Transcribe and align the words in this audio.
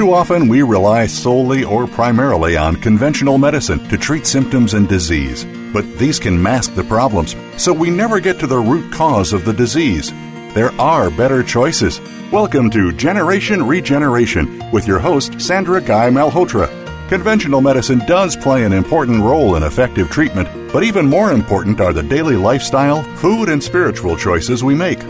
Too 0.00 0.14
often, 0.14 0.48
we 0.48 0.62
rely 0.62 1.04
solely 1.04 1.62
or 1.62 1.86
primarily 1.86 2.56
on 2.56 2.74
conventional 2.76 3.36
medicine 3.36 3.86
to 3.90 3.98
treat 3.98 4.26
symptoms 4.26 4.72
and 4.72 4.88
disease. 4.88 5.44
But 5.74 5.98
these 5.98 6.18
can 6.18 6.42
mask 6.42 6.74
the 6.74 6.84
problems, 6.84 7.36
so 7.58 7.74
we 7.74 7.90
never 7.90 8.18
get 8.18 8.40
to 8.40 8.46
the 8.46 8.58
root 8.58 8.90
cause 8.94 9.34
of 9.34 9.44
the 9.44 9.52
disease. 9.52 10.10
There 10.54 10.72
are 10.80 11.10
better 11.10 11.42
choices. 11.42 12.00
Welcome 12.32 12.70
to 12.70 12.92
Generation 12.92 13.66
Regeneration 13.66 14.70
with 14.72 14.86
your 14.86 15.00
host, 15.00 15.38
Sandra 15.38 15.82
Guy 15.82 16.08
Malhotra. 16.08 16.70
Conventional 17.10 17.60
medicine 17.60 17.98
does 18.06 18.36
play 18.36 18.64
an 18.64 18.72
important 18.72 19.22
role 19.22 19.56
in 19.56 19.64
effective 19.64 20.08
treatment, 20.08 20.48
but 20.72 20.82
even 20.82 21.04
more 21.04 21.30
important 21.30 21.78
are 21.78 21.92
the 21.92 22.02
daily 22.02 22.36
lifestyle, 22.36 23.02
food, 23.16 23.50
and 23.50 23.62
spiritual 23.62 24.16
choices 24.16 24.64
we 24.64 24.74
make. 24.74 25.04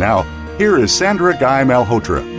Now, 0.00 0.22
here 0.58 0.78
is 0.78 0.92
Sandra 0.92 1.38
Guy 1.38 1.62
Malhotra. 1.62 2.35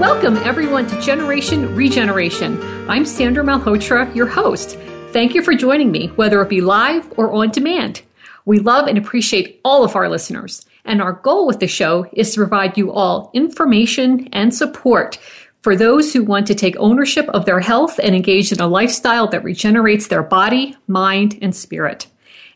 Welcome, 0.00 0.36
everyone, 0.36 0.86
to 0.88 1.00
Generation 1.00 1.74
Regeneration. 1.74 2.62
I'm 2.86 3.06
Sandra 3.06 3.42
Malhotra, 3.42 4.14
your 4.14 4.26
host. 4.26 4.78
Thank 5.12 5.34
you 5.34 5.40
for 5.42 5.54
joining 5.54 5.90
me, 5.90 6.08
whether 6.16 6.42
it 6.42 6.50
be 6.50 6.60
live 6.60 7.10
or 7.16 7.32
on 7.32 7.50
demand. 7.50 8.02
We 8.44 8.58
love 8.58 8.88
and 8.88 8.98
appreciate 8.98 9.58
all 9.64 9.84
of 9.84 9.96
our 9.96 10.10
listeners, 10.10 10.66
and 10.84 11.00
our 11.00 11.14
goal 11.14 11.46
with 11.46 11.60
the 11.60 11.66
show 11.66 12.06
is 12.12 12.34
to 12.34 12.40
provide 12.40 12.76
you 12.76 12.92
all 12.92 13.30
information 13.32 14.28
and 14.34 14.54
support 14.54 15.18
for 15.62 15.74
those 15.74 16.12
who 16.12 16.22
want 16.22 16.46
to 16.48 16.54
take 16.54 16.76
ownership 16.76 17.26
of 17.30 17.46
their 17.46 17.60
health 17.60 17.98
and 17.98 18.14
engage 18.14 18.52
in 18.52 18.60
a 18.60 18.68
lifestyle 18.68 19.26
that 19.28 19.44
regenerates 19.44 20.08
their 20.08 20.22
body, 20.22 20.76
mind, 20.88 21.38
and 21.40 21.56
spirit. 21.56 22.06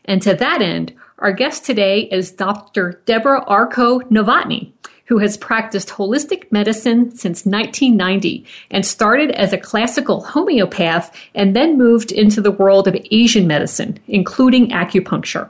And 0.05 0.21
to 0.21 0.35
that 0.35 0.61
end, 0.61 0.93
our 1.17 1.31
guest 1.31 1.65
today 1.65 2.01
is 2.01 2.31
Dr. 2.31 3.01
Debra 3.07 3.45
Arko 3.45 4.01
Novotny 4.11 4.73
who 5.11 5.17
has 5.17 5.35
practiced 5.35 5.89
holistic 5.89 6.49
medicine 6.53 7.11
since 7.11 7.45
1990 7.45 8.45
and 8.69 8.85
started 8.85 9.29
as 9.31 9.51
a 9.51 9.57
classical 9.57 10.21
homeopath 10.21 11.13
and 11.35 11.53
then 11.53 11.77
moved 11.77 12.13
into 12.13 12.39
the 12.39 12.49
world 12.49 12.87
of 12.87 12.95
Asian 13.11 13.45
medicine, 13.45 13.99
including 14.07 14.69
acupuncture. 14.69 15.49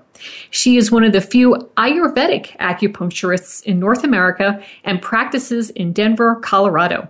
She 0.50 0.78
is 0.78 0.92
one 0.92 1.03
of 1.03 1.14
the 1.14 1.22
few 1.22 1.53
Ayurvedic 1.78 2.58
acupuncturists 2.58 3.62
in 3.62 3.80
North 3.80 4.03
America 4.03 4.59
and 4.84 5.00
practices 5.00 5.70
in 5.70 5.94
Denver, 5.94 6.38
Colorado. 6.38 7.08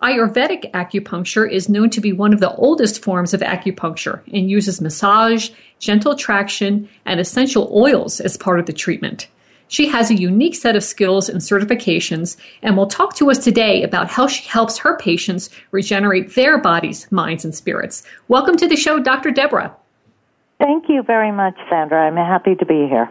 Ayurvedic 0.00 0.70
acupuncture 0.72 1.46
is 1.46 1.68
known 1.68 1.90
to 1.90 2.00
be 2.00 2.10
one 2.10 2.32
of 2.32 2.40
the 2.40 2.54
oldest 2.54 3.04
forms 3.04 3.34
of 3.34 3.42
acupuncture 3.42 4.22
and 4.32 4.48
uses 4.48 4.80
massage, 4.80 5.50
gentle 5.78 6.16
traction, 6.16 6.88
and 7.04 7.20
essential 7.20 7.70
oils 7.70 8.18
as 8.18 8.38
part 8.38 8.60
of 8.60 8.64
the 8.64 8.72
treatment. 8.72 9.28
She 9.68 9.88
has 9.88 10.10
a 10.10 10.14
unique 10.14 10.54
set 10.54 10.76
of 10.76 10.84
skills 10.84 11.28
and 11.28 11.40
certifications 11.40 12.36
and 12.62 12.76
will 12.76 12.86
talk 12.86 13.16
to 13.16 13.30
us 13.30 13.38
today 13.38 13.82
about 13.82 14.08
how 14.08 14.26
she 14.26 14.46
helps 14.48 14.78
her 14.78 14.96
patients 14.98 15.50
regenerate 15.70 16.34
their 16.34 16.58
bodies, 16.58 17.10
minds, 17.10 17.44
and 17.44 17.54
spirits. 17.54 18.02
Welcome 18.28 18.56
to 18.56 18.68
the 18.68 18.76
show, 18.76 18.98
Dr. 19.00 19.30
Debra. 19.30 19.74
Thank 20.58 20.88
you 20.88 21.02
very 21.02 21.32
much, 21.32 21.56
Sandra. 21.68 22.06
I'm 22.06 22.16
happy 22.16 22.54
to 22.54 22.66
be 22.66 22.86
here. 22.88 23.10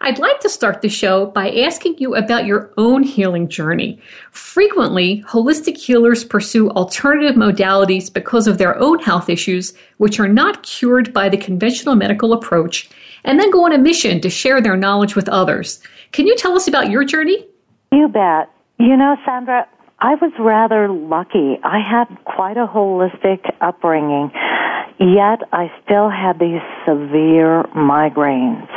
I'd 0.00 0.18
like 0.18 0.40
to 0.40 0.50
start 0.50 0.82
the 0.82 0.88
show 0.90 1.26
by 1.26 1.50
asking 1.50 1.96
you 1.98 2.14
about 2.14 2.44
your 2.44 2.72
own 2.76 3.04
healing 3.04 3.48
journey. 3.48 3.98
Frequently, 4.32 5.22
holistic 5.26 5.78
healers 5.78 6.24
pursue 6.24 6.68
alternative 6.70 7.36
modalities 7.36 8.12
because 8.12 8.46
of 8.46 8.58
their 8.58 8.78
own 8.78 8.98
health 8.98 9.30
issues, 9.30 9.72
which 9.96 10.20
are 10.20 10.28
not 10.28 10.62
cured 10.62 11.14
by 11.14 11.28
the 11.30 11.38
conventional 11.38 11.94
medical 11.94 12.34
approach 12.34 12.90
and 13.24 13.40
then 13.40 13.50
go 13.50 13.64
on 13.64 13.72
a 13.72 13.78
mission 13.78 14.20
to 14.20 14.30
share 14.30 14.60
their 14.60 14.76
knowledge 14.76 15.16
with 15.16 15.28
others. 15.28 15.80
Can 16.12 16.26
you 16.26 16.36
tell 16.36 16.54
us 16.56 16.68
about 16.68 16.90
your 16.90 17.04
journey? 17.04 17.46
You 17.92 18.08
bet. 18.08 18.50
You 18.78 18.96
know, 18.96 19.16
Sandra, 19.24 19.66
I 20.00 20.14
was 20.16 20.32
rather 20.38 20.88
lucky. 20.88 21.58
I 21.62 21.78
had 21.78 22.06
quite 22.24 22.56
a 22.56 22.66
holistic 22.66 23.40
upbringing, 23.60 24.30
yet 24.98 25.40
I 25.52 25.70
still 25.84 26.10
had 26.10 26.38
these 26.38 26.60
severe 26.84 27.64
migraines. 27.74 28.68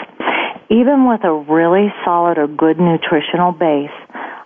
Even 0.69 1.07
with 1.07 1.23
a 1.23 1.33
really 1.33 1.93
solid 2.05 2.37
or 2.37 2.47
good 2.47 2.79
nutritional 2.79 3.51
base, 3.51 3.91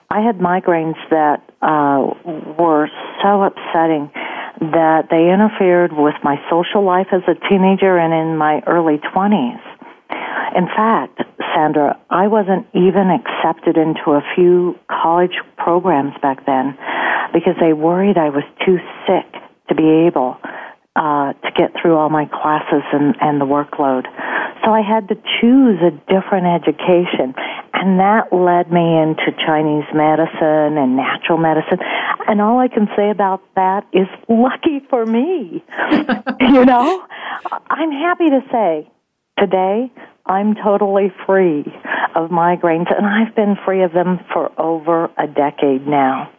I 0.09 0.21
had 0.21 0.39
migraines 0.39 0.97
that 1.09 1.43
uh, 1.61 2.13
were 2.57 2.89
so 3.23 3.43
upsetting 3.43 4.11
that 4.59 5.07
they 5.09 5.31
interfered 5.31 5.93
with 5.93 6.15
my 6.23 6.37
social 6.49 6.83
life 6.83 7.07
as 7.11 7.21
a 7.27 7.35
teenager 7.49 7.97
and 7.97 8.13
in 8.13 8.37
my 8.37 8.61
early 8.67 8.97
20s. 8.97 9.61
In 10.55 10.67
fact, 10.67 11.21
Sandra, 11.55 11.99
I 12.09 12.27
wasn't 12.27 12.67
even 12.73 13.09
accepted 13.09 13.77
into 13.77 14.11
a 14.11 14.21
few 14.35 14.77
college 14.89 15.35
programs 15.57 16.13
back 16.21 16.45
then 16.45 16.77
because 17.33 17.55
they 17.59 17.73
worried 17.73 18.17
I 18.17 18.29
was 18.29 18.43
too 18.65 18.77
sick 19.07 19.41
to 19.69 19.75
be 19.75 20.07
able 20.07 20.37
uh, 20.95 21.33
to 21.33 21.51
get 21.55 21.71
through 21.81 21.95
all 21.95 22.09
my 22.09 22.25
classes 22.25 22.83
and, 22.91 23.15
and 23.21 23.39
the 23.39 23.45
workload. 23.45 24.05
So 24.63 24.71
I 24.71 24.81
had 24.81 25.07
to 25.07 25.15
choose 25.39 25.79
a 25.81 25.91
different 26.11 26.45
education, 26.45 27.33
and 27.73 27.99
that 27.99 28.31
led 28.31 28.71
me 28.71 28.99
into 28.99 29.31
Chinese 29.47 29.87
medicine 29.93 30.77
and 30.77 30.95
natural 30.95 31.37
medicine. 31.37 31.79
And 32.27 32.41
all 32.41 32.59
I 32.59 32.67
can 32.67 32.87
say 32.95 33.09
about 33.09 33.41
that 33.55 33.87
is 33.93 34.07
lucky 34.29 34.81
for 34.89 35.05
me. 35.05 35.63
you 36.41 36.65
know, 36.65 37.07
I'm 37.69 37.91
happy 37.91 38.29
to 38.29 38.41
say 38.51 38.91
today 39.41 39.91
I'm 40.25 40.53
totally 40.55 41.11
free 41.25 41.65
of 42.15 42.29
migraines, 42.29 42.95
and 42.95 43.05
I've 43.07 43.35
been 43.35 43.57
free 43.65 43.83
of 43.83 43.91
them 43.91 44.19
for 44.31 44.51
over 44.59 45.09
a 45.17 45.27
decade 45.27 45.87
now. 45.87 46.31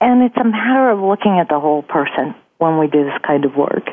And 0.00 0.22
it's 0.22 0.36
a 0.36 0.44
matter 0.44 0.90
of 0.90 1.00
looking 1.00 1.38
at 1.40 1.48
the 1.48 1.58
whole 1.58 1.82
person 1.82 2.34
when 2.58 2.78
we 2.78 2.86
do 2.86 3.04
this 3.04 3.18
kind 3.26 3.44
of 3.44 3.56
work. 3.56 3.84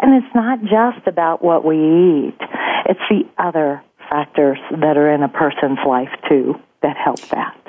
And 0.00 0.14
it's 0.14 0.34
not 0.34 0.62
just 0.62 1.06
about 1.06 1.44
what 1.44 1.64
we 1.64 1.76
eat, 1.76 2.38
it's 2.86 3.00
the 3.10 3.28
other 3.36 3.82
factors 4.08 4.58
that 4.70 4.96
are 4.96 5.12
in 5.12 5.22
a 5.22 5.28
person's 5.28 5.78
life, 5.86 6.10
too, 6.28 6.54
that 6.82 6.96
help 6.96 7.20
that. 7.28 7.67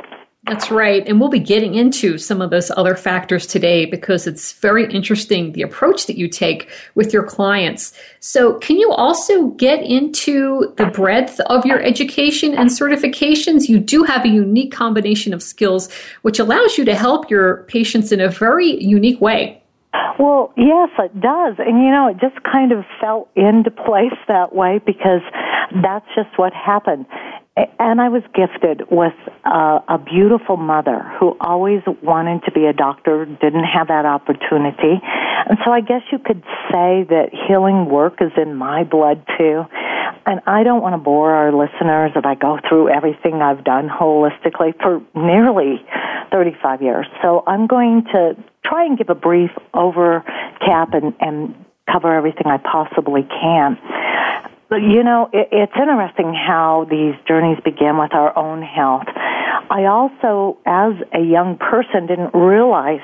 That's 0.49 0.71
right. 0.71 1.07
And 1.07 1.19
we'll 1.19 1.29
be 1.29 1.39
getting 1.39 1.75
into 1.75 2.17
some 2.17 2.41
of 2.41 2.49
those 2.49 2.71
other 2.71 2.95
factors 2.95 3.45
today 3.45 3.85
because 3.85 4.25
it's 4.25 4.53
very 4.53 4.91
interesting 4.91 5.51
the 5.51 5.61
approach 5.61 6.07
that 6.07 6.17
you 6.17 6.27
take 6.27 6.67
with 6.95 7.13
your 7.13 7.23
clients. 7.23 7.93
So, 8.19 8.55
can 8.55 8.79
you 8.79 8.91
also 8.91 9.49
get 9.49 9.83
into 9.83 10.73
the 10.77 10.87
breadth 10.87 11.39
of 11.41 11.67
your 11.67 11.79
education 11.83 12.55
and 12.55 12.69
certifications? 12.69 13.69
You 13.69 13.79
do 13.79 14.03
have 14.03 14.25
a 14.25 14.29
unique 14.29 14.71
combination 14.71 15.35
of 15.35 15.43
skills 15.43 15.87
which 16.23 16.39
allows 16.39 16.79
you 16.79 16.85
to 16.85 16.95
help 16.95 17.29
your 17.29 17.63
patients 17.65 18.11
in 18.11 18.19
a 18.19 18.27
very 18.27 18.83
unique 18.83 19.21
way. 19.21 19.61
Well, 20.17 20.51
yes, 20.57 20.89
it 20.97 21.21
does. 21.21 21.55
And 21.59 21.83
you 21.83 21.91
know, 21.91 22.07
it 22.09 22.17
just 22.19 22.43
kind 22.43 22.71
of 22.71 22.83
fell 22.99 23.27
into 23.35 23.69
place 23.69 24.17
that 24.27 24.55
way 24.55 24.81
because 24.83 25.21
that's 25.83 26.05
just 26.15 26.29
what 26.37 26.53
happened. 26.53 27.05
And 27.79 27.99
I 27.99 28.09
was 28.09 28.23
gifted 28.33 28.89
with 28.89 29.13
uh, 29.43 29.79
a 29.87 29.97
beautiful 29.97 30.57
mother 30.57 30.99
who 31.19 31.35
always 31.41 31.81
wanted 32.01 32.43
to 32.45 32.51
be 32.51 32.65
a 32.65 32.73
doctor, 32.73 33.25
didn't 33.25 33.65
have 33.65 33.87
that 33.87 34.05
opportunity. 34.05 35.01
And 35.03 35.57
so 35.65 35.71
I 35.71 35.81
guess 35.81 36.01
you 36.11 36.19
could 36.19 36.43
say 36.71 37.03
that 37.09 37.29
healing 37.47 37.89
work 37.89 38.21
is 38.21 38.31
in 38.37 38.55
my 38.55 38.83
blood 38.83 39.25
too. 39.37 39.65
And 40.25 40.41
I 40.45 40.63
don't 40.63 40.81
want 40.81 40.93
to 40.93 40.97
bore 40.97 41.31
our 41.31 41.51
listeners 41.51 42.11
if 42.15 42.25
I 42.25 42.35
go 42.35 42.59
through 42.67 42.89
everything 42.89 43.41
I've 43.41 43.63
done 43.63 43.89
holistically 43.89 44.77
for 44.79 45.01
nearly 45.15 45.83
35 46.31 46.81
years. 46.81 47.07
So 47.21 47.43
I'm 47.47 47.67
going 47.67 48.03
to 48.13 48.35
try 48.63 48.85
and 48.85 48.97
give 48.97 49.09
a 49.09 49.15
brief 49.15 49.51
overcap 49.73 50.93
and, 50.93 51.13
and 51.19 51.65
cover 51.91 52.13
everything 52.13 52.45
I 52.45 52.57
possibly 52.57 53.23
can. 53.23 53.77
You 54.71 55.03
know, 55.03 55.29
it, 55.33 55.49
it's 55.51 55.73
interesting 55.75 56.33
how 56.33 56.85
these 56.89 57.15
journeys 57.27 57.57
begin 57.63 57.97
with 57.97 58.13
our 58.13 58.37
own 58.37 58.61
health. 58.61 59.07
I 59.71 59.85
also, 59.85 60.57
as 60.65 60.93
a 61.13 61.21
young 61.23 61.57
person, 61.57 62.07
didn't 62.07 62.33
realize 62.33 63.01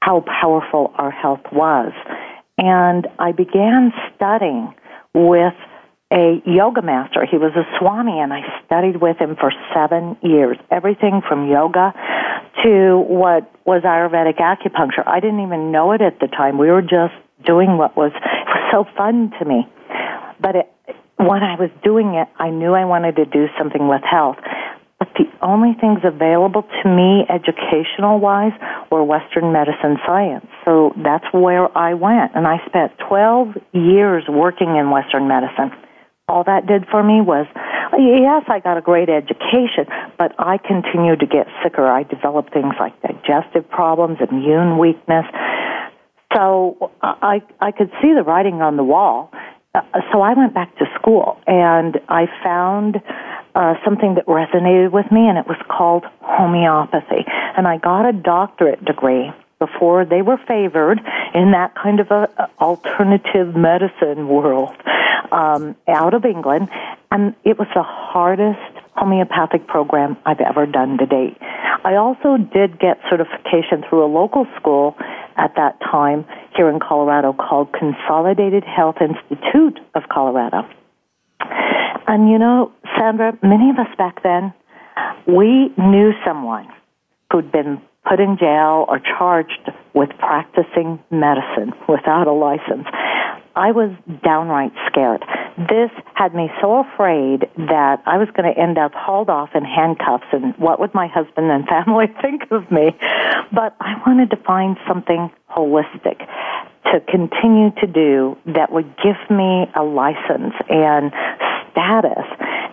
how 0.00 0.24
powerful 0.40 0.92
our 0.96 1.10
health 1.10 1.42
was. 1.52 1.92
and 2.58 3.08
I 3.18 3.32
began 3.32 3.92
studying 4.14 4.74
with 5.14 5.54
a 6.12 6.42
yoga 6.44 6.82
master. 6.82 7.24
He 7.28 7.38
was 7.38 7.52
a 7.56 7.64
Swami, 7.78 8.18
and 8.20 8.32
I 8.32 8.40
studied 8.66 9.00
with 9.00 9.16
him 9.18 9.36
for 9.36 9.52
seven 9.74 10.16
years. 10.22 10.58
Everything 10.70 11.22
from 11.26 11.48
yoga 11.48 11.94
to 12.64 12.98
what 12.98 13.50
was 13.64 13.82
Ayurvedic 13.82 14.38
acupuncture. 14.38 15.06
I 15.06 15.20
didn't 15.20 15.40
even 15.40 15.72
know 15.72 15.92
it 15.92 16.02
at 16.02 16.18
the 16.20 16.26
time. 16.26 16.58
We 16.58 16.68
were 16.68 16.82
just 16.82 17.14
doing 17.46 17.78
what 17.78 17.96
was, 17.96 18.12
was 18.12 18.68
so 18.70 18.84
fun 18.96 19.32
to 19.38 19.44
me. 19.44 19.66
But 20.40 20.56
it, 20.56 20.72
when 21.26 21.42
I 21.42 21.56
was 21.56 21.70
doing 21.82 22.14
it, 22.14 22.28
I 22.38 22.50
knew 22.50 22.72
I 22.72 22.84
wanted 22.84 23.16
to 23.16 23.24
do 23.24 23.46
something 23.58 23.88
with 23.88 24.02
health. 24.02 24.36
But 24.98 25.08
the 25.16 25.24
only 25.40 25.72
things 25.80 26.00
available 26.04 26.62
to 26.62 26.88
me, 26.88 27.24
educational 27.28 28.20
wise, 28.20 28.52
were 28.92 29.02
Western 29.02 29.52
medicine 29.52 29.96
science. 30.06 30.46
So 30.64 30.92
that's 31.02 31.24
where 31.32 31.66
I 31.76 31.94
went. 31.94 32.32
And 32.34 32.46
I 32.46 32.60
spent 32.66 32.92
12 33.08 33.56
years 33.72 34.24
working 34.28 34.76
in 34.76 34.90
Western 34.90 35.26
medicine 35.26 35.72
all 36.30 36.44
that 36.44 36.66
did 36.66 36.86
for 36.88 37.02
me 37.02 37.20
was, 37.20 37.46
yes, 37.98 38.44
I 38.46 38.60
got 38.60 38.78
a 38.78 38.80
great 38.80 39.08
education, 39.10 39.90
but 40.16 40.32
I 40.38 40.58
continued 40.58 41.20
to 41.20 41.26
get 41.26 41.46
sicker. 41.62 41.84
I 41.84 42.04
developed 42.04 42.52
things 42.52 42.74
like 42.78 42.94
digestive 43.02 43.68
problems, 43.68 44.18
immune 44.22 44.78
weakness. 44.78 45.26
So 46.34 46.92
I 47.02 47.42
I 47.60 47.72
could 47.72 47.90
see 48.00 48.14
the 48.14 48.22
writing 48.22 48.62
on 48.62 48.76
the 48.76 48.84
wall. 48.84 49.32
Uh, 49.74 49.82
so 50.12 50.20
I 50.20 50.34
went 50.34 50.52
back 50.52 50.76
to 50.78 50.86
school 50.98 51.38
and 51.46 52.00
I 52.08 52.26
found 52.42 53.00
uh, 53.54 53.74
something 53.84 54.14
that 54.14 54.26
resonated 54.26 54.92
with 54.92 55.10
me, 55.10 55.28
and 55.28 55.38
it 55.38 55.46
was 55.46 55.58
called 55.68 56.04
homeopathy. 56.20 57.24
And 57.56 57.66
I 57.66 57.78
got 57.78 58.08
a 58.08 58.12
doctorate 58.12 58.84
degree 58.84 59.32
before 59.58 60.04
they 60.04 60.22
were 60.22 60.38
favored 60.48 61.00
in 61.34 61.52
that 61.52 61.74
kind 61.74 62.00
of 62.00 62.10
a, 62.10 62.28
a 62.38 62.50
alternative 62.60 63.54
medicine 63.54 64.28
world 64.28 64.74
um, 65.30 65.76
out 65.86 66.14
of 66.14 66.24
England, 66.24 66.68
and 67.10 67.34
it 67.44 67.58
was 67.58 67.68
the 67.74 67.82
hardest 67.82 68.79
homeopathic 69.00 69.66
program 69.66 70.16
I've 70.26 70.40
ever 70.40 70.66
done 70.66 70.98
to 70.98 71.06
date. 71.06 71.38
I 71.40 71.96
also 71.96 72.36
did 72.36 72.78
get 72.78 73.00
certification 73.08 73.82
through 73.88 74.04
a 74.04 74.10
local 74.12 74.46
school 74.60 74.94
at 75.36 75.54
that 75.56 75.80
time 75.80 76.26
here 76.54 76.68
in 76.68 76.78
Colorado 76.80 77.32
called 77.32 77.72
Consolidated 77.72 78.62
Health 78.62 78.96
Institute 79.00 79.80
of 79.94 80.02
Colorado. 80.12 80.68
And 82.06 82.28
you 82.28 82.38
know, 82.38 82.72
Sandra, 82.98 83.38
many 83.42 83.70
of 83.70 83.78
us 83.78 83.88
back 83.96 84.22
then, 84.22 84.52
we 85.26 85.72
knew 85.78 86.12
someone 86.26 86.68
who'd 87.32 87.50
been 87.50 87.80
put 88.06 88.20
in 88.20 88.36
jail 88.38 88.84
or 88.88 89.00
charged 89.00 89.70
with 89.94 90.10
practicing 90.18 90.98
medicine 91.10 91.72
without 91.88 92.26
a 92.26 92.32
license. 92.32 92.86
I 93.56 93.72
was 93.72 93.90
downright 94.22 94.72
scared. 94.86 95.24
This 95.58 95.90
had 96.14 96.34
me 96.34 96.50
so 96.60 96.80
afraid 96.80 97.48
that 97.56 98.02
I 98.06 98.16
was 98.18 98.28
going 98.36 98.52
to 98.52 98.58
end 98.58 98.78
up 98.78 98.92
hauled 98.94 99.28
off 99.28 99.50
in 99.54 99.64
handcuffs 99.64 100.26
and 100.32 100.54
what 100.56 100.80
would 100.80 100.94
my 100.94 101.06
husband 101.06 101.50
and 101.50 101.66
family 101.66 102.06
think 102.22 102.50
of 102.50 102.70
me? 102.70 102.96
But 103.52 103.76
I 103.80 104.00
wanted 104.06 104.30
to 104.30 104.36
find 104.36 104.76
something 104.86 105.30
holistic 105.50 106.18
to 106.92 107.00
continue 107.00 107.70
to 107.80 107.86
do 107.86 108.38
that 108.46 108.72
would 108.72 108.96
give 109.02 109.18
me 109.30 109.66
a 109.74 109.82
license 109.82 110.54
and 110.68 111.12
status. 111.72 112.24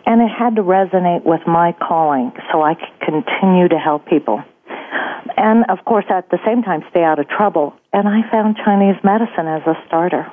And 0.06 0.22
it 0.22 0.30
had 0.30 0.56
to 0.56 0.64
resonate 0.64 1.26
with 1.26 1.42
my 1.46 1.74
calling 1.74 2.32
so 2.52 2.62
I 2.62 2.76
could 2.76 3.00
continue 3.02 3.68
to 3.68 3.78
help 3.78 4.08
people 4.08 4.44
and 5.36 5.66
of 5.70 5.84
course 5.86 6.06
at 6.10 6.30
the 6.30 6.40
same 6.46 6.64
time 6.64 6.84
stay 6.90 7.04
out 7.04 7.20
of 7.20 7.28
trouble. 7.30 7.74
And 7.94 8.08
I 8.08 8.30
found 8.32 8.58
Chinese 8.64 8.96
medicine 9.04 9.48
as 9.48 9.62
a 9.68 9.76
starter. 9.88 10.32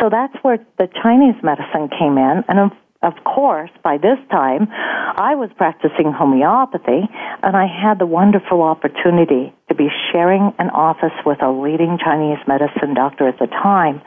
So 0.00 0.08
that's 0.10 0.34
where 0.42 0.58
the 0.78 0.88
Chinese 1.02 1.34
medicine 1.42 1.88
came 1.88 2.18
in, 2.18 2.44
and 2.48 2.58
of, 2.58 2.70
of 3.02 3.14
course, 3.24 3.70
by 3.82 3.98
this 3.98 4.18
time, 4.30 4.68
I 4.70 5.34
was 5.34 5.50
practicing 5.56 6.12
homeopathy, 6.12 7.08
and 7.42 7.56
I 7.56 7.66
had 7.66 7.98
the 7.98 8.06
wonderful 8.06 8.62
opportunity 8.62 9.52
to 9.68 9.74
be 9.74 9.88
sharing 10.12 10.54
an 10.58 10.70
office 10.70 11.14
with 11.26 11.42
a 11.42 11.50
leading 11.50 11.98
Chinese 11.98 12.38
medicine 12.46 12.94
doctor 12.94 13.26
at 13.26 13.38
the 13.38 13.46
time. 13.46 14.00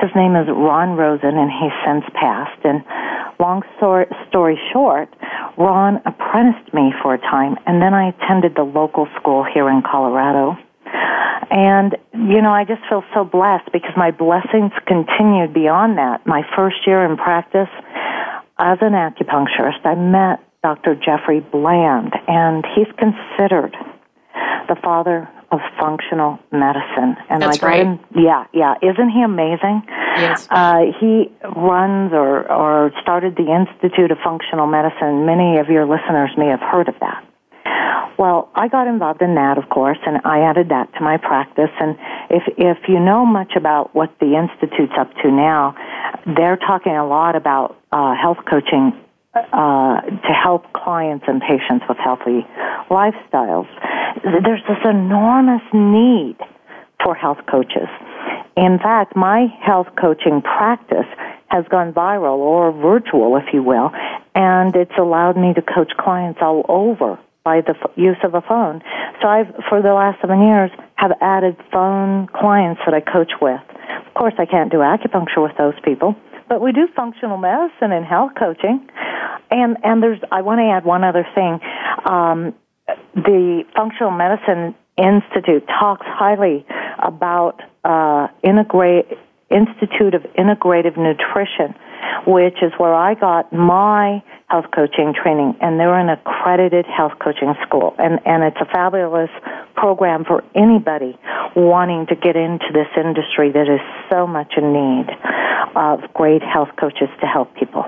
His 0.00 0.10
name 0.14 0.36
is 0.36 0.46
Ron 0.48 0.96
Rosen, 0.96 1.36
and 1.36 1.50
he's 1.50 1.72
since 1.84 2.04
passed. 2.14 2.60
And 2.64 2.84
long 3.40 3.62
story, 3.76 4.06
story 4.28 4.58
short, 4.72 5.08
Ron 5.56 6.00
apprenticed 6.04 6.72
me 6.74 6.92
for 7.02 7.14
a 7.14 7.18
time, 7.18 7.56
and 7.66 7.80
then 7.80 7.94
I 7.94 8.10
attended 8.10 8.54
the 8.54 8.64
local 8.64 9.08
school 9.18 9.44
here 9.44 9.68
in 9.68 9.82
Colorado. 9.82 10.56
And, 11.50 11.96
you 12.12 12.42
know, 12.42 12.52
I 12.52 12.64
just 12.64 12.82
feel 12.88 13.02
so 13.14 13.24
blessed 13.24 13.72
because 13.72 13.92
my 13.96 14.10
blessings 14.10 14.72
continued 14.86 15.54
beyond 15.54 15.96
that. 15.98 16.26
My 16.26 16.42
first 16.54 16.86
year 16.86 17.04
in 17.04 17.16
practice 17.16 17.70
as 18.58 18.78
an 18.80 18.92
acupuncturist, 18.92 19.84
I 19.84 19.94
met 19.94 20.44
Dr. 20.62 20.94
Jeffrey 20.94 21.40
Bland, 21.40 22.12
and 22.26 22.64
he's 22.74 22.88
considered 22.98 23.76
the 24.68 24.76
father 24.82 25.28
of 25.50 25.60
functional 25.80 26.38
medicine. 26.52 27.16
And 27.30 27.40
That's 27.40 27.58
I 27.58 27.60
got 27.60 27.66
right. 27.66 27.86
him, 27.86 28.00
yeah, 28.14 28.44
yeah. 28.52 28.74
Isn't 28.82 29.10
he 29.10 29.22
amazing? 29.22 29.82
Yes. 30.16 30.46
Uh, 30.50 30.92
he 31.00 31.32
runs 31.56 32.12
or, 32.12 32.50
or 32.52 32.92
started 33.00 33.36
the 33.36 33.48
Institute 33.48 34.10
of 34.10 34.18
Functional 34.22 34.66
Medicine. 34.66 35.24
Many 35.24 35.58
of 35.58 35.68
your 35.68 35.86
listeners 35.86 36.30
may 36.36 36.48
have 36.48 36.60
heard 36.60 36.88
of 36.88 36.96
that. 37.00 37.24
Well, 38.18 38.50
I 38.56 38.66
got 38.66 38.88
involved 38.88 39.22
in 39.22 39.36
that, 39.36 39.58
of 39.58 39.68
course, 39.68 39.98
and 40.04 40.18
I 40.24 40.40
added 40.40 40.70
that 40.70 40.92
to 40.94 41.00
my 41.02 41.18
practice. 41.18 41.70
And 41.78 41.96
if 42.28 42.42
if 42.58 42.78
you 42.88 42.98
know 42.98 43.24
much 43.24 43.52
about 43.56 43.94
what 43.94 44.10
the 44.18 44.34
institute's 44.34 44.92
up 44.98 45.14
to 45.22 45.30
now, 45.30 45.76
they're 46.26 46.56
talking 46.56 46.96
a 46.96 47.06
lot 47.06 47.36
about 47.36 47.78
uh, 47.92 48.16
health 48.20 48.38
coaching 48.50 48.92
uh, 49.36 50.00
to 50.00 50.32
help 50.32 50.72
clients 50.72 51.26
and 51.28 51.40
patients 51.40 51.84
with 51.88 51.96
healthy 51.98 52.44
lifestyles. 52.90 53.68
There's 54.24 54.62
this 54.66 54.82
enormous 54.84 55.62
need 55.72 56.38
for 57.04 57.14
health 57.14 57.38
coaches. 57.48 57.88
In 58.56 58.80
fact, 58.82 59.14
my 59.14 59.46
health 59.62 59.86
coaching 60.00 60.42
practice 60.42 61.06
has 61.46 61.64
gone 61.70 61.92
viral 61.92 62.38
or 62.38 62.72
virtual, 62.72 63.36
if 63.36 63.54
you 63.54 63.62
will, 63.62 63.92
and 64.34 64.74
it's 64.74 64.98
allowed 64.98 65.36
me 65.36 65.54
to 65.54 65.62
coach 65.62 65.92
clients 65.96 66.40
all 66.42 66.66
over 66.68 67.16
by 67.48 67.62
the 67.62 67.74
f- 67.80 67.96
use 67.96 68.20
of 68.24 68.34
a 68.34 68.42
phone. 68.42 68.82
So 69.22 69.28
I've, 69.28 69.48
for 69.70 69.80
the 69.80 69.94
last 69.94 70.20
seven 70.20 70.42
years, 70.42 70.70
have 70.96 71.12
added 71.22 71.56
phone 71.72 72.28
clients 72.28 72.82
that 72.84 72.92
I 72.92 73.00
coach 73.00 73.32
with. 73.40 73.64
Of 74.06 74.12
course, 74.12 74.34
I 74.38 74.44
can't 74.44 74.70
do 74.70 74.78
acupuncture 74.78 75.42
with 75.42 75.56
those 75.56 75.72
people, 75.82 76.14
but 76.50 76.60
we 76.60 76.72
do 76.72 76.88
functional 76.94 77.38
medicine 77.38 77.90
and 77.96 78.04
health 78.04 78.32
coaching. 78.38 78.86
And 79.50 79.78
and 79.82 80.02
there's 80.02 80.20
I 80.30 80.42
want 80.42 80.58
to 80.60 80.68
add 80.76 80.84
one 80.84 81.04
other 81.04 81.26
thing. 81.34 81.60
Um, 82.04 82.54
the 83.14 83.64
Functional 83.74 84.10
Medicine 84.10 84.74
Institute 84.98 85.64
talks 85.80 86.06
highly 86.06 86.66
about 86.98 87.62
uh, 87.82 88.28
integrate 88.42 89.06
Institute 89.50 90.14
of 90.14 90.22
Integrative 90.36 90.96
Nutrition, 90.96 91.74
which 92.26 92.62
is 92.62 92.72
where 92.78 92.94
I 92.94 93.14
got 93.14 93.52
my 93.52 94.22
health 94.48 94.66
coaching 94.74 95.14
training, 95.14 95.56
and 95.60 95.78
they're 95.78 95.98
an 95.98 96.08
accredited 96.08 96.86
health 96.86 97.12
coaching 97.22 97.54
school, 97.66 97.94
and 97.98 98.20
and 98.24 98.44
it's 98.44 98.60
a 98.60 98.66
fabulous 98.66 99.30
program 99.74 100.24
for 100.24 100.44
anybody 100.54 101.18
wanting 101.56 102.06
to 102.06 102.14
get 102.14 102.36
into 102.36 102.66
this 102.72 102.88
industry 102.96 103.50
that 103.52 103.68
is 103.68 103.80
so 104.10 104.26
much 104.26 104.54
in 104.56 104.72
need 104.72 105.06
of 105.76 106.00
great 106.14 106.42
health 106.42 106.70
coaches 106.78 107.08
to 107.20 107.26
help 107.26 107.54
people. 107.54 107.84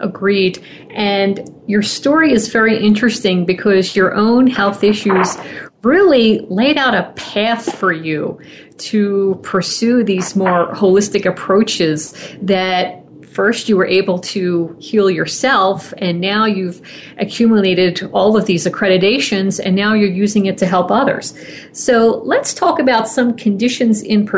Agreed. 0.00 0.64
And 0.90 1.40
your 1.66 1.82
story 1.82 2.32
is 2.32 2.48
very 2.48 2.78
interesting 2.78 3.44
because 3.44 3.96
your 3.96 4.14
own 4.14 4.46
health 4.46 4.84
issues 4.84 5.36
really 5.82 6.40
laid 6.48 6.76
out 6.76 6.94
a 6.94 7.12
path 7.12 7.76
for 7.78 7.92
you 7.92 8.40
to 8.78 9.38
pursue 9.42 10.02
these 10.02 10.34
more 10.34 10.72
holistic 10.74 11.24
approaches 11.24 12.14
that 12.42 13.04
first 13.38 13.68
you 13.68 13.76
were 13.76 13.86
able 13.86 14.18
to 14.18 14.76
heal 14.80 15.08
yourself 15.08 15.94
and 15.98 16.20
now 16.20 16.44
you've 16.44 16.82
accumulated 17.18 18.02
all 18.12 18.36
of 18.36 18.46
these 18.46 18.66
accreditations 18.66 19.60
and 19.64 19.76
now 19.76 19.94
you're 19.94 20.10
using 20.10 20.46
it 20.46 20.58
to 20.58 20.66
help 20.66 20.90
others. 20.90 21.34
So 21.70 22.20
let's 22.24 22.52
talk 22.52 22.80
about 22.80 23.06
some 23.06 23.36
conditions 23.36 24.02
in, 24.02 24.28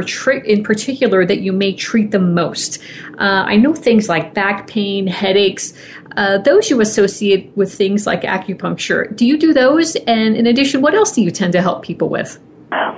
in 0.45 0.63
particular 0.63 1.25
that 1.25 1.41
you 1.41 1.51
may 1.51 1.73
treat 1.73 2.11
the 2.11 2.19
most. 2.19 2.79
Uh, 3.19 3.45
I 3.47 3.57
know 3.57 3.75
things 3.75 4.11
like 4.11 4.35
back 4.35 4.67
pain, 4.67 5.07
headaches, 5.07 5.73
uh, 6.17 6.39
those 6.39 6.71
you 6.71 6.81
associate 6.81 7.53
with 7.57 7.73
things 7.73 8.07
like 8.07 8.23
acupuncture. 8.23 9.15
Do 9.15 9.27
you 9.27 9.39
do 9.39 9.53
those? 9.53 9.97
And 10.07 10.37
in 10.37 10.47
addition, 10.47 10.81
what 10.81 10.95
else 10.95 11.13
do 11.13 11.23
you 11.23 11.31
tend 11.31 11.53
to 11.53 11.63
help 11.63 11.83
people 11.83 12.09
with? 12.09 12.39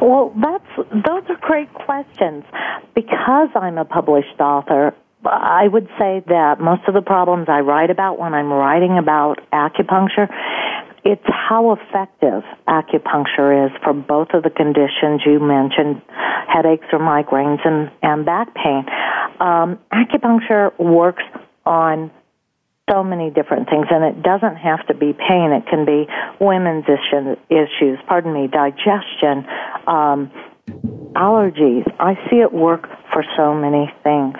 Well, 0.00 0.34
that's 0.40 0.88
those 0.92 1.22
are 1.28 1.38
great 1.40 1.72
questions. 1.74 2.44
Because 2.94 3.48
I'm 3.54 3.78
a 3.78 3.84
published 3.84 4.38
author, 4.38 4.94
I 5.24 5.68
would 5.68 5.88
say 5.98 6.22
that 6.26 6.60
most 6.60 6.82
of 6.88 6.94
the 6.94 7.00
problems 7.00 7.46
I 7.48 7.60
write 7.60 7.90
about 7.90 8.18
when 8.18 8.34
I'm 8.34 8.52
writing 8.52 8.98
about 8.98 9.38
acupuncture 9.52 10.28
it's 11.04 11.24
how 11.26 11.72
effective 11.72 12.44
acupuncture 12.68 13.66
is 13.66 13.72
for 13.82 13.92
both 13.92 14.28
of 14.34 14.44
the 14.44 14.50
conditions 14.50 15.22
you 15.26 15.40
mentioned, 15.40 16.00
headaches 16.46 16.86
or 16.92 17.00
migraines 17.00 17.58
and, 17.66 17.90
and 18.02 18.24
back 18.24 18.54
pain. 18.54 18.84
Um, 19.40 19.78
acupuncture 19.92 20.78
works 20.78 21.24
on 21.66 22.10
so 22.90 23.04
many 23.04 23.30
different 23.30 23.68
things, 23.68 23.86
and 23.90 24.04
it 24.04 24.22
doesn't 24.22 24.56
have 24.56 24.86
to 24.88 24.94
be 24.94 25.12
pain. 25.12 25.52
It 25.52 25.66
can 25.66 25.84
be 25.84 26.08
women's 26.40 26.84
issues, 27.48 27.98
pardon 28.06 28.32
me, 28.32 28.48
digestion, 28.48 29.46
um, 29.86 30.30
allergies. 31.14 31.90
I 32.00 32.14
see 32.28 32.40
it 32.40 32.52
work 32.52 32.88
for 33.12 33.24
so 33.36 33.54
many 33.54 33.92
things. 34.02 34.36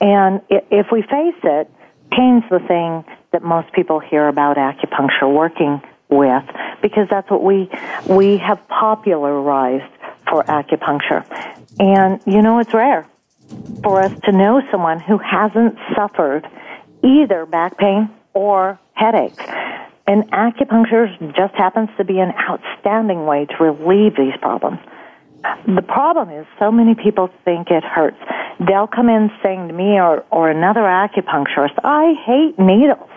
And 0.00 0.42
if 0.50 0.92
we 0.92 1.02
face 1.02 1.40
it, 1.42 1.70
pain's 2.12 2.44
the 2.50 2.60
thing 2.60 3.04
that 3.32 3.42
most 3.42 3.72
people 3.72 3.98
hear 3.98 4.28
about 4.28 4.56
acupuncture 4.56 5.32
working 5.32 5.82
with 6.08 6.44
because 6.82 7.08
that's 7.10 7.28
what 7.30 7.42
we 7.42 7.68
we 8.08 8.36
have 8.36 8.66
popularized 8.68 9.92
for 10.28 10.44
acupuncture. 10.44 11.24
And 11.80 12.20
you 12.26 12.42
know 12.42 12.58
it's 12.60 12.72
rare 12.72 13.06
for 13.82 14.02
us 14.02 14.12
to 14.24 14.32
know 14.32 14.62
someone 14.70 15.00
who 15.00 15.18
hasn't 15.18 15.76
suffered 15.94 16.48
either 17.06 17.46
back 17.46 17.78
pain 17.78 18.10
or 18.34 18.78
headaches. 18.94 19.42
And 20.08 20.30
acupuncture 20.30 21.06
just 21.34 21.54
happens 21.54 21.88
to 21.96 22.04
be 22.04 22.18
an 22.18 22.32
outstanding 22.48 23.26
way 23.26 23.46
to 23.46 23.56
relieve 23.62 24.16
these 24.16 24.36
problems. 24.40 24.78
The 25.66 25.82
problem 25.82 26.30
is 26.30 26.46
so 26.58 26.72
many 26.72 26.94
people 26.94 27.30
think 27.44 27.70
it 27.70 27.84
hurts. 27.84 28.18
They'll 28.66 28.86
come 28.86 29.08
in 29.08 29.30
saying 29.42 29.68
to 29.68 29.74
me 29.74 30.00
or, 30.00 30.24
or 30.30 30.50
another 30.50 30.80
acupuncturist, 30.80 31.78
I 31.84 32.14
hate 32.24 32.58
needles, 32.58 33.10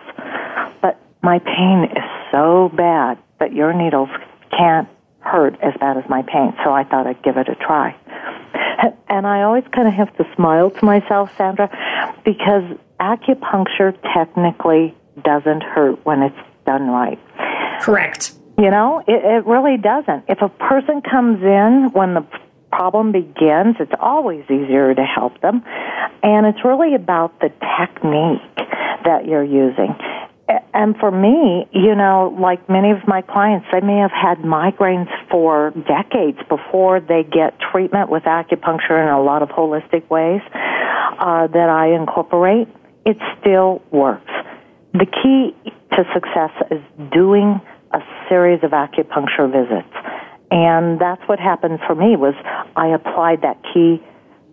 but 0.82 1.00
my 1.24 1.40
pain 1.40 1.90
is 1.96 2.04
so 2.32 2.70
bad 2.76 3.18
that 3.40 3.54
your 3.54 3.74
needles 3.74 4.10
can't 4.52 4.88
hurt 5.22 5.56
as 5.62 5.74
bad 5.80 5.98
as 5.98 6.04
my 6.10 6.22
pain, 6.24 6.54
so 6.64 6.72
I 6.72 6.84
thought 6.84 7.08
I'd 7.08 7.22
give 7.24 7.38
it 7.38 7.50
a 7.50 7.56
try. 7.56 7.96
And 9.10 9.26
I 9.26 9.42
always 9.42 9.66
kind 9.74 9.88
of 9.88 9.94
have 9.96 10.16
to 10.18 10.36
smile 10.36 10.70
to 10.70 10.86
myself, 10.86 11.36
Sandra, 11.36 11.68
because 12.24 12.64
acupuncture 13.00 13.98
technically 14.14 14.96
doesn't 15.24 15.64
hurt 15.64 16.06
when 16.06 16.22
it's 16.22 16.38
done 16.66 16.88
right. 16.88 17.20
Correct. 17.82 18.34
You 18.58 18.70
know, 18.70 19.04
it, 19.08 19.24
it 19.24 19.46
really 19.46 19.78
doesn't. 19.78 20.26
If 20.28 20.42
a 20.42 20.50
person 20.50 21.02
comes 21.02 21.42
in 21.42 21.92
when 21.94 22.14
the 22.14 22.26
problem 22.72 23.12
begins, 23.12 23.78
it's 23.80 23.94
always 24.00 24.44
easier 24.46 24.94
to 24.94 25.04
help 25.04 25.40
them. 25.42 25.64
And 26.22 26.46
it's 26.46 26.64
really 26.64 26.96
about 26.96 27.40
the 27.40 27.50
technique 27.80 28.68
that 29.06 29.26
you're 29.26 29.44
using. 29.44 29.96
And 30.74 30.98
for 30.98 31.12
me, 31.12 31.68
you 31.72 31.94
know, 31.94 32.36
like 32.40 32.68
many 32.70 32.92
of 32.92 33.08
my 33.08 33.22
clients, 33.22 33.68
they 33.72 33.82
may 33.82 33.98
have 33.98 34.12
had 34.12 34.40
migraines 34.40 35.10
for 35.30 35.72
decades 35.88 36.40
before 36.50 37.00
they 37.00 37.24
get 37.24 37.60
treatment 37.72 38.10
with 38.10 38.24
acupuncture 38.24 39.00
and 39.00 39.10
a 39.10 39.22
lot 39.22 39.44
of 39.44 39.50
holistic 39.50 40.10
ways 40.10 40.42
uh, 41.20 41.48
that 41.48 41.70
I 41.70 41.94
incorporate. 41.94 42.68
It 43.10 43.18
still 43.42 43.82
works. 43.90 44.30
The 44.94 45.08
key 45.08 45.56
to 45.98 46.04
success 46.14 46.52
is 46.70 46.82
doing 47.12 47.60
a 47.92 48.00
series 48.30 48.64
of 48.64 48.70
acupuncture 48.70 49.50
visits. 49.50 49.90
And 50.52 51.02
that's 51.02 51.22
what 51.26 51.40
happened 51.40 51.80
for 51.88 51.96
me 51.96 52.16
was 52.16 52.36
I 52.76 52.90
applied 52.90 53.42
that 53.42 53.58
key 53.74 53.98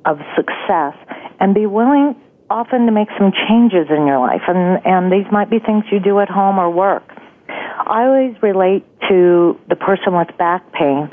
of 0.06 0.16
success 0.34 0.94
and 1.38 1.54
be 1.54 1.66
willing 1.66 2.16
often 2.48 2.86
to 2.86 2.92
make 2.92 3.08
some 3.18 3.30
changes 3.46 3.88
in 3.90 4.06
your 4.06 4.20
life 4.20 4.42
and 4.48 4.80
and 4.86 5.12
these 5.12 5.30
might 5.30 5.50
be 5.50 5.58
things 5.58 5.84
you 5.92 6.00
do 6.00 6.20
at 6.20 6.30
home 6.30 6.58
or 6.58 6.70
work. 6.70 7.02
I 7.48 8.04
always 8.06 8.40
relate 8.42 8.86
to 9.10 9.60
the 9.68 9.76
person 9.76 10.14
with 10.16 10.28
back 10.38 10.72
pain 10.72 11.10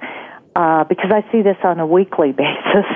uh, 0.56 0.86
because 0.86 1.12
I 1.12 1.30
see 1.32 1.42
this 1.42 1.58
on 1.64 1.80
a 1.82 1.88
weekly 1.88 2.32
basis. 2.44 2.88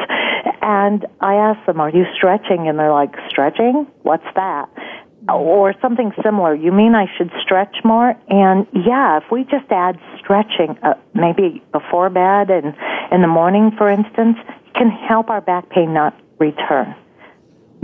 And 0.62 1.06
I 1.22 1.36
ask 1.36 1.66
them, 1.66 1.80
"Are 1.80 1.90
you 1.90 2.06
stretching?" 2.16 2.68
And 2.68 2.78
they're 2.80 2.92
like, 2.92 3.16
"Stretching? 3.30 3.88
What's 4.04 4.28
that?" 4.36 4.70
or 5.30 5.74
something 5.82 6.14
similar. 6.24 6.56
You 6.56 6.72
mean 6.72 6.96
I 6.96 7.06
should 7.18 7.32
stretch 7.42 7.78
more? 7.84 8.16
And 8.30 8.66
yeah, 8.74 9.18
if 9.18 9.30
we 9.32 9.44
just 9.44 9.70
add 9.72 10.00
stretching, 10.18 10.78
uh, 10.84 10.94
maybe 11.14 11.62
before 11.72 12.10
bed 12.10 12.50
and 12.50 12.74
in 13.12 13.22
the 13.22 13.28
morning, 13.28 13.72
for 13.78 13.90
instance, 13.90 14.38
can 14.74 14.90
help 14.90 15.30
our 15.30 15.42
back 15.42 15.70
pain 15.70 15.94
not 15.94 16.18
return. 16.40 16.96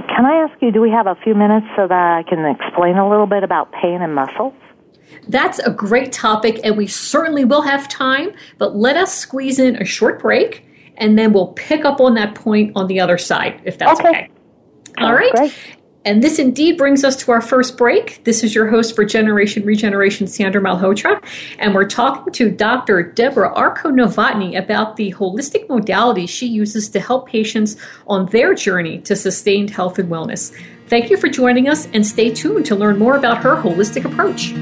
Can 0.08 0.26
I 0.26 0.36
ask 0.44 0.62
you, 0.62 0.72
do 0.72 0.82
we 0.82 0.90
have 0.90 1.08
a 1.08 1.16
few 1.16 1.36
minutes 1.36 1.68
so 1.76 1.88
that 1.88 2.18
I 2.18 2.24
can 2.24 2.46
explain 2.46 2.98
a 2.98 3.10
little 3.10 3.28
bit 3.28 3.44
about 3.44 3.72
pain 3.72 4.02
and 4.02 4.14
muscles? 4.16 4.54
That's 5.28 5.60
a 5.60 5.72
great 5.72 6.12
topic, 6.12 6.60
and 6.64 6.78
we 6.78 6.88
certainly 6.88 7.46
will 7.46 7.62
have 7.62 7.88
time, 7.88 8.32
but 8.58 8.76
let 8.76 8.98
us 8.98 9.14
squeeze 9.14 9.60
in 9.60 9.76
a 9.76 9.86
short 9.86 10.20
break, 10.20 10.66
and 10.98 11.18
then 11.18 11.34
we'll 11.34 11.54
pick 11.54 11.86
up 11.86 12.00
on 12.00 12.16
that 12.16 12.36
point 12.36 12.72
on 12.76 12.88
the 12.88 13.00
other 13.00 13.18
side, 13.18 13.62
if 13.66 13.78
that's 13.78 14.00
okay. 14.00 14.10
okay. 14.10 14.30
All 14.98 15.14
right. 15.14 15.32
Great. 15.34 15.54
And 16.06 16.22
this 16.22 16.38
indeed 16.38 16.78
brings 16.78 17.06
us 17.06 17.16
to 17.24 17.32
our 17.32 17.40
first 17.40 17.78
break. 17.78 18.22
This 18.26 18.44
is 18.44 18.54
your 18.54 18.68
host 18.68 18.94
for 18.94 19.06
Generation 19.06 19.66
Regeneration, 19.66 20.28
Sandra 20.28 20.62
Malhotra, 20.62 21.24
and 21.60 21.74
we're 21.74 21.88
talking 21.88 22.34
to 22.34 22.52
Dr. 22.52 23.04
Debra 23.04 23.54
Arko 23.56 23.86
Novotny 23.86 24.58
about 24.58 24.98
the 24.98 25.14
holistic 25.14 25.68
modalities 25.68 26.28
she 26.28 26.46
uses 26.46 26.90
to 26.90 27.00
help 27.00 27.30
patients 27.30 27.78
on 28.08 28.26
their 28.28 28.54
journey 28.54 29.00
to 29.00 29.16
sustained 29.16 29.70
health 29.70 29.98
and 29.98 30.10
wellness. 30.10 30.54
Thank 30.88 31.10
you 31.10 31.16
for 31.16 31.30
joining 31.30 31.70
us, 31.70 31.88
and 31.94 32.06
stay 32.06 32.34
tuned 32.34 32.66
to 32.66 32.76
learn 32.76 33.00
more 33.00 33.16
about 33.16 33.38
her 33.38 33.56
holistic 33.56 34.04
approach. 34.04 34.54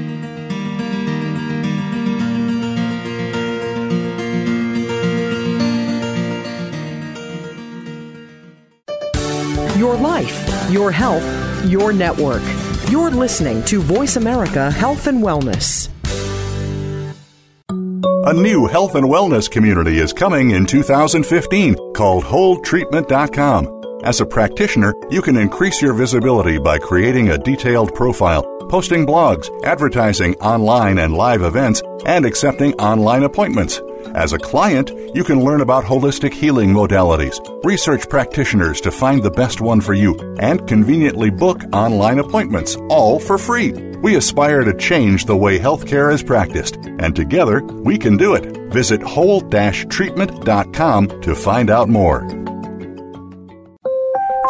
Life 10.02 10.52
your 10.72 10.90
health, 10.90 11.24
your 11.66 11.92
network. 11.92 12.42
You're 12.90 13.10
listening 13.10 13.62
to 13.64 13.80
Voice 13.80 14.16
America 14.16 14.70
Health 14.70 15.06
and 15.06 15.22
Wellness. 15.22 15.88
A 18.24 18.32
new 18.32 18.66
health 18.66 18.94
and 18.94 19.06
wellness 19.06 19.50
community 19.50 19.98
is 19.98 20.12
coming 20.12 20.52
in 20.52 20.64
2015 20.64 21.74
called 21.92 22.24
WholeTreatment.com. 22.24 24.00
As 24.04 24.20
a 24.20 24.26
practitioner, 24.26 24.94
you 25.10 25.20
can 25.22 25.36
increase 25.36 25.82
your 25.82 25.92
visibility 25.92 26.58
by 26.58 26.78
creating 26.78 27.30
a 27.30 27.38
detailed 27.38 27.94
profile, 27.94 28.42
posting 28.68 29.06
blogs, 29.06 29.48
advertising 29.64 30.34
online 30.36 30.98
and 30.98 31.14
live 31.14 31.42
events, 31.42 31.82
and 32.06 32.24
accepting 32.24 32.72
online 32.74 33.24
appointments. 33.24 33.80
As 34.14 34.32
a 34.32 34.38
client, 34.38 34.90
you 35.14 35.24
can 35.24 35.44
learn 35.44 35.60
about 35.60 35.84
holistic 35.84 36.32
healing 36.32 36.70
modalities, 36.70 37.38
research 37.64 38.08
practitioners 38.08 38.80
to 38.82 38.90
find 38.90 39.22
the 39.22 39.30
best 39.30 39.60
one 39.60 39.80
for 39.80 39.94
you, 39.94 40.14
and 40.38 40.66
conveniently 40.68 41.30
book 41.30 41.62
online 41.72 42.18
appointments, 42.18 42.76
all 42.88 43.18
for 43.18 43.38
free. 43.38 43.72
We 44.02 44.16
aspire 44.16 44.64
to 44.64 44.74
change 44.74 45.24
the 45.24 45.36
way 45.36 45.58
healthcare 45.58 46.12
is 46.12 46.22
practiced, 46.22 46.76
and 46.76 47.16
together 47.16 47.62
we 47.62 47.98
can 47.98 48.16
do 48.16 48.34
it. 48.34 48.56
Visit 48.72 49.02
whole-treatment.com 49.02 51.20
to 51.22 51.34
find 51.34 51.70
out 51.70 51.88
more. 51.88 52.22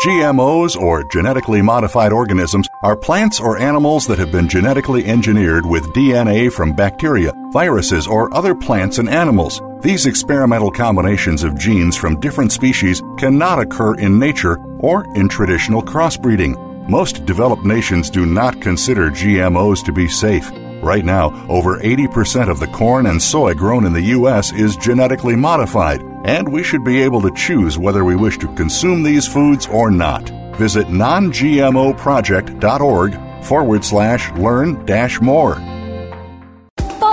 GMOs, 0.02 0.76
or 0.76 1.04
genetically 1.12 1.62
modified 1.62 2.12
organisms, 2.12 2.66
are 2.82 2.96
plants 2.96 3.38
or 3.38 3.58
animals 3.58 4.08
that 4.08 4.18
have 4.18 4.32
been 4.32 4.48
genetically 4.48 5.04
engineered 5.04 5.64
with 5.64 5.84
DNA 5.94 6.50
from 6.50 6.74
bacteria, 6.74 7.32
viruses, 7.52 8.06
or 8.06 8.34
other 8.34 8.54
plants 8.54 8.98
and 8.98 9.08
animals. 9.08 9.60
These 9.82 10.06
experimental 10.06 10.70
combinations 10.70 11.42
of 11.42 11.58
genes 11.58 11.96
from 11.96 12.20
different 12.20 12.52
species 12.52 13.02
cannot 13.18 13.58
occur 13.58 13.96
in 13.96 14.18
nature 14.18 14.58
or 14.78 15.04
in 15.16 15.28
traditional 15.28 15.82
crossbreeding. 15.82 16.56
Most 16.88 17.26
developed 17.26 17.64
nations 17.64 18.10
do 18.10 18.26
not 18.26 18.60
consider 18.60 19.10
GMOs 19.10 19.84
to 19.84 19.92
be 19.92 20.08
safe. 20.08 20.50
Right 20.82 21.04
now, 21.04 21.30
over 21.48 21.78
80% 21.78 22.50
of 22.50 22.58
the 22.58 22.66
corn 22.66 23.06
and 23.06 23.22
soy 23.22 23.54
grown 23.54 23.86
in 23.86 23.92
the 23.92 24.02
U.S. 24.16 24.52
is 24.52 24.74
genetically 24.76 25.36
modified, 25.36 26.02
and 26.24 26.52
we 26.52 26.64
should 26.64 26.82
be 26.84 27.00
able 27.02 27.22
to 27.22 27.30
choose 27.36 27.78
whether 27.78 28.04
we 28.04 28.16
wish 28.16 28.36
to 28.38 28.52
consume 28.54 29.04
these 29.04 29.28
foods 29.28 29.68
or 29.68 29.92
not. 29.92 30.28
Visit 30.56 30.88
nongmoproject.org 30.88 33.44
forward 33.44 33.84
slash 33.84 34.32
learn 34.32 34.84
dash 34.86 35.20
more. 35.20 35.54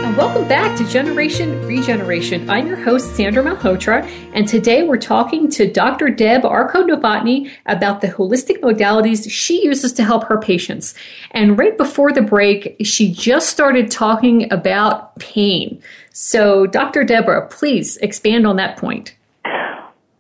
And 0.04 0.18
welcome 0.18 0.46
back 0.50 0.78
to 0.80 0.88
Generation 0.90 1.66
Regeneration. 1.66 2.50
I'm 2.50 2.68
your 2.68 2.76
host, 2.76 3.16
Sandra 3.16 3.42
Malhotra, 3.42 4.04
and 4.34 4.46
today 4.46 4.84
we're 4.84 4.98
talking 4.98 5.50
to 5.52 5.72
Dr. 5.72 6.10
Deb 6.10 6.42
Arko 6.42 6.86
Novotny 6.86 7.50
about 7.68 8.02
the 8.02 8.10
holistic 8.10 8.60
modalities 8.60 9.32
she 9.32 9.64
uses 9.64 9.94
to 9.94 10.04
help 10.04 10.26
her 10.26 10.38
patients. 10.38 10.94
And 11.32 11.58
right 11.58 11.78
before 11.78 12.12
the 12.12 12.22
break, 12.22 12.76
she 12.84 13.14
just 13.14 13.48
started 13.48 13.90
talking 13.90 14.52
about 14.52 15.18
pain. 15.20 15.82
So, 16.14 16.68
Dr. 16.68 17.04
Debra, 17.04 17.48
please 17.48 17.98
expand 17.98 18.46
on 18.46 18.58
that 18.58 18.78
point. 18.78 19.16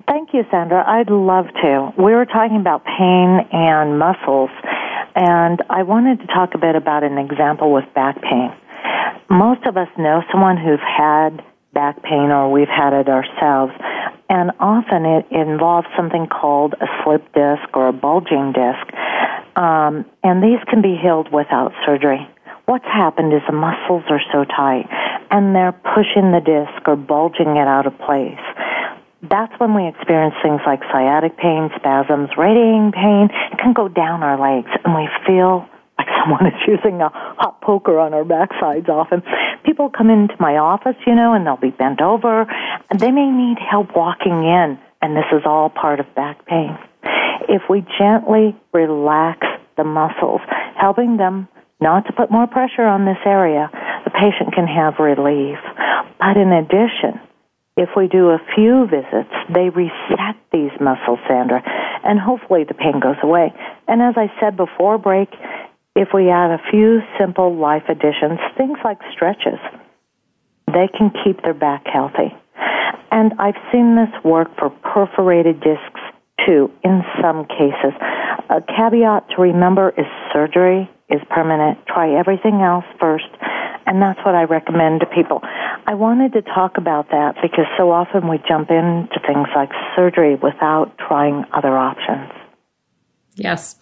Thank 0.07 0.33
you, 0.33 0.43
Sandra. 0.51 0.83
I'd 0.85 1.09
love 1.09 1.45
to. 1.61 1.93
We 1.97 2.13
were 2.13 2.25
talking 2.25 2.57
about 2.59 2.83
pain 2.83 3.47
and 3.51 3.97
muscles, 3.97 4.49
and 5.15 5.61
I 5.69 5.83
wanted 5.83 6.19
to 6.19 6.27
talk 6.27 6.49
a 6.53 6.57
bit 6.57 6.75
about 6.75 7.03
an 7.03 7.17
example 7.17 7.71
with 7.71 7.85
back 7.93 8.21
pain 8.21 8.51
most 9.31 9.65
of 9.65 9.77
us 9.77 9.87
know 9.97 10.21
someone 10.29 10.57
who's 10.57 10.83
had 10.83 11.41
back 11.73 12.03
pain 12.03 12.29
or 12.35 12.51
we've 12.51 12.67
had 12.67 12.91
it 12.91 13.07
ourselves. 13.07 13.71
And 14.29 14.51
often 14.59 15.05
it 15.05 15.25
involves 15.31 15.87
something 15.95 16.27
called 16.27 16.75
a 16.79 16.87
slip 17.03 17.23
disc 17.33 17.63
or 17.73 17.87
a 17.87 17.93
bulging 17.93 18.51
disc. 18.51 18.83
Um, 19.55 20.05
and 20.23 20.43
these 20.43 20.59
can 20.69 20.81
be 20.81 20.99
healed 21.01 21.31
without 21.31 21.71
surgery. 21.85 22.27
What's 22.65 22.85
happened 22.85 23.33
is 23.33 23.41
the 23.47 23.55
muscles 23.55 24.03
are 24.09 24.21
so 24.31 24.43
tight 24.43 24.87
and 25.31 25.55
they're 25.55 25.71
pushing 25.95 26.31
the 26.35 26.43
disc 26.43 26.85
or 26.87 26.95
bulging 26.95 27.55
it 27.55 27.67
out 27.67 27.87
of 27.87 27.97
place. 27.99 28.43
That's 29.23 29.53
when 29.59 29.73
we 29.73 29.87
experience 29.87 30.35
things 30.43 30.61
like 30.65 30.81
sciatic 30.91 31.37
pain, 31.37 31.69
spasms, 31.75 32.29
radiating 32.37 32.91
pain. 32.91 33.29
It 33.51 33.57
can 33.57 33.73
go 33.73 33.87
down 33.87 34.23
our 34.23 34.37
legs 34.37 34.69
and 34.83 34.93
we 34.93 35.07
feel 35.25 35.65
like 35.97 36.07
someone 36.21 36.47
is 36.47 36.59
using 36.67 37.01
a 37.01 37.09
hot 37.09 37.61
poker 37.61 37.97
on 37.99 38.13
our 38.13 38.25
backsides 38.25 38.89
often. 38.89 39.23
People 39.63 39.89
come 39.89 40.09
into 40.09 40.35
my 40.39 40.57
office, 40.57 40.97
you 41.07 41.15
know, 41.15 41.33
and 41.33 41.45
they'll 41.45 41.55
be 41.55 41.71
bent 41.71 42.01
over, 42.01 42.45
and 42.89 42.99
they 42.99 43.11
may 43.11 43.29
need 43.29 43.57
help 43.59 43.95
walking 43.95 44.43
in, 44.43 44.79
and 45.01 45.15
this 45.15 45.29
is 45.31 45.43
all 45.45 45.69
part 45.69 45.99
of 45.99 46.13
back 46.15 46.45
pain. 46.47 46.77
If 47.47 47.63
we 47.69 47.85
gently 47.99 48.55
relax 48.73 49.45
the 49.77 49.83
muscles, 49.83 50.41
helping 50.75 51.17
them 51.17 51.47
not 51.79 52.05
to 52.07 52.13
put 52.13 52.31
more 52.31 52.47
pressure 52.47 52.85
on 52.85 53.05
this 53.05 53.17
area, 53.25 53.69
patient 54.21 54.53
can 54.53 54.67
have 54.67 54.99
relief. 54.99 55.57
But 56.19 56.37
in 56.37 56.53
addition, 56.53 57.19
if 57.75 57.89
we 57.97 58.07
do 58.07 58.29
a 58.29 58.39
few 58.53 58.85
visits, 58.85 59.33
they 59.49 59.69
reset 59.69 60.37
these 60.53 60.71
muscles, 60.79 61.17
Sandra, 61.27 61.63
and 62.05 62.19
hopefully 62.19 62.63
the 62.63 62.75
pain 62.75 62.99
goes 62.99 63.17
away. 63.23 63.53
And 63.87 64.01
as 64.01 64.13
I 64.17 64.31
said 64.39 64.55
before 64.55 64.99
break, 64.99 65.29
if 65.95 66.09
we 66.13 66.29
add 66.29 66.51
a 66.51 66.61
few 66.69 67.01
simple 67.19 67.55
life 67.55 67.83
additions, 67.89 68.39
things 68.57 68.77
like 68.83 68.99
stretches, 69.11 69.59
they 70.67 70.87
can 70.87 71.11
keep 71.23 71.41
their 71.41 71.53
back 71.53 71.83
healthy. 71.85 72.35
And 73.11 73.33
I've 73.39 73.59
seen 73.71 73.95
this 73.95 74.13
work 74.23 74.55
for 74.57 74.69
perforated 74.69 75.59
discs 75.59 75.99
too, 76.45 76.71
in 76.83 77.01
some 77.21 77.45
cases. 77.45 77.93
A 78.49 78.61
caveat 78.61 79.29
to 79.35 79.41
remember 79.41 79.93
is 79.97 80.05
surgery 80.33 80.89
is 81.09 81.21
permanent. 81.29 81.85
Try 81.87 82.17
everything 82.17 82.61
else 82.61 82.85
first, 82.99 83.27
and 83.85 84.01
that's 84.01 84.19
what 84.25 84.35
I 84.35 84.43
recommend 84.43 85.01
to 85.01 85.05
people. 85.05 85.41
I 85.43 85.93
wanted 85.93 86.33
to 86.33 86.41
talk 86.41 86.77
about 86.77 87.09
that 87.09 87.35
because 87.41 87.65
so 87.77 87.91
often 87.91 88.27
we 88.27 88.39
jump 88.47 88.69
into 88.69 89.19
things 89.25 89.47
like 89.55 89.69
surgery 89.95 90.35
without 90.35 90.97
trying 90.97 91.45
other 91.53 91.77
options. 91.77 92.31
Yes. 93.35 93.75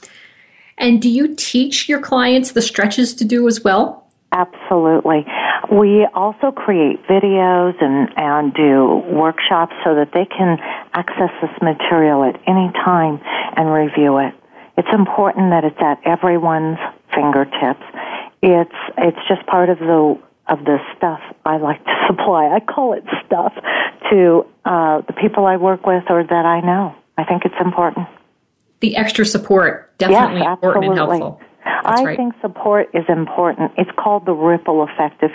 And 0.77 1.01
do 1.01 1.09
you 1.09 1.35
teach 1.35 1.89
your 1.89 1.99
clients 1.99 2.53
the 2.53 2.61
stretches 2.61 3.13
to 3.15 3.25
do 3.25 3.47
as 3.47 3.63
well? 3.63 4.07
Absolutely. 4.31 5.25
We 5.71 6.07
also 6.13 6.51
create 6.51 7.03
videos 7.07 7.73
and, 7.81 8.09
and 8.15 8.53
do 8.53 9.01
workshops 9.11 9.73
so 9.83 9.95
that 9.95 10.11
they 10.13 10.25
can 10.25 10.57
access 10.93 11.31
this 11.41 11.51
material 11.61 12.23
at 12.23 12.39
any 12.47 12.71
time 12.85 13.19
and 13.57 13.73
review 13.73 14.19
it. 14.19 14.33
It's 14.77 14.87
important 14.93 15.49
that 15.49 15.65
it's 15.65 15.81
at 15.81 15.99
everyone's 16.05 16.77
fingertips. 17.13 17.83
It's 18.41 18.71
it's 18.97 19.17
just 19.27 19.45
part 19.47 19.69
of 19.69 19.79
the 19.79 20.19
of 20.47 20.65
the 20.65 20.77
stuff 20.97 21.19
I 21.45 21.57
like 21.57 21.83
to 21.83 21.95
supply. 22.07 22.47
I 22.47 22.59
call 22.59 22.93
it 22.93 23.03
stuff 23.25 23.53
to 24.11 24.45
uh, 24.65 25.01
the 25.01 25.13
people 25.13 25.45
I 25.45 25.57
work 25.57 25.85
with 25.85 26.03
or 26.09 26.23
that 26.23 26.45
I 26.45 26.61
know. 26.61 26.95
I 27.17 27.25
think 27.25 27.43
it's 27.45 27.59
important 27.59 28.07
the 28.79 28.95
extra 28.95 29.25
support 29.25 29.97
definitely 29.97 30.41
yes, 30.41 30.53
important 30.53 30.85
and 30.85 30.95
helpful. 30.95 31.41
That's 31.65 32.01
I 32.01 32.03
right. 32.03 32.17
think 32.17 32.33
support 32.41 32.89
is 32.93 33.03
important. 33.09 33.71
It's 33.77 33.91
called 33.97 34.25
the 34.25 34.33
ripple 34.33 34.83
effect. 34.83 35.21
If, 35.21 35.31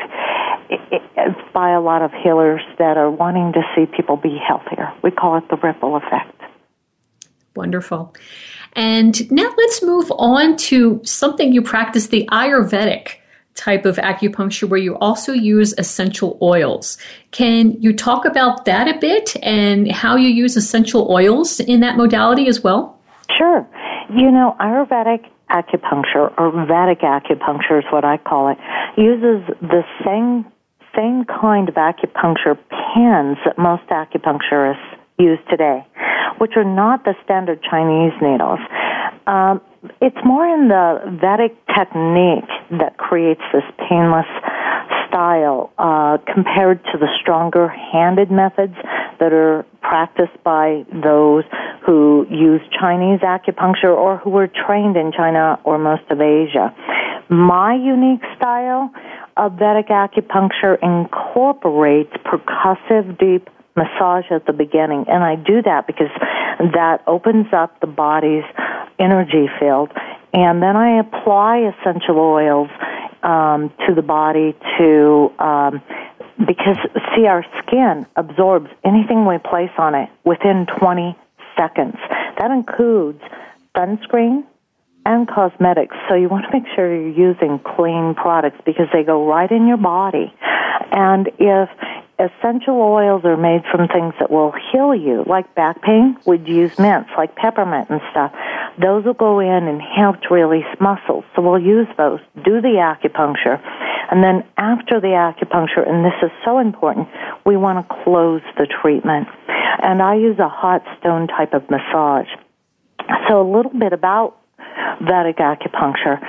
by 1.52 1.70
a 1.70 1.80
lot 1.80 2.02
of 2.02 2.10
healers 2.22 2.62
that 2.78 2.96
are 2.96 3.10
wanting 3.10 3.52
to 3.52 3.62
see 3.74 3.86
people 3.86 4.16
be 4.16 4.36
healthier. 4.36 4.92
We 5.02 5.10
call 5.10 5.36
it 5.36 5.44
the 5.48 5.56
ripple 5.56 5.96
effect. 5.96 6.40
Wonderful. 7.56 8.14
And 8.74 9.30
now 9.30 9.52
let's 9.56 9.82
move 9.82 10.10
on 10.18 10.56
to 10.56 11.00
something 11.04 11.52
you 11.52 11.62
practice 11.62 12.08
the 12.08 12.28
Ayurvedic 12.32 13.16
type 13.54 13.86
of 13.86 13.96
acupuncture 13.96 14.68
where 14.68 14.80
you 14.80 14.96
also 14.98 15.32
use 15.32 15.74
essential 15.78 16.36
oils. 16.42 16.98
Can 17.30 17.80
you 17.80 17.92
talk 17.92 18.24
about 18.24 18.64
that 18.64 18.88
a 18.88 18.98
bit 18.98 19.36
and 19.42 19.90
how 19.92 20.16
you 20.16 20.28
use 20.28 20.56
essential 20.56 21.10
oils 21.10 21.60
in 21.60 21.80
that 21.80 21.96
modality 21.96 22.48
as 22.48 22.64
well? 22.64 22.98
Sure. 23.38 23.66
You 24.10 24.30
know, 24.30 24.56
Ayurvedic 24.60 25.26
acupuncture, 25.50 26.32
or 26.36 26.50
Vedic 26.66 27.00
acupuncture 27.00 27.78
is 27.78 27.84
what 27.92 28.04
I 28.04 28.16
call 28.16 28.48
it, 28.48 28.58
uses 28.96 29.46
the 29.60 29.82
same 30.04 30.46
same 30.96 31.24
kind 31.24 31.68
of 31.68 31.74
acupuncture 31.74 32.56
pins 32.70 33.36
that 33.44 33.58
most 33.58 33.82
acupuncturists 33.88 34.96
use 35.18 35.38
today, 35.50 35.86
which 36.38 36.52
are 36.56 36.64
not 36.64 37.04
the 37.04 37.14
standard 37.24 37.60
Chinese 37.62 38.12
needles. 38.20 38.58
Um, 39.26 39.60
it's 40.00 40.16
more 40.24 40.46
in 40.46 40.68
the 40.68 41.18
Vedic 41.20 41.56
technique 41.74 42.50
that 42.78 42.96
creates 42.96 43.40
this 43.52 43.64
painless 43.88 44.26
style 45.08 45.72
uh, 45.78 46.18
compared 46.32 46.82
to 46.84 46.98
the 46.98 47.08
stronger 47.20 47.68
handed 47.68 48.30
methods 48.30 48.74
that 49.20 49.32
are 49.32 49.64
practiced 49.80 50.42
by 50.42 50.84
those 50.92 51.44
who 51.86 52.26
use 52.30 52.60
Chinese 52.78 53.20
acupuncture 53.20 53.94
or 53.94 54.18
who 54.18 54.30
were 54.30 54.48
trained 54.48 54.96
in 54.96 55.12
China 55.12 55.58
or 55.64 55.78
most 55.78 56.02
of 56.10 56.20
Asia. 56.20 56.74
My 57.28 57.74
unique 57.74 58.24
style 58.36 58.90
of 59.36 59.52
Vedic 59.52 59.88
acupuncture 59.88 60.76
incorporates 60.82 62.12
percussive 62.24 63.18
deep 63.18 63.48
massage 63.76 64.26
at 64.30 64.46
the 64.46 64.52
beginning, 64.52 65.06
and 65.08 65.22
I 65.22 65.36
do 65.36 65.62
that 65.62 65.86
because 65.86 66.10
that 66.58 67.02
opens 67.06 67.46
up 67.52 67.80
the 67.80 67.86
body's 67.86 68.44
energy 68.98 69.48
field, 69.58 69.90
and 70.32 70.62
then 70.62 70.76
I 70.76 71.00
apply 71.00 71.72
essential 71.74 72.18
oils 72.18 72.70
um, 73.22 73.72
to 73.86 73.94
the 73.94 74.02
body 74.02 74.54
to 74.78 75.32
um, 75.38 75.82
because 76.38 76.76
see 77.14 77.26
our 77.26 77.44
skin 77.62 78.06
absorbs 78.16 78.70
anything 78.84 79.26
we 79.26 79.38
place 79.38 79.70
on 79.78 79.94
it 79.94 80.10
within 80.24 80.66
20 80.78 81.16
seconds. 81.56 81.96
That 82.38 82.50
includes 82.50 83.22
sunscreen 83.76 84.44
and 85.06 85.28
cosmetics. 85.28 85.96
So 86.08 86.14
you 86.14 86.28
want 86.28 86.46
to 86.46 86.52
make 86.52 86.66
sure 86.74 86.92
you're 86.94 87.30
using 87.30 87.60
clean 87.60 88.14
products 88.14 88.60
because 88.64 88.86
they 88.92 89.02
go 89.02 89.26
right 89.26 89.50
in 89.50 89.66
your 89.66 89.76
body. 89.76 90.32
And 90.90 91.28
if 91.38 91.68
essential 92.18 92.80
oils 92.80 93.24
are 93.24 93.36
made 93.36 93.62
from 93.70 93.88
things 93.88 94.14
that 94.20 94.30
will 94.30 94.52
heal 94.72 94.94
you, 94.94 95.24
like 95.26 95.54
back 95.54 95.82
pain, 95.82 96.16
we'd 96.26 96.46
use 96.46 96.78
mints 96.78 97.10
like 97.16 97.34
peppermint 97.36 97.90
and 97.90 98.00
stuff. 98.10 98.32
Those 98.80 99.04
will 99.04 99.14
go 99.14 99.40
in 99.40 99.68
and 99.68 99.80
help 99.80 100.20
to 100.22 100.34
release 100.34 100.66
muscles. 100.80 101.24
So 101.34 101.42
we'll 101.42 101.62
use 101.62 101.88
those, 101.96 102.20
do 102.44 102.60
the 102.60 102.78
acupuncture, 102.78 103.60
and 104.10 104.22
then 104.22 104.44
after 104.56 105.00
the 105.00 105.08
acupuncture, 105.08 105.88
and 105.88 106.04
this 106.04 106.14
is 106.22 106.30
so 106.44 106.58
important, 106.58 107.08
we 107.44 107.56
want 107.56 107.86
to 107.86 107.94
close 108.04 108.42
the 108.56 108.66
treatment. 108.66 109.28
And 109.82 110.02
I 110.02 110.14
use 110.14 110.38
a 110.38 110.48
hot 110.48 110.82
stone 110.98 111.26
type 111.26 111.52
of 111.52 111.68
massage. 111.70 112.28
So 113.28 113.40
a 113.40 113.48
little 113.48 113.72
bit 113.72 113.92
about 113.92 114.36
Vedic 115.00 115.38
acupuncture. 115.38 116.20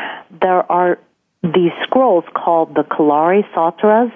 There 0.42 0.70
are 0.72 1.00
these 1.44 1.72
scrolls 1.84 2.24
called 2.34 2.76
the 2.76 2.84
Kalari 2.84 3.44
Sutras, 3.54 4.12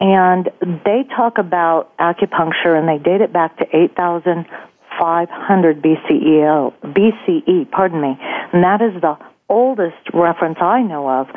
and 0.00 0.48
they 0.84 1.04
talk 1.14 1.38
about 1.38 1.96
acupuncture 1.98 2.78
and 2.78 2.88
they 2.88 2.98
date 2.98 3.20
it 3.20 3.32
back 3.32 3.56
to 3.58 3.66
8,500 3.72 5.82
BCE, 5.82 6.72
BCE, 6.82 7.70
pardon 7.70 8.00
me. 8.00 8.18
And 8.52 8.64
that 8.64 8.80
is 8.80 9.00
the 9.00 9.16
oldest 9.48 9.98
reference 10.14 10.58
I 10.60 10.82
know 10.82 11.08
of. 11.08 11.28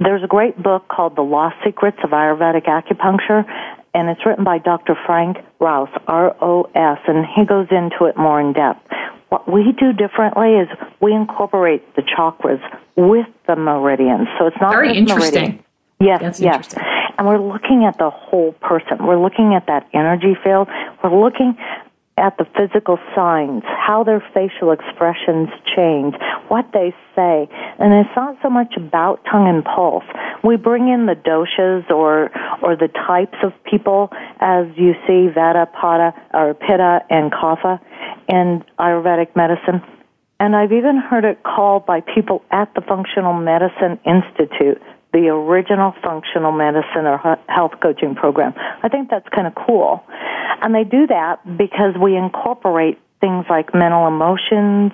There's 0.00 0.24
a 0.24 0.26
great 0.26 0.60
book 0.60 0.88
called 0.88 1.14
The 1.14 1.22
Lost 1.22 1.56
Secrets 1.64 1.98
of 2.02 2.10
Ayurvedic 2.10 2.64
Acupuncture, 2.64 3.44
and 3.94 4.08
it's 4.08 4.26
written 4.26 4.44
by 4.44 4.58
Dr. 4.58 4.96
Frank 5.06 5.36
Ros, 5.60 5.88
R-O-S, 6.06 6.98
and 7.06 7.26
he 7.36 7.44
goes 7.44 7.68
into 7.70 8.06
it 8.06 8.16
more 8.16 8.40
in 8.40 8.54
depth. 8.54 8.80
What 9.28 9.48
we 9.48 9.72
do 9.78 9.92
differently 9.92 10.54
is 10.54 10.68
we 11.00 11.12
incorporate 11.12 11.94
the 11.94 12.02
chakras 12.02 12.60
with 12.96 13.26
the 13.46 13.54
meridians. 13.54 14.26
So 14.38 14.46
it's 14.46 14.56
not 14.60 14.72
very 14.72 14.96
interesting. 14.96 15.42
Meridian. 15.42 15.64
Yes, 16.00 16.20
That's 16.22 16.40
yes. 16.40 16.74
And 17.18 17.26
we're 17.26 17.40
looking 17.40 17.84
at 17.84 17.98
the 17.98 18.10
whole 18.10 18.52
person. 18.60 19.06
We're 19.06 19.20
looking 19.20 19.54
at 19.54 19.66
that 19.66 19.88
energy 19.92 20.36
field. 20.42 20.68
We're 21.02 21.18
looking 21.18 21.56
at 22.20 22.36
the 22.36 22.44
physical 22.56 22.98
signs, 23.14 23.62
how 23.64 24.04
their 24.04 24.22
facial 24.34 24.72
expressions 24.72 25.48
change, 25.74 26.14
what 26.48 26.66
they 26.72 26.94
say. 27.16 27.48
And 27.78 27.94
it's 27.94 28.14
not 28.14 28.36
so 28.42 28.50
much 28.50 28.74
about 28.76 29.24
tongue 29.24 29.48
and 29.48 29.64
pulse. 29.64 30.04
We 30.44 30.56
bring 30.56 30.88
in 30.88 31.06
the 31.06 31.14
doshas 31.14 31.90
or, 31.90 32.30
or 32.62 32.76
the 32.76 32.88
types 32.88 33.38
of 33.42 33.52
people 33.64 34.10
as 34.40 34.66
you 34.76 34.92
see 35.06 35.32
Vata, 35.32 35.72
Pata, 35.72 36.12
or 36.34 36.54
Pitta 36.54 37.00
and 37.08 37.32
Kapha 37.32 37.80
in 38.28 38.64
Ayurvedic 38.78 39.34
medicine. 39.34 39.82
And 40.38 40.54
I've 40.54 40.72
even 40.72 40.96
heard 40.98 41.24
it 41.24 41.42
called 41.42 41.86
by 41.86 42.00
people 42.00 42.42
at 42.50 42.72
the 42.74 42.80
Functional 42.82 43.34
Medicine 43.34 43.98
Institute 44.04 44.80
the 45.12 45.28
original 45.28 45.92
functional 46.02 46.52
medicine 46.52 47.06
or 47.06 47.18
health 47.48 47.72
coaching 47.82 48.14
program. 48.14 48.54
I 48.82 48.88
think 48.88 49.10
that's 49.10 49.28
kind 49.34 49.46
of 49.46 49.54
cool. 49.54 50.04
And 50.62 50.74
they 50.74 50.84
do 50.84 51.06
that 51.08 51.40
because 51.56 51.94
we 52.00 52.16
incorporate 52.16 52.98
things 53.20 53.44
like 53.50 53.74
mental 53.74 54.06
emotions, 54.06 54.92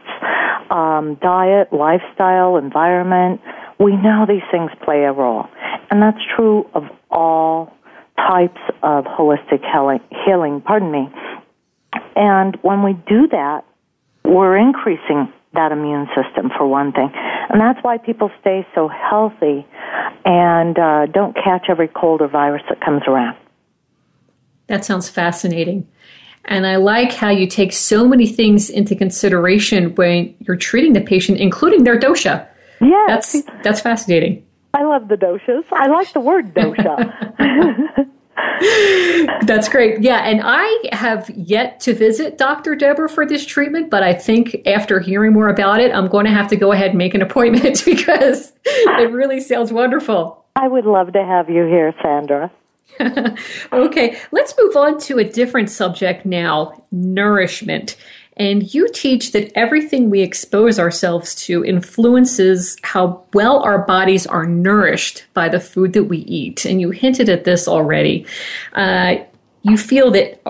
um, 0.70 1.16
diet, 1.20 1.72
lifestyle, 1.72 2.56
environment. 2.56 3.40
We 3.78 3.96
know 3.96 4.26
these 4.26 4.46
things 4.50 4.70
play 4.84 5.04
a 5.04 5.12
role. 5.12 5.46
And 5.90 6.02
that's 6.02 6.18
true 6.34 6.68
of 6.74 6.84
all 7.10 7.72
types 8.16 8.60
of 8.82 9.04
holistic 9.04 9.60
healing, 9.70 10.00
healing 10.24 10.60
pardon 10.60 10.90
me. 10.90 11.08
And 12.16 12.56
when 12.62 12.82
we 12.82 12.94
do 12.94 13.28
that, 13.28 13.64
we're 14.24 14.56
increasing 14.56 15.32
that 15.56 15.72
immune 15.72 16.06
system 16.14 16.50
for 16.56 16.66
one 16.66 16.92
thing. 16.92 17.10
And 17.50 17.60
that's 17.60 17.78
why 17.82 17.98
people 17.98 18.30
stay 18.40 18.66
so 18.74 18.88
healthy 18.88 19.66
and 20.24 20.78
uh, 20.78 21.06
don't 21.06 21.34
catch 21.34 21.66
every 21.68 21.88
cold 21.88 22.20
or 22.20 22.28
virus 22.28 22.62
that 22.68 22.80
comes 22.80 23.02
around. 23.06 23.36
That 24.68 24.84
sounds 24.84 25.08
fascinating. 25.08 25.86
And 26.46 26.66
I 26.66 26.76
like 26.76 27.12
how 27.12 27.30
you 27.30 27.46
take 27.46 27.72
so 27.72 28.06
many 28.06 28.26
things 28.26 28.70
into 28.70 28.94
consideration 28.94 29.94
when 29.96 30.34
you're 30.40 30.56
treating 30.56 30.92
the 30.92 31.00
patient, 31.00 31.38
including 31.38 31.84
their 31.84 31.98
dosha. 31.98 32.46
Yeah, 32.80 33.04
that's 33.08 33.42
that's 33.62 33.80
fascinating. 33.80 34.44
I 34.74 34.84
love 34.84 35.08
the 35.08 35.16
doshas. 35.16 35.64
I 35.72 35.88
like 35.88 36.12
the 36.12 36.20
word 36.20 36.54
dosha. 36.54 38.06
That's 39.46 39.68
great. 39.68 40.00
Yeah, 40.02 40.18
and 40.18 40.40
I 40.44 40.82
have 40.92 41.30
yet 41.30 41.80
to 41.80 41.94
visit 41.94 42.38
Dr. 42.38 42.74
Debra 42.74 43.08
for 43.08 43.26
this 43.26 43.44
treatment, 43.44 43.90
but 43.90 44.02
I 44.02 44.14
think 44.14 44.56
after 44.66 45.00
hearing 45.00 45.32
more 45.32 45.48
about 45.48 45.80
it, 45.80 45.92
I'm 45.92 46.08
going 46.08 46.26
to 46.26 46.32
have 46.32 46.48
to 46.48 46.56
go 46.56 46.72
ahead 46.72 46.90
and 46.90 46.98
make 46.98 47.14
an 47.14 47.22
appointment 47.22 47.82
because 47.84 48.52
it 48.64 49.10
really 49.10 49.40
sounds 49.40 49.72
wonderful. 49.72 50.44
I 50.54 50.68
would 50.68 50.86
love 50.86 51.12
to 51.12 51.24
have 51.24 51.48
you 51.50 51.64
here, 51.64 51.94
Sandra. 52.02 52.50
okay, 53.72 54.18
let's 54.32 54.54
move 54.58 54.76
on 54.76 54.98
to 55.00 55.18
a 55.18 55.24
different 55.24 55.70
subject 55.70 56.24
now 56.24 56.82
nourishment. 56.90 57.96
And 58.36 58.74
you 58.74 58.88
teach 58.92 59.32
that 59.32 59.50
everything 59.56 60.10
we 60.10 60.20
expose 60.20 60.78
ourselves 60.78 61.34
to 61.46 61.64
influences 61.64 62.76
how 62.82 63.24
well 63.32 63.60
our 63.60 63.78
bodies 63.78 64.26
are 64.26 64.44
nourished 64.44 65.24
by 65.32 65.48
the 65.48 65.60
food 65.60 65.94
that 65.94 66.04
we 66.04 66.18
eat. 66.18 66.66
And 66.66 66.80
you 66.80 66.90
hinted 66.90 67.30
at 67.30 67.44
this 67.44 67.66
already. 67.66 68.26
Uh, 68.74 69.16
you 69.62 69.78
feel 69.78 70.10
that 70.10 70.42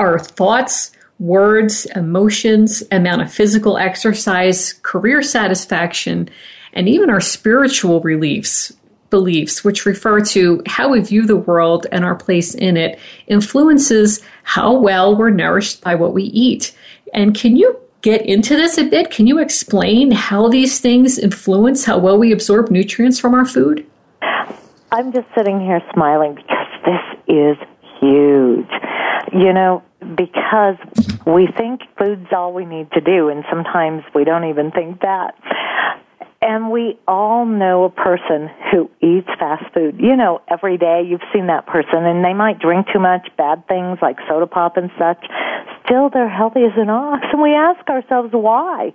our 0.00 0.18
thoughts, 0.18 0.90
words, 1.20 1.86
emotions, 1.94 2.82
amount 2.90 3.22
of 3.22 3.32
physical 3.32 3.78
exercise, 3.78 4.72
career 4.82 5.22
satisfaction, 5.22 6.28
and 6.72 6.88
even 6.88 7.08
our 7.08 7.20
spiritual 7.20 8.00
reliefs 8.00 8.72
beliefs, 9.10 9.64
which 9.64 9.86
refer 9.86 10.20
to 10.20 10.62
how 10.66 10.90
we 10.90 11.00
view 11.00 11.26
the 11.26 11.36
world 11.36 11.86
and 11.92 12.04
our 12.04 12.14
place 12.14 12.54
in 12.54 12.76
it, 12.76 12.98
influences 13.26 14.20
how 14.42 14.72
well 14.72 15.16
we're 15.16 15.30
nourished 15.30 15.80
by 15.80 15.94
what 15.94 16.12
we 16.12 16.24
eat. 16.24 16.74
And 17.14 17.34
can 17.34 17.56
you 17.56 17.78
get 18.02 18.24
into 18.26 18.56
this 18.56 18.78
a 18.78 18.84
bit? 18.84 19.10
Can 19.10 19.26
you 19.26 19.38
explain 19.38 20.10
how 20.10 20.48
these 20.48 20.80
things 20.80 21.18
influence 21.18 21.84
how 21.84 21.98
well 21.98 22.18
we 22.18 22.32
absorb 22.32 22.70
nutrients 22.70 23.18
from 23.18 23.34
our 23.34 23.44
food? 23.44 23.86
I'm 24.90 25.12
just 25.12 25.26
sitting 25.36 25.60
here 25.60 25.80
smiling 25.92 26.34
because 26.34 26.66
this 26.84 27.18
is 27.28 27.56
huge. 28.00 28.70
You 29.32 29.52
know, 29.52 29.82
because 30.16 30.76
we 31.26 31.48
think 31.56 31.82
food's 31.98 32.32
all 32.32 32.54
we 32.54 32.64
need 32.64 32.90
to 32.92 33.00
do, 33.00 33.28
and 33.28 33.44
sometimes 33.50 34.02
we 34.14 34.24
don't 34.24 34.44
even 34.44 34.70
think 34.70 35.00
that. 35.02 35.34
And 36.40 36.70
we 36.70 36.98
all 37.08 37.44
know 37.44 37.84
a 37.84 37.90
person 37.90 38.48
who 38.70 38.88
eats 39.02 39.28
fast 39.38 39.64
food. 39.74 39.96
You 39.98 40.14
know, 40.14 40.40
every 40.48 40.78
day 40.78 41.02
you've 41.04 41.26
seen 41.32 41.48
that 41.48 41.66
person 41.66 42.06
and 42.06 42.24
they 42.24 42.32
might 42.32 42.60
drink 42.60 42.86
too 42.92 43.00
much 43.00 43.28
bad 43.36 43.66
things 43.66 43.98
like 44.00 44.16
soda 44.28 44.46
pop 44.46 44.76
and 44.76 44.88
such. 44.96 45.18
Still, 45.88 46.10
they're 46.12 46.28
healthy 46.28 46.60
as 46.60 46.76
an 46.76 46.90
ox. 46.90 47.24
And 47.32 47.40
we 47.40 47.54
ask 47.54 47.88
ourselves 47.88 48.30
why. 48.32 48.92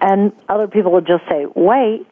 And 0.00 0.32
other 0.48 0.66
people 0.66 0.90
will 0.92 1.02
just 1.02 1.24
say, 1.28 1.44
wait, 1.54 2.06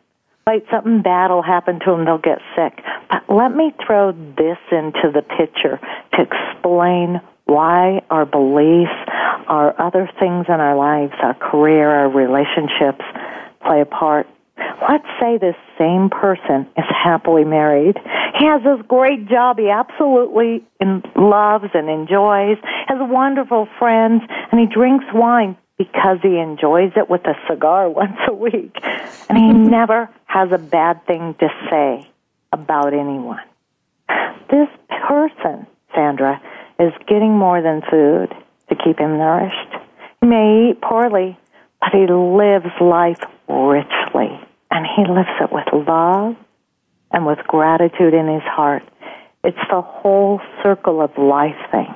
wait, 0.46 0.64
something 0.70 1.02
bad 1.02 1.30
will 1.30 1.42
happen 1.42 1.80
to 1.80 1.90
them. 1.90 2.04
They'll 2.04 2.18
get 2.18 2.38
sick. 2.54 2.84
But 3.10 3.22
let 3.34 3.54
me 3.54 3.72
throw 3.86 4.12
this 4.12 4.58
into 4.70 5.10
the 5.12 5.22
picture 5.22 5.80
to 6.14 6.22
explain 6.22 7.20
why 7.46 8.02
our 8.10 8.26
beliefs, 8.26 8.92
our 9.48 9.80
other 9.80 10.10
things 10.20 10.46
in 10.48 10.60
our 10.60 10.76
lives, 10.76 11.14
our 11.22 11.34
career, 11.34 11.88
our 11.88 12.08
relationships 12.10 13.04
play 13.64 13.80
a 13.80 13.86
part 13.86 14.26
Let's 14.58 15.06
say 15.20 15.38
this 15.38 15.56
same 15.78 16.10
person 16.10 16.66
is 16.76 16.84
happily 16.88 17.44
married. 17.44 17.98
He 18.38 18.44
has 18.46 18.62
this 18.62 18.84
great 18.86 19.28
job 19.28 19.58
he 19.58 19.70
absolutely 19.70 20.64
loves 21.14 21.70
and 21.74 21.88
enjoys, 21.88 22.58
has 22.86 22.98
wonderful 23.00 23.68
friends, 23.78 24.22
and 24.50 24.60
he 24.60 24.66
drinks 24.66 25.06
wine 25.12 25.56
because 25.78 26.18
he 26.22 26.38
enjoys 26.38 26.92
it 26.96 27.10
with 27.10 27.26
a 27.26 27.34
cigar 27.48 27.88
once 28.02 28.18
a 28.28 28.34
week. 28.34 28.76
And 29.28 29.38
he 29.38 29.52
never 29.70 30.08
has 30.26 30.50
a 30.52 30.58
bad 30.58 31.06
thing 31.06 31.34
to 31.40 31.48
say 31.70 32.08
about 32.52 32.94
anyone. 32.94 33.42
This 34.50 34.68
person, 35.08 35.66
Sandra, 35.94 36.40
is 36.78 36.92
getting 37.08 37.36
more 37.36 37.60
than 37.62 37.82
food 37.90 38.34
to 38.68 38.76
keep 38.76 38.98
him 38.98 39.18
nourished. 39.18 39.74
He 40.20 40.28
may 40.28 40.70
eat 40.70 40.80
poorly, 40.80 41.38
but 41.80 41.90
he 41.92 42.06
lives 42.06 42.72
life 42.80 43.20
richly 43.48 44.40
and 44.70 44.86
he 44.96 45.02
lives 45.02 45.28
it 45.40 45.52
with 45.52 45.66
love 45.72 46.36
and 47.12 47.26
with 47.26 47.38
gratitude 47.46 48.14
in 48.14 48.28
his 48.28 48.42
heart. 48.42 48.82
It's 49.44 49.56
the 49.70 49.80
whole 49.80 50.40
circle 50.62 51.00
of 51.00 51.16
life 51.16 51.56
thing. 51.70 51.94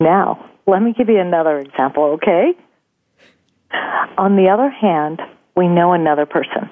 Now, 0.00 0.48
let 0.66 0.80
me 0.80 0.92
give 0.92 1.08
you 1.08 1.20
another 1.20 1.58
example, 1.58 2.18
okay? 2.18 2.54
On 4.16 4.36
the 4.36 4.48
other 4.48 4.70
hand, 4.70 5.20
we 5.56 5.68
know 5.68 5.92
another 5.92 6.26
person 6.26 6.70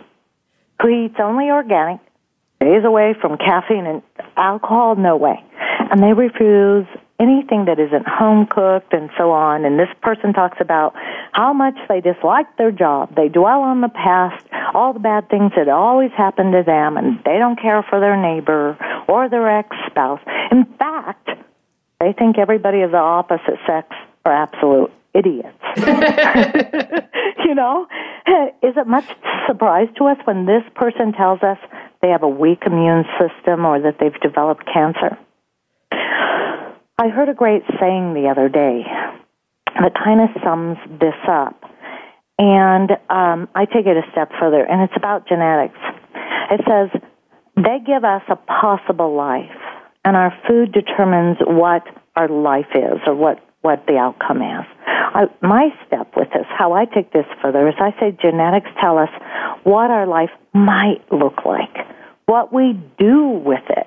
who 0.80 0.88
eats 0.88 1.16
only 1.18 1.50
organic, 1.50 2.00
stays 2.56 2.84
away 2.84 3.14
from 3.20 3.36
caffeine 3.36 3.86
and 3.86 4.02
alcohol, 4.36 4.96
no 4.96 5.16
way. 5.16 5.42
And 5.90 6.02
they 6.02 6.12
refuse 6.12 6.86
anything 7.18 7.64
that 7.66 7.79
isn't 7.79 8.07
home 8.07 8.46
cooked 8.46 8.92
and 8.92 9.11
so 9.16 9.31
on. 9.31 9.64
And 9.64 9.79
this 9.79 9.88
person 10.02 10.33
talks 10.33 10.59
about 10.61 10.94
how 11.33 11.52
much 11.52 11.76
they 11.88 12.00
dislike 12.00 12.46
their 12.57 12.70
job. 12.70 13.14
They 13.14 13.29
dwell 13.29 13.61
on 13.61 13.81
the 13.81 13.88
past, 13.88 14.44
all 14.74 14.92
the 14.92 15.00
bad 15.00 15.29
things 15.29 15.52
that 15.57 15.68
always 15.68 16.11
happened 16.12 16.52
to 16.52 16.62
them, 16.62 16.96
and 16.96 17.18
they 17.24 17.38
don't 17.38 17.61
care 17.61 17.83
for 17.88 18.00
their 18.00 18.16
neighbor 18.16 18.76
or 19.09 19.29
their 19.29 19.59
ex 19.59 19.74
spouse. 19.87 20.20
In 20.50 20.64
fact, 20.79 21.31
they 22.00 22.12
think 22.12 22.38
everybody 22.38 22.83
of 22.83 22.90
the 22.90 22.98
opposite 22.98 23.59
sex 23.66 23.88
are 24.24 24.33
absolute 24.33 24.92
idiots. 25.14 25.57
you 27.46 27.55
know? 27.55 27.87
Is 28.62 28.76
it 28.76 28.87
much 28.87 29.07
surprise 29.46 29.88
to 29.96 30.07
us 30.07 30.18
when 30.24 30.46
this 30.46 30.62
person 30.74 31.12
tells 31.12 31.42
us 31.42 31.59
they 32.02 32.09
have 32.09 32.22
a 32.22 32.29
weak 32.29 32.62
immune 32.66 33.05
system 33.18 33.64
or 33.64 33.81
that 33.81 33.98
they've 33.98 34.20
developed 34.20 34.66
cancer? 34.66 35.16
I 36.98 37.09
heard 37.09 37.28
a 37.28 37.35
great 37.35 37.62
saying 37.78 38.14
the 38.14 38.28
other 38.30 38.48
day 38.48 38.82
that 39.78 39.92
kind 39.94 40.18
of 40.22 40.30
sums 40.42 40.78
this 40.98 41.18
up. 41.28 41.62
And 42.38 42.90
um, 43.11 43.48
I 43.54 43.66
take 43.66 43.85
it 43.85 43.98
a 43.98 44.11
step 44.12 44.30
further, 44.40 44.64
and 44.64 44.80
it's 44.80 44.96
about 44.96 45.28
genetics. 45.28 45.78
It 46.50 46.61
says, 46.66 47.02
they 47.54 47.80
give 47.85 48.04
us 48.04 48.22
a 48.30 48.37
possible 48.37 49.14
life, 49.14 49.61
and 50.06 50.16
our 50.16 50.32
food 50.48 50.72
determines 50.72 51.37
what 51.40 51.82
our 52.14 52.28
life 52.28 52.72
is 52.74 53.00
or 53.06 53.14
what, 53.14 53.44
what 53.61 53.85
the 53.87 53.98
outcome 53.98 54.40
is. 54.40 54.64
I, 54.87 55.24
my 55.42 55.68
step 55.87 56.12
with 56.16 56.28
this, 56.32 56.46
how 56.48 56.72
I 56.72 56.87
take 56.87 57.12
this 57.12 57.26
further, 57.42 57.68
is 57.68 57.74
I 57.78 57.92
say 58.00 58.16
genetics 58.20 58.70
tell 58.80 58.96
us 58.96 59.11
what 59.64 59.90
our 59.90 60.06
life 60.06 60.30
might 60.54 61.00
look 61.12 61.44
like, 61.44 61.76
what 62.24 62.54
we 62.54 62.72
do 62.98 63.28
with 63.44 63.64
it, 63.68 63.87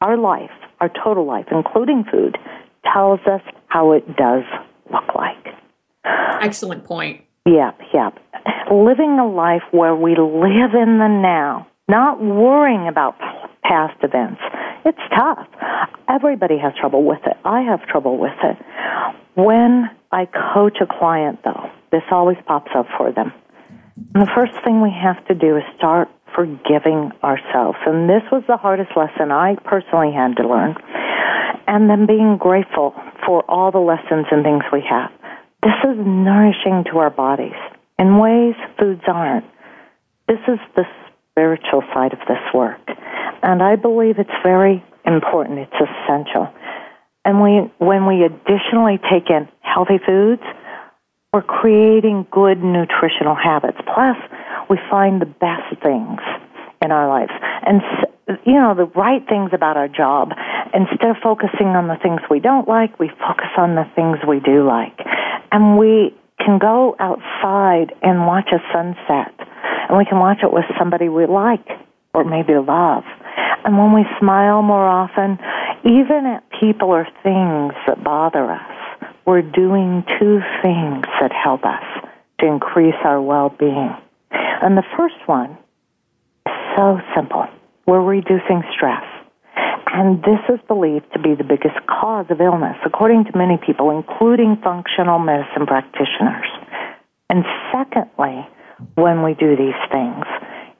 our 0.00 0.16
life 0.16 0.50
our 0.80 0.90
total 1.04 1.26
life, 1.26 1.46
including 1.50 2.04
food, 2.10 2.38
tells 2.92 3.20
us 3.26 3.42
how 3.66 3.92
it 3.92 4.16
does 4.16 4.44
look 4.92 5.14
like. 5.14 5.54
Excellent 6.40 6.84
point. 6.84 7.24
Yep, 7.46 7.80
yep. 7.92 8.18
Living 8.70 9.18
a 9.18 9.26
life 9.26 9.62
where 9.70 9.96
we 9.96 10.12
live 10.12 10.74
in 10.74 10.98
the 10.98 11.08
now, 11.08 11.66
not 11.88 12.22
worrying 12.22 12.86
about 12.86 13.18
past 13.62 13.96
events. 14.02 14.40
It's 14.84 14.98
tough. 15.14 15.48
Everybody 16.08 16.58
has 16.58 16.72
trouble 16.78 17.04
with 17.04 17.20
it. 17.26 17.36
I 17.44 17.62
have 17.62 17.84
trouble 17.86 18.18
with 18.18 18.36
it. 18.42 18.56
When 19.34 19.90
I 20.12 20.26
coach 20.26 20.78
a 20.80 20.86
client, 20.86 21.40
though, 21.44 21.70
this 21.90 22.02
always 22.10 22.38
pops 22.46 22.70
up 22.74 22.86
for 22.96 23.12
them. 23.12 23.32
And 24.14 24.26
the 24.26 24.30
first 24.34 24.52
thing 24.64 24.80
we 24.80 24.90
have 24.90 25.24
to 25.26 25.34
do 25.34 25.56
is 25.56 25.64
start 25.76 26.08
forgiving 26.34 27.12
ourselves. 27.22 27.78
And 27.86 28.08
this 28.08 28.22
was 28.30 28.42
the 28.46 28.56
hardest 28.56 28.90
lesson 28.96 29.30
I 29.30 29.56
personally 29.64 30.12
had 30.12 30.36
to 30.36 30.48
learn. 30.48 30.76
And 31.66 31.88
then 31.88 32.06
being 32.06 32.38
grateful 32.38 32.94
for 33.26 33.44
all 33.48 33.70
the 33.70 33.78
lessons 33.78 34.26
and 34.30 34.42
things 34.42 34.64
we 34.72 34.82
have. 34.88 35.10
This 35.62 35.76
is 35.84 35.98
nourishing 35.98 36.84
to 36.90 36.98
our 36.98 37.10
bodies 37.10 37.58
in 37.98 38.18
ways 38.18 38.54
foods 38.78 39.02
aren't. 39.06 39.44
This 40.28 40.38
is 40.46 40.58
the 40.76 40.84
spiritual 41.30 41.82
side 41.92 42.12
of 42.12 42.20
this 42.28 42.42
work. 42.54 42.80
And 43.42 43.62
I 43.62 43.76
believe 43.76 44.18
it's 44.18 44.30
very 44.42 44.84
important. 45.04 45.58
It's 45.58 45.72
essential. 45.72 46.48
And 47.24 47.42
we, 47.42 47.70
when 47.78 48.06
we 48.06 48.24
additionally 48.24 48.98
take 49.10 49.30
in 49.30 49.48
healthy 49.60 49.98
foods, 50.04 50.42
we're 51.32 51.42
creating 51.42 52.26
good 52.30 52.62
nutritional 52.62 53.34
habits. 53.34 53.78
Plus, 53.84 54.16
we 54.70 54.78
find 54.90 55.20
the 55.20 55.26
best 55.26 55.80
things 55.82 56.20
in 56.82 56.92
our 56.92 57.08
lives. 57.08 57.32
And, 57.66 57.82
you 58.44 58.54
know, 58.54 58.74
the 58.74 58.86
right 58.94 59.26
things 59.28 59.50
about 59.52 59.76
our 59.76 59.88
job. 59.88 60.32
Instead 60.74 61.10
of 61.10 61.16
focusing 61.22 61.68
on 61.68 61.88
the 61.88 61.96
things 62.02 62.20
we 62.30 62.40
don't 62.40 62.68
like, 62.68 62.98
we 62.98 63.08
focus 63.08 63.50
on 63.56 63.74
the 63.74 63.84
things 63.96 64.18
we 64.26 64.40
do 64.40 64.66
like. 64.66 64.98
And 65.50 65.78
we 65.78 66.14
can 66.38 66.58
go 66.58 66.94
outside 66.98 67.94
and 68.02 68.26
watch 68.26 68.50
a 68.52 68.60
sunset. 68.72 69.34
And 69.88 69.96
we 69.96 70.04
can 70.04 70.18
watch 70.18 70.38
it 70.42 70.52
with 70.52 70.64
somebody 70.78 71.08
we 71.08 71.26
like 71.26 71.66
or 72.14 72.24
maybe 72.24 72.54
love. 72.54 73.04
And 73.64 73.76
when 73.76 73.92
we 73.92 74.04
smile 74.20 74.62
more 74.62 74.86
often, 74.86 75.38
even 75.84 76.26
at 76.26 76.44
people 76.60 76.90
or 76.90 77.06
things 77.22 77.72
that 77.86 78.02
bother 78.04 78.50
us, 78.50 79.10
we're 79.26 79.42
doing 79.42 80.04
two 80.18 80.40
things 80.62 81.04
that 81.20 81.32
help 81.32 81.64
us 81.64 81.82
to 82.40 82.46
increase 82.46 82.94
our 83.04 83.20
well-being. 83.20 83.94
And 84.60 84.76
the 84.76 84.86
first 84.96 85.20
one 85.26 85.56
is 86.46 86.52
so 86.76 86.98
simple. 87.14 87.46
We're 87.86 88.02
reducing 88.02 88.62
stress. 88.74 89.04
And 89.92 90.22
this 90.22 90.40
is 90.48 90.60
believed 90.68 91.06
to 91.12 91.18
be 91.18 91.34
the 91.34 91.44
biggest 91.44 91.78
cause 91.88 92.26
of 92.30 92.40
illness, 92.40 92.76
according 92.84 93.24
to 93.24 93.38
many 93.38 93.58
people, 93.64 93.90
including 93.90 94.58
functional 94.62 95.18
medicine 95.18 95.66
practitioners. 95.66 96.46
And 97.30 97.44
secondly, 97.72 98.46
when 98.94 99.22
we 99.22 99.34
do 99.34 99.56
these 99.56 99.78
things, 99.90 100.24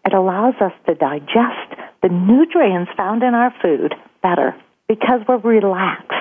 it 0.05 0.15
allows 0.15 0.55
us 0.61 0.73
to 0.87 0.95
digest 0.95 1.75
the 2.03 2.09
nutrients 2.09 2.91
found 2.97 3.23
in 3.23 3.35
our 3.35 3.53
food 3.61 3.95
better 4.23 4.55
because 4.89 5.21
we're 5.27 5.39
relaxed. 5.39 6.13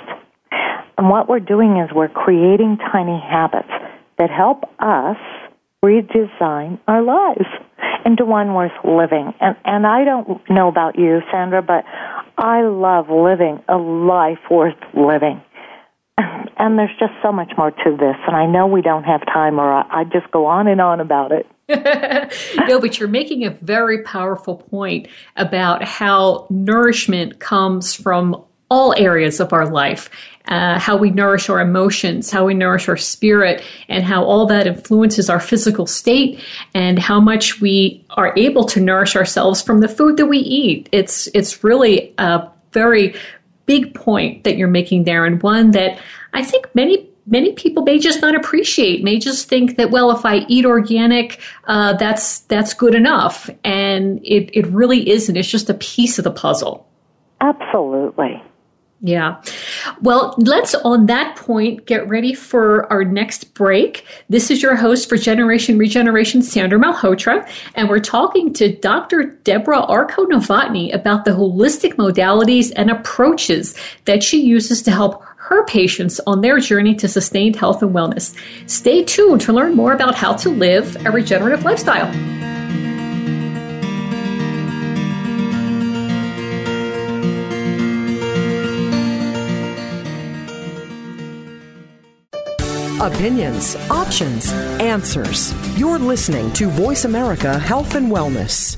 And 0.98 1.10
what 1.10 1.30
we're 1.30 1.40
doing 1.40 1.78
is 1.78 1.90
we're 1.94 2.10
creating 2.10 2.78
tiny 2.92 3.20
habits 3.20 3.70
that 4.18 4.30
help 4.32 4.64
us 4.80 5.18
redesign 5.84 6.80
our 6.88 7.02
lives 7.02 7.46
into 8.06 8.26
one 8.26 8.54
worth 8.54 8.72
living. 8.84 9.34
And 9.40 9.56
and 9.66 9.86
I 9.86 10.04
don't 10.04 10.42
know 10.50 10.68
about 10.68 10.98
you, 10.98 11.22
Sandra, 11.32 11.62
but 11.62 11.84
I 12.38 12.62
love 12.62 13.10
living 13.10 13.64
a 13.68 13.78
life 13.78 14.40
worth 14.50 14.82
living. 14.94 15.42
And 16.60 16.80
there's 16.80 16.90
just 17.00 17.14
so 17.22 17.32
much 17.32 17.52
more 17.56 17.70
to 17.70 17.98
this, 18.00 18.16
and 18.26 18.36
I 18.36 18.48
know 18.48 18.66
we 18.66 18.82
don't 18.82 19.04
have 19.04 19.24
time, 19.28 19.60
or 19.60 19.72
I 19.72 20.06
just 20.06 20.32
go 20.32 20.48
on 20.48 20.68
and 20.68 20.82
on 20.82 21.00
about 21.00 21.32
it. 21.32 21.46
no, 22.68 22.80
but 22.82 22.98
you're 22.98 23.08
making 23.08 23.46
a 23.46 23.52
very 23.52 24.02
powerful 24.02 24.56
point 24.56 25.08
about 25.36 25.84
how 25.84 26.48
nourishment 26.50 27.40
comes 27.40 27.94
from 27.94 28.44
all 28.70 28.94
areas 28.98 29.40
of 29.40 29.54
our 29.54 29.70
life, 29.70 30.10
uh, 30.48 30.80
how 30.80 30.98
we 30.98 31.10
nourish 31.10 31.50
our 31.50 31.60
emotions, 31.60 32.32
how 32.32 32.46
we 32.46 32.54
nourish 32.54 32.88
our 32.88 32.98
spirit, 32.98 33.64
and 33.90 34.04
how 34.04 34.24
all 34.24 34.46
that 34.46 34.68
influences 34.68 35.30
our 35.30 35.40
physical 35.40 35.86
state, 35.86 36.42
and 36.74 37.00
how 37.00 37.20
much 37.20 37.62
we 37.62 38.04
are 38.12 38.34
able 38.38 38.64
to 38.66 38.80
nourish 38.80 39.16
ourselves 39.16 39.62
from 39.62 39.80
the 39.80 39.88
food 39.88 40.18
that 40.18 40.28
we 40.28 40.40
eat. 40.40 40.90
It's 40.92 41.28
it's 41.28 41.64
really 41.64 42.14
a 42.18 42.48
very 42.72 43.16
big 43.66 43.94
point 43.94 44.44
that 44.44 44.58
you're 44.58 44.68
making 44.68 45.04
there, 45.04 45.26
and 45.26 45.42
one 45.42 45.72
that 45.72 46.00
I 46.34 46.44
think 46.44 46.74
many 46.74 47.10
many 47.26 47.52
people 47.54 47.84
may 47.84 48.00
just 48.00 48.22
not 48.22 48.36
appreciate 48.36 49.04
may 49.04 49.20
just 49.20 49.50
think 49.50 49.76
that 49.76 49.92
well 49.92 50.12
if 50.12 50.26
i 50.26 50.38
eat 50.48 50.66
organic 50.66 51.42
uh, 51.66 51.92
that's 51.98 52.40
that's 52.42 52.74
good 52.74 52.96
enough. 52.96 53.50
And 53.66 54.22
it, 54.24 54.50
it 54.58 54.66
really 54.68 55.10
isn't. 55.10 55.36
It's 55.36 55.50
just 55.50 55.70
a 55.70 55.74
piece 55.74 56.18
of 56.18 56.24
the 56.24 56.32
puzzle. 56.32 56.88
Absolutely 57.42 58.42
yeah. 59.02 59.42
Well, 60.02 60.34
let's 60.38 60.74
on 60.76 61.06
that 61.06 61.36
point 61.36 61.86
get 61.86 62.08
ready 62.08 62.34
for 62.34 62.92
our 62.92 63.04
next 63.04 63.54
break. 63.54 64.06
This 64.30 64.50
is 64.50 64.62
your 64.62 64.76
host 64.76 65.08
for 65.08 65.18
Generation 65.18 65.78
Regeneration, 65.78 66.42
Sandra 66.42 66.80
Malhotra, 66.80 67.48
and 67.76 67.90
we're 67.90 68.00
talking 68.00 68.54
to 68.54 68.76
Dr. 68.76 69.38
Debra 69.44 69.84
Arko 69.84 70.26
Novotny 70.26 70.94
about 70.94 71.26
the 71.26 71.32
holistic 71.32 71.94
modalities 71.94 72.72
and 72.76 72.90
approaches 72.90 73.76
that 74.06 74.24
she 74.24 74.42
uses 74.42 74.82
to 74.82 74.92
help 74.92 75.24
her 75.38 75.64
patients 75.66 76.20
on 76.28 76.42
their 76.42 76.60
journey 76.60 76.96
to 76.96 77.08
sustained 77.08 77.56
health 77.56 77.82
and 77.82 77.94
wellness. 77.94 78.36
Stay 78.70 79.04
tuned 79.04 79.42
to 79.42 79.54
learn 79.54 79.76
more 79.76 79.94
about 79.94 80.16
how 80.16 80.34
to 80.34 80.50
live 80.50 80.98
a 81.06 81.12
regenerative 81.12 81.64
lifestyle. 81.64 82.57
Opinions, 93.00 93.76
options, 93.92 94.52
answers. 94.82 95.54
You're 95.78 96.00
listening 96.00 96.52
to 96.54 96.68
Voice 96.68 97.06
America 97.06 97.60
Health 97.60 97.94
and 97.94 98.12
Wellness. 98.12 98.76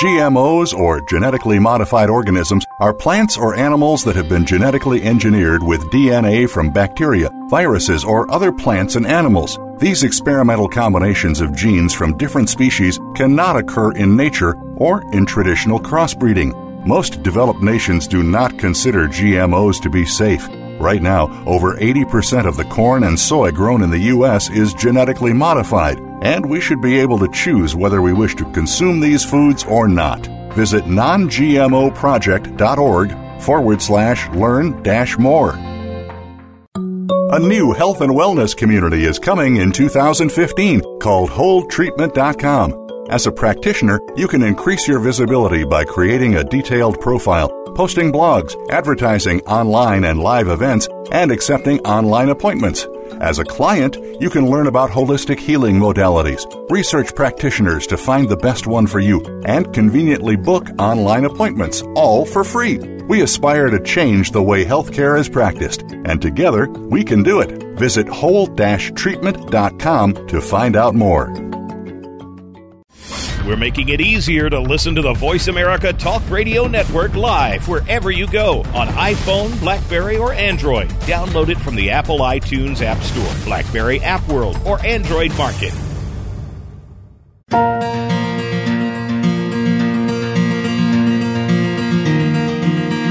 GMOs, 0.00 0.72
or 0.72 1.02
genetically 1.10 1.58
modified 1.58 2.08
organisms, 2.08 2.64
are 2.80 2.94
plants 2.94 3.36
or 3.36 3.54
animals 3.54 4.04
that 4.04 4.16
have 4.16 4.30
been 4.30 4.46
genetically 4.46 5.02
engineered 5.02 5.62
with 5.62 5.82
DNA 5.90 6.48
from 6.48 6.72
bacteria, 6.72 7.28
viruses, 7.50 8.04
or 8.04 8.30
other 8.32 8.50
plants 8.50 8.96
and 8.96 9.06
animals. 9.06 9.58
These 9.80 10.04
experimental 10.04 10.66
combinations 10.66 11.42
of 11.42 11.54
genes 11.54 11.92
from 11.92 12.16
different 12.16 12.48
species 12.48 12.98
cannot 13.14 13.56
occur 13.56 13.92
in 13.92 14.16
nature 14.16 14.54
or 14.76 15.02
in 15.12 15.26
traditional 15.26 15.78
crossbreeding. 15.78 16.86
Most 16.86 17.22
developed 17.22 17.60
nations 17.60 18.08
do 18.08 18.22
not 18.22 18.58
consider 18.58 19.08
GMOs 19.08 19.78
to 19.82 19.90
be 19.90 20.06
safe. 20.06 20.48
Right 20.82 21.00
now, 21.00 21.30
over 21.46 21.76
80% 21.76 22.48
of 22.48 22.56
the 22.56 22.64
corn 22.64 23.04
and 23.04 23.16
soy 23.16 23.52
grown 23.52 23.82
in 23.82 23.90
the 23.90 24.08
U.S. 24.16 24.50
is 24.50 24.74
genetically 24.74 25.32
modified, 25.32 26.00
and 26.22 26.44
we 26.44 26.60
should 26.60 26.82
be 26.82 26.98
able 26.98 27.20
to 27.20 27.30
choose 27.32 27.76
whether 27.76 28.02
we 28.02 28.12
wish 28.12 28.34
to 28.34 28.50
consume 28.50 28.98
these 28.98 29.24
foods 29.24 29.62
or 29.62 29.86
not. 29.86 30.26
Visit 30.54 30.86
nongmoproject.org 30.86 33.40
forward 33.40 33.80
slash 33.80 34.28
learn 34.30 34.82
dash 34.82 35.16
more. 35.18 35.52
A 36.74 37.38
new 37.38 37.72
health 37.72 38.00
and 38.00 38.10
wellness 38.10 38.56
community 38.56 39.04
is 39.04 39.20
coming 39.20 39.58
in 39.58 39.70
2015 39.70 40.98
called 40.98 41.30
WholeTreatment.com. 41.30 42.91
As 43.08 43.26
a 43.26 43.32
practitioner, 43.32 44.00
you 44.16 44.28
can 44.28 44.42
increase 44.42 44.88
your 44.88 45.00
visibility 45.00 45.64
by 45.64 45.84
creating 45.84 46.36
a 46.36 46.44
detailed 46.44 47.00
profile, 47.00 47.50
posting 47.74 48.12
blogs, 48.12 48.54
advertising 48.70 49.40
online 49.42 50.04
and 50.04 50.20
live 50.20 50.48
events, 50.48 50.88
and 51.10 51.30
accepting 51.30 51.78
online 51.80 52.30
appointments. 52.30 52.86
As 53.20 53.38
a 53.38 53.44
client, 53.44 53.98
you 54.20 54.30
can 54.30 54.48
learn 54.48 54.66
about 54.66 54.90
holistic 54.90 55.38
healing 55.38 55.76
modalities, 55.76 56.46
research 56.70 57.14
practitioners 57.14 57.86
to 57.88 57.96
find 57.96 58.28
the 58.28 58.36
best 58.36 58.66
one 58.66 58.86
for 58.86 59.00
you, 59.00 59.22
and 59.44 59.72
conveniently 59.74 60.36
book 60.36 60.68
online 60.78 61.24
appointments, 61.24 61.82
all 61.94 62.24
for 62.24 62.44
free. 62.44 62.78
We 63.08 63.22
aspire 63.22 63.68
to 63.68 63.80
change 63.80 64.30
the 64.30 64.42
way 64.42 64.64
healthcare 64.64 65.18
is 65.18 65.28
practiced, 65.28 65.82
and 65.82 66.22
together 66.22 66.68
we 66.68 67.04
can 67.04 67.22
do 67.22 67.40
it. 67.40 67.62
Visit 67.78 68.08
whole-treatment.com 68.08 70.26
to 70.28 70.40
find 70.40 70.76
out 70.76 70.94
more. 70.94 71.51
We're 73.46 73.56
making 73.56 73.88
it 73.88 74.00
easier 74.00 74.48
to 74.48 74.60
listen 74.60 74.94
to 74.94 75.02
the 75.02 75.14
Voice 75.14 75.48
America 75.48 75.92
Talk 75.92 76.22
Radio 76.30 76.68
Network 76.68 77.16
live 77.16 77.66
wherever 77.66 78.12
you 78.12 78.28
go 78.28 78.60
on 78.72 78.86
iPhone, 78.88 79.58
Blackberry, 79.58 80.16
or 80.16 80.32
Android. 80.32 80.88
Download 81.00 81.48
it 81.48 81.58
from 81.58 81.74
the 81.74 81.90
Apple 81.90 82.20
iTunes 82.20 82.82
App 82.82 83.02
Store, 83.02 83.34
Blackberry 83.44 83.98
App 84.00 84.24
World, 84.28 84.60
or 84.64 84.78
Android 84.86 85.36
Market. 85.36 85.74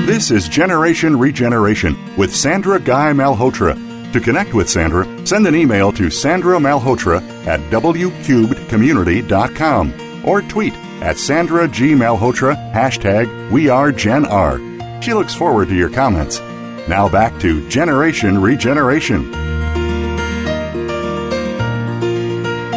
This 0.08 0.32
is 0.32 0.48
Generation 0.48 1.20
Regeneration 1.20 1.98
with 2.16 2.34
Sandra 2.34 2.80
Guy 2.80 3.12
Malhotra. 3.12 3.76
To 4.14 4.22
connect 4.22 4.54
with 4.54 4.70
Sandra, 4.70 5.06
send 5.28 5.46
an 5.46 5.56
email 5.56 5.92
to 5.94 6.10
Sandra 6.10 6.58
Malhotra 6.58 7.22
at 7.46 7.60
wcubedcommunity.com 7.70 10.11
or 10.24 10.42
tweet 10.42 10.74
at 11.02 11.18
Sandra 11.18 11.68
G. 11.68 11.92
Malhotra, 11.94 12.56
hashtag 12.74 13.28
WeAreGenR. 13.50 15.04
She 15.04 15.14
looks 15.14 15.34
forward 15.34 15.70
to 15.70 15.76
your 15.76 15.90
comments. 15.90 16.40
Now 16.88 17.10
back 17.10 17.40
to 17.42 17.68
Generation 17.70 18.40
Regeneration. 18.42 19.41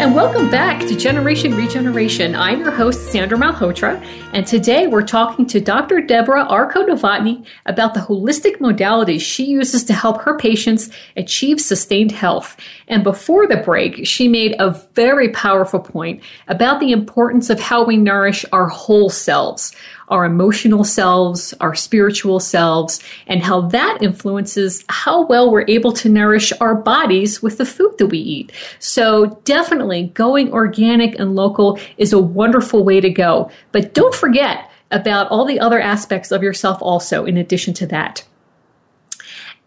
And 0.05 0.14
welcome 0.14 0.51
back 0.51 0.81
to 0.81 0.95
Generation 0.95 1.55
Regeneration. 1.55 2.35
I'm 2.35 2.61
your 2.61 2.71
host, 2.71 3.11
Sandra 3.11 3.38
Malhotra, 3.38 4.05
and 4.35 4.47
today 4.47 4.87
we're 4.87 5.01
talking 5.01 5.47
to 5.47 5.61
Dr. 5.61 6.03
Debra 6.03 6.45
Arko 6.45 6.87
Novotny 6.87 7.47
about 7.64 7.95
the 7.95 8.01
holistic 8.01 8.59
modalities 8.59 9.23
she 9.23 9.47
uses 9.47 9.83
to 9.85 9.95
help 9.95 10.21
her 10.21 10.37
patients 10.37 10.90
achieve 11.17 11.59
sustained 11.59 12.12
health. 12.12 12.59
And 12.87 13.03
before 13.03 13.47
the 13.47 13.57
break, 13.57 14.07
she 14.07 14.29
made 14.29 14.55
a 14.59 14.73
very 14.93 15.31
powerful 15.31 15.81
point 15.81 16.23
about 16.49 16.81
the 16.81 16.93
importance 16.93 17.49
of 17.49 17.59
how 17.59 17.83
we 17.83 17.97
nourish 17.97 18.45
our 18.53 18.69
whole 18.69 19.09
selves 19.09 19.75
our 20.09 20.25
emotional 20.25 20.85
selves, 20.85 21.55
our 21.61 21.75
spiritual 21.75 22.40
selves, 22.40 23.01
and 23.27 23.43
how 23.43 23.62
that 23.62 23.99
influences 24.01 24.85
how 24.88 25.27
well 25.27 25.51
we're 25.51 25.67
able 25.69 25.93
to 25.93 26.09
nourish 26.09 26.53
our 26.61 26.75
bodies 26.75 27.43
with 27.43 27.59
the 27.59 27.67
food 27.67 27.97
that 27.99 28.07
we 28.07 28.19
eat. 28.19 28.53
So 28.79 29.40
definitely 29.45 30.05
going 30.14 30.53
organic 30.53 31.19
and 31.19 31.35
local 31.35 31.79
is 31.97 32.12
a 32.12 32.19
wonderful 32.19 32.85
way 32.85 33.01
to 33.01 33.11
go. 33.11 33.51
But 33.73 33.95
don't 33.95 34.14
forget 34.14 34.71
about 34.90 35.29
all 35.31 35.45
the 35.45 35.61
other 35.61 35.81
aspects 35.81 36.31
of 36.31 36.43
yourself 36.43 36.79
also 36.81 37.25
in 37.25 37.37
addition 37.37 37.75
to 37.75 37.87
that. 37.87 38.25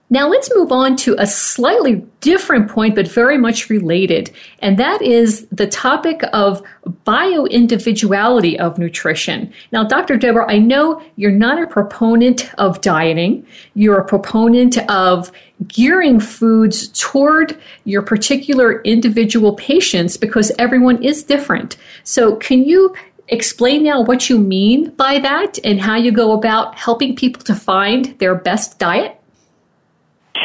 Now 0.09 0.29
let's 0.29 0.49
move 0.55 0.71
on 0.71 0.95
to 0.97 1.15
a 1.17 1.27
slightly 1.27 1.95
different 2.21 2.69
point, 2.69 2.95
but 2.95 3.09
very 3.09 3.37
much 3.37 3.69
related. 3.69 4.31
And 4.59 4.79
that 4.79 5.01
is 5.01 5.45
the 5.51 5.67
topic 5.67 6.21
of 6.31 6.63
bioindividuality 7.05 8.57
of 8.57 8.77
nutrition. 8.77 9.51
Now, 9.73 9.83
Dr. 9.83 10.15
Debra, 10.15 10.49
I 10.49 10.59
know 10.59 11.03
you're 11.17 11.31
not 11.31 11.61
a 11.61 11.67
proponent 11.67 12.49
of 12.57 12.79
dieting. 12.79 13.45
You're 13.73 13.99
a 13.99 14.05
proponent 14.05 14.77
of 14.89 15.29
gearing 15.67 16.21
foods 16.21 16.87
toward 16.89 17.57
your 17.83 18.01
particular 18.01 18.81
individual 18.83 19.55
patients 19.55 20.15
because 20.15 20.53
everyone 20.57 21.03
is 21.03 21.21
different. 21.21 21.75
So 22.05 22.37
can 22.37 22.63
you 22.63 22.95
explain 23.27 23.83
now 23.83 24.03
what 24.03 24.29
you 24.29 24.37
mean 24.37 24.91
by 24.91 25.19
that 25.19 25.59
and 25.65 25.81
how 25.81 25.97
you 25.97 26.13
go 26.13 26.31
about 26.31 26.75
helping 26.75 27.13
people 27.13 27.41
to 27.43 27.55
find 27.55 28.17
their 28.19 28.35
best 28.35 28.79
diet? 28.79 29.19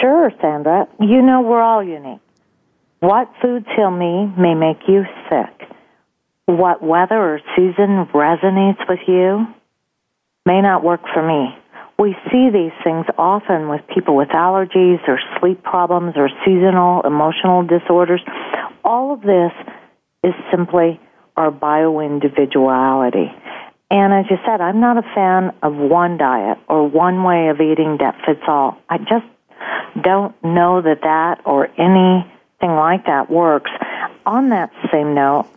Sure, 0.03 0.33
Sandra. 0.41 0.89
You 0.99 1.23
know 1.23 1.43
we're 1.43 1.63
all 1.63 1.83
unique. 1.83 2.19
What 2.99 3.31
foods 3.41 3.67
heal 3.77 3.91
me 3.91 4.27
may 4.37 4.55
make 4.55 4.89
you 4.89 5.05
sick. 5.31 5.69
What 6.47 6.83
weather 6.83 7.15
or 7.15 7.41
season 7.55 8.07
resonates 8.13 8.89
with 8.89 8.99
you 9.07 9.47
may 10.45 10.61
not 10.61 10.83
work 10.83 11.03
for 11.15 11.23
me. 11.23 11.57
We 12.01 12.17
see 12.33 12.51
these 12.51 12.73
things 12.83 13.07
often 13.17 13.69
with 13.69 13.83
people 13.95 14.17
with 14.17 14.31
allergies 14.31 15.07
or 15.07 15.21
sleep 15.39 15.63
problems 15.63 16.15
or 16.17 16.29
seasonal 16.45 17.03
emotional 17.03 17.63
disorders. 17.63 18.23
All 18.83 19.15
of 19.15 19.21
this 19.21 19.53
is 20.25 20.35
simply 20.51 21.01
our 21.37 21.53
bioindividuality. 21.53 23.33
And 23.89 24.13
as 24.13 24.25
you 24.31 24.39
said, 24.45 24.61
I'm 24.61 24.81
not 24.81 24.99
a 24.99 25.15
fan 25.15 25.55
of 25.63 25.77
one 25.77 26.17
diet 26.17 26.59
or 26.69 26.89
one 26.89 27.23
way 27.23 27.49
of 27.49 27.61
eating 27.61 27.99
that 28.01 28.17
fits 28.27 28.43
all. 28.49 28.79
I 28.89 28.99
just 28.99 29.27
don't 30.01 30.35
know 30.43 30.81
that 30.83 31.03
that 31.03 31.43
or 31.45 31.69
anything 31.79 32.77
like 32.77 33.07
that 33.07 33.31
works. 33.31 33.71
On 34.25 34.51
that 34.51 34.71
same 34.93 35.15
note, 35.15 35.49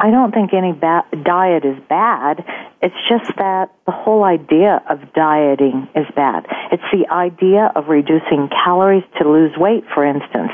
I 0.00 0.10
don't 0.10 0.32
think 0.32 0.54
any 0.54 0.72
ba- 0.72 1.06
diet 1.24 1.64
is 1.64 1.76
bad. 1.88 2.44
It's 2.80 2.94
just 3.08 3.36
that 3.36 3.74
the 3.84 3.90
whole 3.90 4.22
idea 4.22 4.80
of 4.88 5.12
dieting 5.12 5.88
is 5.96 6.06
bad. 6.14 6.46
It's 6.70 6.84
the 6.92 7.12
idea 7.12 7.72
of 7.74 7.88
reducing 7.88 8.48
calories 8.48 9.02
to 9.20 9.28
lose 9.28 9.56
weight, 9.56 9.84
for 9.92 10.04
instance. 10.06 10.52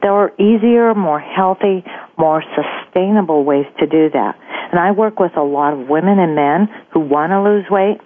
There 0.00 0.12
are 0.12 0.32
easier, 0.38 0.94
more 0.94 1.20
healthy, 1.20 1.84
more 2.16 2.42
sustainable 2.54 3.44
ways 3.44 3.66
to 3.80 3.86
do 3.86 4.08
that. 4.10 4.38
And 4.70 4.80
I 4.80 4.92
work 4.92 5.20
with 5.20 5.36
a 5.36 5.42
lot 5.42 5.74
of 5.74 5.88
women 5.88 6.18
and 6.18 6.34
men 6.34 6.68
who 6.92 7.00
want 7.00 7.32
to 7.32 7.42
lose 7.42 7.66
weight 7.70 8.00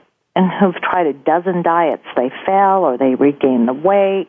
who've 0.48 0.80
tried 0.80 1.06
a 1.06 1.12
dozen 1.12 1.62
diets. 1.62 2.04
They 2.16 2.30
fail 2.46 2.86
or 2.86 2.96
they 2.96 3.14
regain 3.14 3.66
the 3.66 3.74
weight 3.74 4.28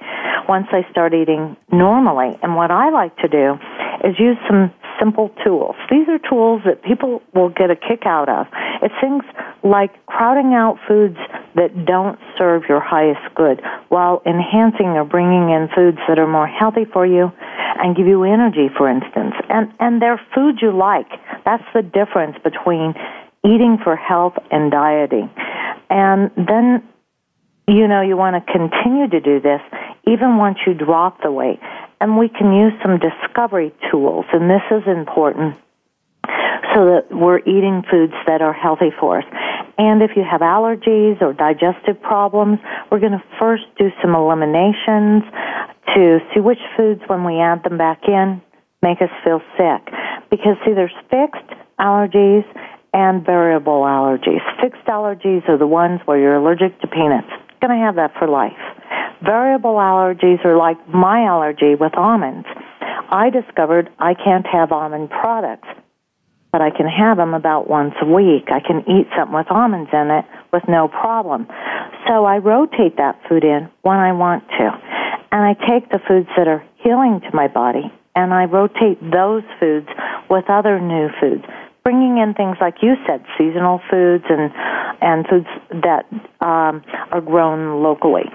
once 0.50 0.68
they 0.72 0.86
start 0.92 1.14
eating 1.14 1.56
normally. 1.72 2.38
And 2.42 2.56
what 2.56 2.72
I 2.72 2.90
like 2.90 3.16
to 3.18 3.28
do 3.28 3.60
is 4.04 4.20
use 4.20 4.38
some 4.48 4.74
simple 5.00 5.30
tools. 5.44 5.76
These 5.90 6.08
are 6.10 6.20
tools 6.20 6.62
that 6.66 6.84
people 6.84 7.22
will 7.34 7.50
get 7.50 7.72
a 7.72 7.76
kick 7.76 8.06
out 8.06 8.30
of. 8.30 8.48
It's 8.82 8.94
things 9.02 9.24
like 9.64 10.06
crowding 10.06 10.54
out 10.54 10.78
foods 10.88 11.18
that 11.56 11.86
don't 11.86 12.20
serve 12.38 12.64
your 12.70 12.80
highest 12.80 13.22
good 13.36 13.62
while 13.90 14.22
enhancing 14.26 14.98
or 14.98 15.06
bringing 15.06 15.50
in 15.50 15.70
foods 15.74 15.98
that 16.08 16.20
are 16.20 16.28
more 16.28 16.48
healthy 16.48 16.86
for 16.86 17.06
you 17.06 17.32
and 17.78 17.96
give 17.96 18.08
you 18.08 18.24
energy, 18.24 18.70
for 18.78 18.90
instance. 18.90 19.34
And, 19.50 19.72
and 19.80 20.02
they're 20.02 20.22
foods 20.36 20.60
you 20.62 20.72
like. 20.72 21.10
That's 21.46 21.64
the 21.74 21.82
difference 21.82 22.38
between 22.44 22.94
eating 23.44 23.78
for 23.84 23.96
health 23.96 24.34
and 24.52 24.72
dieting. 24.72 25.30
And 25.92 26.32
then, 26.38 26.88
you 27.68 27.88
know, 27.88 28.02
you 28.02 28.16
want 28.16 28.40
to 28.40 28.52
continue 28.52 29.10
to 29.10 29.20
do 29.20 29.42
this 29.42 29.60
even 30.08 30.38
once 30.38 30.58
you 30.66 30.74
drop 30.74 31.22
the 31.22 31.32
weight. 31.32 31.60
And 32.00 32.18
we 32.18 32.30
can 32.30 32.54
use 32.54 32.74
some 32.82 32.98
discovery 32.98 33.74
tools, 33.92 34.26
and 34.34 34.50
this 34.50 34.64
is 34.72 34.82
important 34.88 35.56
so 36.74 36.86
that 36.86 37.08
we're 37.12 37.40
eating 37.40 37.84
foods 37.92 38.14
that 38.26 38.42
are 38.42 38.54
healthy 38.54 38.90
for 38.98 39.20
us. 39.20 39.26
And 39.78 40.02
if 40.02 40.12
you 40.16 40.24
have 40.24 40.42
allergies 40.42 41.22
or 41.22 41.34
digestive 41.34 42.02
problems, 42.02 42.60
we're 42.90 43.00
going 43.00 43.12
to 43.12 43.24
first 43.38 43.64
do 43.78 43.90
some 44.02 44.16
eliminations 44.16 45.24
to 45.94 46.20
see 46.34 46.40
which 46.40 46.60
foods, 46.78 47.02
when 47.08 47.26
we 47.26 47.40
add 47.40 47.64
them 47.64 47.78
back 47.78 48.08
in, 48.08 48.42
make 48.82 49.02
us 49.02 49.10
feel 49.24 49.42
sick. 49.58 49.94
Because, 50.30 50.56
see, 50.66 50.74
there's 50.74 50.96
fixed 51.10 51.52
allergies 51.80 52.46
and 52.94 53.26
variable 53.26 53.82
allergies. 53.82 54.42
Fixed 54.62 54.86
allergies 54.88 55.48
are 55.48 55.58
the 55.58 55.68
ones 55.68 56.02
where 56.06 56.20
you're 56.20 56.36
allergic 56.36 56.80
to 56.82 56.88
peanuts. 56.88 57.32
Going 57.62 57.78
to 57.78 57.86
have 57.86 57.96
that 57.96 58.14
for 58.20 58.28
life. 58.28 58.58
Variable 59.24 59.76
allergies 59.76 60.44
are 60.44 60.58
like 60.58 60.78
my 60.90 61.24
allergy 61.24 61.76
with 61.76 61.96
almonds. 61.96 62.48
I 63.10 63.30
discovered 63.30 63.90
I 64.00 64.14
can't 64.14 64.46
have 64.48 64.72
almond 64.72 65.10
products, 65.10 65.68
but 66.52 66.62
I 66.62 66.72
can 66.72 66.88
have 66.88 67.18
them 67.18 67.34
about 67.34 67.70
once 67.70 67.94
a 68.02 68.06
week. 68.06 68.48
I 68.48 68.60
can 68.60 68.84
eat 68.90 69.08
something 69.16 69.36
with 69.36 69.52
almonds 69.52 69.92
in 69.94 70.12
it 70.12 70.26
with 70.52 70.64
no 70.68 70.88
problem. 70.88 71.48
So 72.08 72.26
I 72.26 72.38
rotate 72.38 72.98
that 72.98 73.22
food 73.30 73.44
in 73.44 73.70
when 73.84 73.98
I 73.98 74.12
want 74.12 74.44
to. 74.60 74.70
And 75.32 75.46
I 75.46 75.54
take 75.54 75.90
the 75.90 76.00
foods 76.08 76.28
that 76.36 76.48
are 76.48 76.66
healing 76.84 77.22
to 77.22 77.36
my 77.36 77.48
body 77.48 77.94
and 78.16 78.34
I 78.34 78.46
rotate 78.46 79.00
those 79.00 79.44
foods 79.60 79.88
with 80.30 80.50
other 80.50 80.80
new 80.80 81.10
foods 81.22 81.46
bringing 81.84 82.18
in 82.18 82.34
things 82.34 82.58
like 82.62 82.76
you 82.82 82.96
said, 83.08 83.24
seasonal 83.38 83.82
foods 83.90 84.26
and 84.30 84.52
and 85.02 85.28
foods 85.28 85.48
that 85.84 86.06
um, 86.42 86.84
are 87.12 87.22
grown 87.22 87.82
locally. 87.82 88.30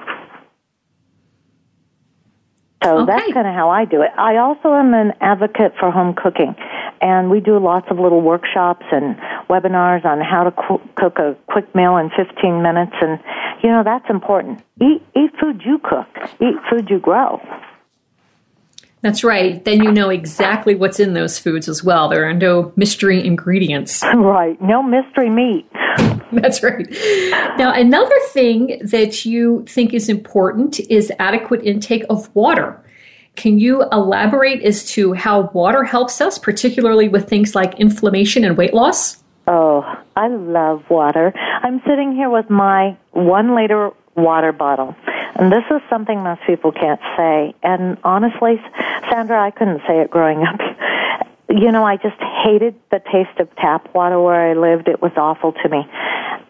So 2.85 2.99
okay. 2.99 3.07
that's 3.07 3.33
kind 3.33 3.49
of 3.49 3.55
how 3.55 3.71
I 3.71 3.85
do 3.85 4.03
it. 4.03 4.11
I 4.17 4.37
also 4.37 4.75
am 4.75 4.95
an 4.95 5.13
advocate 5.21 5.73
for 5.79 5.91
home 5.91 6.15
cooking, 6.15 6.55
and 7.01 7.31
we 7.31 7.41
do 7.41 7.59
lots 7.59 7.87
of 7.91 7.99
little 7.99 8.21
workshops 8.21 8.85
and 8.93 9.17
webinars 9.49 10.05
on 10.05 10.21
how 10.21 10.45
to 10.45 10.53
cook 10.97 11.19
a 11.19 11.37
quick 11.49 11.75
meal 11.75 11.97
in 11.97 12.11
15 12.11 12.63
minutes. 12.63 12.93
And 13.01 13.19
you 13.63 13.71
know 13.71 13.83
that's 13.83 14.09
important. 14.11 14.63
Eat 14.81 15.03
eat 15.17 15.31
food 15.41 15.63
you 15.65 15.79
cook. 15.79 16.07
Eat 16.41 16.57
food 16.71 16.91
you 16.91 16.99
grow. 16.99 17.41
That's 19.07 19.23
right. 19.23 19.65
Then 19.65 19.85
you 19.85 19.93
know 19.93 20.11
exactly 20.11 20.75
what's 20.75 20.99
in 20.99 21.15
those 21.15 21.39
foods 21.39 21.69
as 21.69 21.85
well. 21.85 22.09
There 22.09 22.29
are 22.29 22.35
no 22.35 22.73
mystery 22.75 23.25
ingredients. 23.25 24.03
Right. 24.03 24.61
No 24.61 24.83
mystery 24.83 25.31
meat. 25.31 25.65
That's 26.33 26.61
right. 26.61 26.89
Now, 27.57 27.73
another 27.73 28.17
thing 28.31 28.81
that 28.83 29.25
you 29.25 29.65
think 29.69 29.95
is 29.95 30.09
important 30.09 30.81
is 30.91 31.13
adequate 31.21 31.63
intake 31.63 32.05
of 32.11 32.35
water. 32.35 32.83
Can 33.37 33.61
you 33.61 33.85
elaborate 33.93 34.65
as 34.65 34.91
to 34.95 35.13
how 35.13 35.51
water 35.55 35.85
helps 35.85 36.21
us, 36.21 36.37
particularly 36.37 37.09
with 37.09 37.29
things 37.29 37.55
like 37.55 37.79
inflammation 37.79 38.45
and 38.45 38.57
weight 38.57 38.75
loss? 38.75 39.23
Oh, 39.47 39.85
I 40.17 40.27
love 40.27 40.83
water. 40.91 41.33
I'm 41.63 41.81
sitting 41.87 42.13
here 42.13 42.29
with 42.29 42.51
my 42.51 42.99
one 43.13 43.55
liter 43.55 43.91
water 44.17 44.51
bottle. 44.51 44.97
And 45.39 45.53
this 45.53 45.65
is 45.71 45.83
something 45.91 46.23
most 46.23 46.41
people 46.47 46.73
can't 46.73 47.01
say. 47.17 47.55
And 47.63 47.99
honestly, 48.03 48.61
Sandra, 49.11 49.41
I 49.43 49.51
couldn't 49.51 49.83
say 49.87 50.01
it 50.01 50.11
growing 50.11 50.43
up. 50.43 50.61
You 51.49 51.71
know, 51.71 51.85
I 51.85 51.97
just 51.97 52.21
hated 52.45 52.75
the 52.91 52.99
taste 52.99 53.39
of 53.39 53.55
tap 53.55 53.95
water 53.95 54.21
where 54.21 54.51
I 54.51 54.55
lived. 54.55 54.89
It 54.89 55.01
was 55.01 55.13
awful 55.17 55.53
to 55.53 55.69
me. 55.69 55.89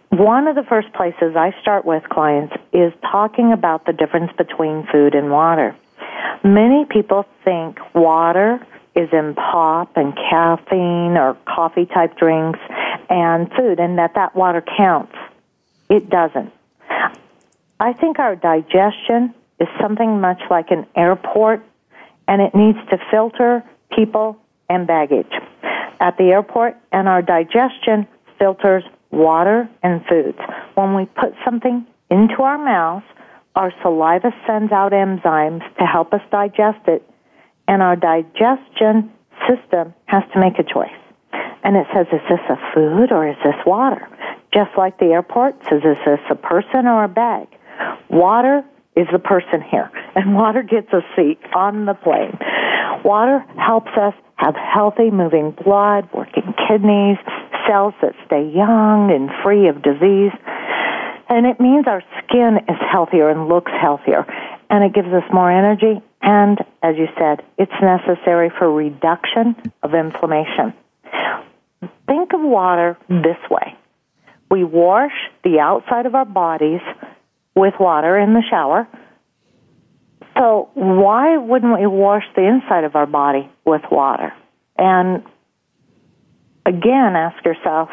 one 0.09 0.49
of 0.49 0.57
the 0.57 0.62
first 0.62 0.91
places 0.95 1.37
I 1.37 1.55
start 1.61 1.84
with 1.84 2.03
clients 2.09 2.55
is 2.72 2.95
talking 3.03 3.53
about 3.53 3.84
the 3.84 3.93
difference 3.93 4.32
between 4.39 4.87
food 4.91 5.14
and 5.14 5.30
water. 5.30 5.76
Many 6.43 6.87
people 6.87 7.26
think 7.45 7.78
water 7.95 8.59
is 8.95 9.11
in 9.12 9.34
pop 9.34 9.99
and 9.99 10.16
caffeine 10.16 11.18
or 11.18 11.37
coffee 11.45 11.84
type 11.84 12.16
drinks 12.16 12.59
and 13.11 13.53
food 13.53 13.78
and 13.78 13.99
that 13.99 14.14
that 14.14 14.34
water 14.34 14.64
counts. 14.78 15.14
It 15.91 16.09
doesn't. 16.09 16.53
I 17.79 17.93
think 17.93 18.18
our 18.18 18.37
digestion 18.37 19.35
is 19.61 19.68
something 19.81 20.20
much 20.20 20.41
like 20.51 20.70
an 20.70 20.87
airport 20.97 21.62
and 22.27 22.41
it 22.41 22.55
needs 22.55 22.79
to 22.91 22.99
filter 23.11 23.62
people 23.95 24.39
and 24.68 24.87
baggage 24.87 25.33
at 26.01 26.16
the 26.16 26.24
airport 26.24 26.77
and 26.93 27.07
our 27.09 27.22
digestion 27.22 28.07
filters 28.39 28.85
water 29.11 29.68
and 29.83 30.05
foods. 30.07 30.39
When 30.74 30.95
we 30.95 31.07
put 31.07 31.35
something 31.45 31.87
into 32.11 32.43
our 32.43 32.59
mouth, 32.59 33.05
our 33.55 33.72
saliva 33.83 34.33
sends 34.47 34.72
out 34.72 34.93
enzymes 34.93 35.62
to 35.79 35.85
help 35.85 36.12
us 36.12 36.20
digest 36.31 36.87
it, 36.89 37.03
and 37.66 37.83
our 37.83 37.97
digestion 37.97 39.11
system 39.49 39.95
has 40.07 40.22
to 40.35 40.41
make 40.41 40.59
a 40.59 40.62
choice. 40.62 40.91
And 41.62 41.77
it 41.77 41.87
says, 41.95 42.07
is 42.12 42.20
this 42.29 42.41
a 42.49 42.57
food 42.74 43.12
or 43.12 43.29
is 43.29 43.37
this 43.43 43.57
water? 43.66 44.07
Just 44.53 44.70
like 44.77 44.99
the 44.99 45.07
airport 45.07 45.57
says, 45.64 45.83
is 45.85 45.97
this 46.05 46.20
a 46.31 46.35
person 46.35 46.87
or 46.87 47.05
a 47.05 47.09
bag? 47.09 47.49
Water 48.11 48.64
is 48.97 49.07
the 49.12 49.18
person 49.18 49.61
here, 49.61 49.91
and 50.14 50.35
water 50.35 50.62
gets 50.62 50.93
a 50.93 51.01
seat 51.14 51.39
on 51.55 51.85
the 51.85 51.95
plane. 51.95 52.39
Water 53.05 53.45
helps 53.59 53.91
us 53.97 54.14
have 54.37 54.55
healthy 54.55 55.11
moving 55.11 55.51
blood, 55.51 56.09
working 56.12 56.55
kidneys, 56.68 57.18
cells 57.66 57.95
that 58.03 58.14
stay 58.27 58.49
young 58.49 59.11
and 59.11 59.31
free 59.43 59.68
of 59.68 59.83
disease. 59.83 60.33
And 61.29 61.47
it 61.47 61.59
means 61.59 61.87
our 61.87 62.03
skin 62.18 62.59
is 62.68 62.77
healthier 62.91 63.29
and 63.29 63.49
looks 63.49 63.72
healthier. 63.81 64.24
And 64.70 64.85
it 64.85 64.95
gives 64.95 65.09
us 65.09 65.24
more 65.33 65.51
energy. 65.51 66.01
And 66.22 66.59
as 66.83 66.97
you 66.97 67.09
said, 67.18 67.43
it's 67.59 67.72
necessary 67.81 68.51
for 68.51 68.72
reduction 68.72 69.57
of 69.83 69.95
inflammation. 69.95 70.72
Think 72.07 72.33
of 72.33 72.41
water 72.41 72.97
this 73.09 73.39
way. 73.51 73.77
We 74.51 74.64
wash 74.64 75.12
the 75.43 75.59
outside 75.61 76.07
of 76.07 76.14
our 76.14 76.24
bodies 76.24 76.81
with 77.57 77.74
water 77.80 78.18
in 78.18 78.34
the 78.34 78.42
shower. 78.48 78.86
So 80.38 80.68
why 80.74 81.38
wouldn't 81.38 81.80
we 81.80 81.86
wash 81.86 82.24
the 82.36 82.46
inside 82.46 82.84
of 82.84 82.94
our 82.94 83.07
body 83.07 83.50
with 83.64 83.80
water? 83.90 84.32
And 84.76 85.24
again, 86.66 87.16
ask 87.16 87.42
yourself, 87.44 87.88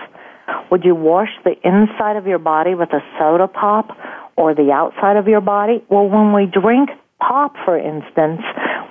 would 0.70 0.84
you 0.84 0.94
wash 0.94 1.30
the 1.46 1.56
inside 1.64 2.18
of 2.18 2.28
your 2.28 2.40
body 2.40 2.76
with 2.76 2.90
a 2.90 3.00
soda 3.18 3.48
pop 3.48 3.98
or 4.36 4.54
the 4.54 4.72
outside 4.74 5.16
of 5.16 5.28
your 5.28 5.40
body? 5.40 5.84
Well, 5.90 6.10
when 6.10 6.34
we 6.34 6.46
drink 6.46 6.90
pop, 7.20 7.56
for 7.64 7.78
instance, 7.78 8.42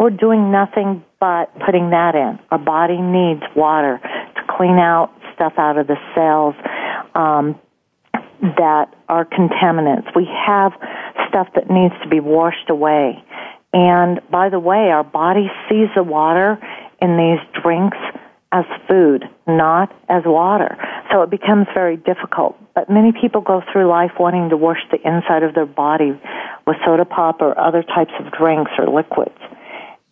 we're 0.00 0.10
doing 0.10 0.50
nothing 0.50 1.04
but 1.20 1.52
putting 1.66 1.90
that 1.90 2.14
in. 2.14 2.38
Our 2.50 2.58
body 2.58 2.96
needs 2.96 3.42
water 3.54 4.00
to 4.00 4.56
clean 4.56 4.78
out 4.78 5.12
stuff 5.34 5.52
out 5.58 5.76
of 5.76 5.86
the 5.86 5.96
cells 6.14 6.54
um, 7.14 7.60
that 8.42 8.92
are 9.08 9.24
contaminants. 9.24 10.14
We 10.16 10.28
have 10.46 10.72
stuff 11.28 11.48
that 11.54 11.70
needs 11.70 11.94
to 12.02 12.08
be 12.08 12.20
washed 12.20 12.68
away. 12.68 13.22
And 13.72 14.20
by 14.30 14.48
the 14.50 14.58
way, 14.58 14.90
our 14.90 15.04
body 15.04 15.50
sees 15.68 15.88
the 15.94 16.02
water 16.02 16.58
in 17.00 17.16
these 17.16 17.62
drinks 17.62 17.96
as 18.50 18.64
food, 18.88 19.24
not 19.46 19.90
as 20.08 20.22
water. 20.26 20.76
So 21.10 21.22
it 21.22 21.30
becomes 21.30 21.66
very 21.72 21.96
difficult. 21.96 22.58
But 22.74 22.90
many 22.90 23.12
people 23.12 23.40
go 23.40 23.62
through 23.72 23.88
life 23.88 24.12
wanting 24.18 24.50
to 24.50 24.56
wash 24.56 24.80
the 24.90 24.98
inside 25.06 25.42
of 25.42 25.54
their 25.54 25.66
body 25.66 26.20
with 26.66 26.76
soda 26.84 27.04
pop 27.04 27.40
or 27.40 27.58
other 27.58 27.82
types 27.82 28.12
of 28.20 28.30
drinks 28.32 28.72
or 28.78 28.88
liquids. 28.88 29.38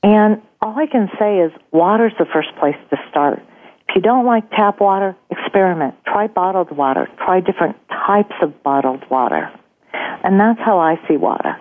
And 0.02 0.40
all 0.62 0.78
I 0.78 0.86
can 0.86 1.08
say 1.18 1.38
is 1.38 1.52
water's 1.72 2.12
the 2.18 2.26
first 2.32 2.48
place 2.58 2.76
to 2.90 2.96
start. 3.10 3.42
If 3.90 3.96
you 3.96 4.02
don't 4.02 4.24
like 4.24 4.48
tap 4.50 4.80
water, 4.80 5.16
experiment. 5.30 5.96
Try 6.04 6.28
bottled 6.28 6.70
water. 6.70 7.08
Try 7.16 7.40
different 7.40 7.76
types 7.88 8.34
of 8.40 8.62
bottled 8.62 9.02
water. 9.10 9.50
And 10.22 10.38
that's 10.38 10.60
how 10.60 10.78
I 10.78 10.94
see 11.08 11.16
water. 11.16 11.56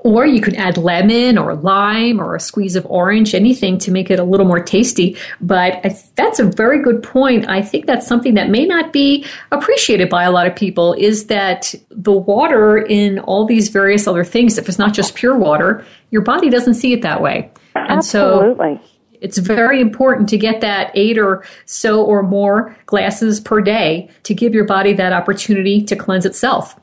Or 0.00 0.26
you 0.26 0.42
can 0.42 0.54
add 0.56 0.76
lemon 0.76 1.38
or 1.38 1.54
lime 1.54 2.20
or 2.20 2.34
a 2.34 2.40
squeeze 2.40 2.76
of 2.76 2.84
orange, 2.84 3.34
anything 3.34 3.78
to 3.78 3.90
make 3.90 4.10
it 4.10 4.18
a 4.18 4.24
little 4.24 4.44
more 4.44 4.62
tasty. 4.62 5.16
But 5.40 5.82
that's 6.16 6.38
a 6.38 6.44
very 6.44 6.82
good 6.82 7.02
point. 7.02 7.48
I 7.48 7.62
think 7.62 7.86
that's 7.86 8.06
something 8.06 8.34
that 8.34 8.50
may 8.50 8.66
not 8.66 8.92
be 8.92 9.24
appreciated 9.52 10.10
by 10.10 10.24
a 10.24 10.30
lot 10.30 10.46
of 10.46 10.54
people 10.54 10.92
is 10.92 11.28
that 11.28 11.74
the 11.88 12.12
water 12.12 12.76
in 12.76 13.20
all 13.20 13.46
these 13.46 13.70
various 13.70 14.06
other 14.06 14.22
things, 14.22 14.58
if 14.58 14.68
it's 14.68 14.78
not 14.78 14.92
just 14.92 15.14
pure 15.14 15.36
water, 15.36 15.82
your 16.10 16.20
body 16.20 16.50
doesn't 16.50 16.74
see 16.74 16.92
it 16.92 17.00
that 17.00 17.22
way. 17.22 17.50
And 17.74 17.98
Absolutely. 17.98 18.76
so 18.76 18.90
it's 19.20 19.38
very 19.38 19.80
important 19.80 20.28
to 20.30 20.38
get 20.38 20.60
that 20.60 20.90
eight 20.94 21.18
or 21.18 21.44
so 21.64 22.04
or 22.04 22.22
more 22.22 22.76
glasses 22.86 23.40
per 23.40 23.60
day 23.60 24.08
to 24.24 24.34
give 24.34 24.54
your 24.54 24.64
body 24.64 24.92
that 24.94 25.12
opportunity 25.12 25.82
to 25.82 25.96
cleanse 25.96 26.26
itself. 26.26 26.78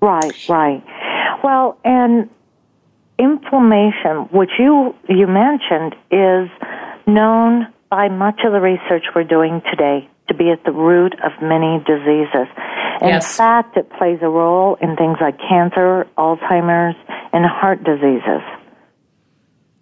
Right, 0.00 0.48
right. 0.48 0.82
Well, 1.42 1.78
and 1.84 2.28
inflammation, 3.18 4.28
which 4.32 4.50
you 4.58 4.94
you 5.08 5.26
mentioned, 5.26 5.94
is 6.10 6.48
known 7.06 7.66
by 7.90 8.08
much 8.08 8.40
of 8.44 8.52
the 8.52 8.60
research 8.60 9.04
we're 9.14 9.24
doing 9.24 9.62
today 9.70 10.08
to 10.28 10.34
be 10.34 10.50
at 10.50 10.62
the 10.64 10.72
root 10.72 11.14
of 11.24 11.32
many 11.42 11.82
diseases. 11.86 12.46
In 13.00 13.08
yes. 13.08 13.36
fact, 13.36 13.76
it 13.76 13.90
plays 13.98 14.18
a 14.22 14.28
role 14.28 14.76
in 14.80 14.96
things 14.96 15.16
like 15.20 15.38
cancer, 15.38 16.06
Alzheimer's, 16.18 16.96
and 17.32 17.44
heart 17.46 17.82
diseases. 17.82 18.42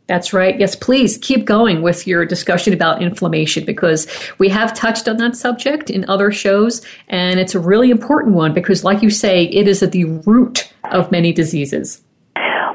That's 0.06 0.32
right. 0.32 0.58
Yes, 0.58 0.76
please 0.76 1.18
keep 1.18 1.44
going 1.44 1.82
with 1.82 2.06
your 2.06 2.24
discussion 2.24 2.72
about 2.72 3.02
inflammation 3.02 3.64
because 3.64 4.06
we 4.38 4.48
have 4.50 4.72
touched 4.72 5.08
on 5.08 5.16
that 5.16 5.34
subject 5.34 5.90
in 5.90 6.08
other 6.08 6.30
shows, 6.30 6.80
and 7.08 7.40
it's 7.40 7.56
a 7.56 7.60
really 7.60 7.90
important 7.90 8.34
one 8.34 8.54
because, 8.54 8.84
like 8.84 9.02
you 9.02 9.10
say, 9.10 9.44
it 9.46 9.66
is 9.66 9.82
at 9.82 9.90
the 9.90 10.04
root 10.04 10.72
of 10.92 11.10
many 11.10 11.32
diseases. 11.32 12.02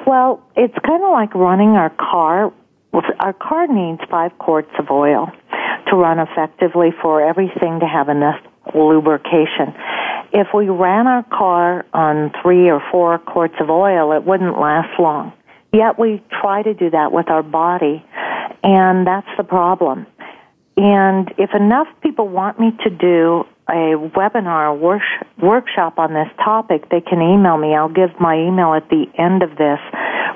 Well, 0.06 0.44
it's 0.58 0.76
kind 0.86 1.02
of 1.04 1.12
like 1.12 1.34
running 1.34 1.70
our 1.70 1.92
car. 1.92 2.52
Our 3.22 3.34
car 3.34 3.68
needs 3.68 4.02
five 4.10 4.38
quarts 4.40 4.72
of 4.78 4.92
oil 4.92 5.32
to 5.90 5.96
run 5.96 6.20
effectively 6.20 6.90
for 7.02 7.22
everything 7.22 7.80
to 7.80 7.88
have 7.88 8.10
enough 8.10 8.40
lubrication. 8.76 9.74
If 10.34 10.48
we 10.54 10.68
ran 10.68 11.08
our 11.08 11.24
car 11.24 11.86
on 11.94 12.32
three 12.42 12.70
or 12.70 12.82
four 12.92 13.20
quarts 13.20 13.56
of 13.62 13.70
oil, 13.70 14.12
it 14.12 14.26
wouldn't 14.26 14.60
last 14.60 15.00
long. 15.00 15.32
Yet 15.74 15.98
we 15.98 16.22
try 16.42 16.64
to 16.64 16.74
do 16.74 16.90
that 16.90 17.12
with 17.12 17.30
our 17.30 17.44
body, 17.44 18.04
and 18.64 19.08
that's 19.08 19.28
the 19.38 19.44
problem. 19.44 20.06
And 20.76 21.34
if 21.38 21.54
enough 21.54 21.88
people 22.02 22.28
want 22.28 22.60
me 22.60 22.72
to 22.84 22.90
do 22.90 23.46
a 23.70 23.96
webinar 24.16 24.78
work- 24.78 25.02
workshop 25.42 25.98
on 25.98 26.14
this 26.14 26.28
topic, 26.44 26.90
they 26.90 27.02
can 27.02 27.22
email 27.22 27.58
me. 27.58 27.76
I'll 27.76 27.90
give 27.90 28.20
my 28.20 28.36
email 28.38 28.74
at 28.74 28.90
the 28.90 29.06
end 29.18 29.44
of 29.44 29.56
this 29.58 29.80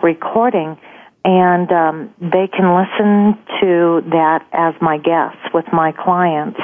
recording, 0.02 0.78
and 1.26 1.72
um, 1.72 2.14
they 2.20 2.48
can 2.48 2.76
listen 2.76 3.38
to 3.62 4.04
that 4.12 4.46
as 4.54 4.74
my 4.82 4.98
guests 4.98 5.42
with 5.54 5.66
my 5.74 5.92
clients. 5.92 6.60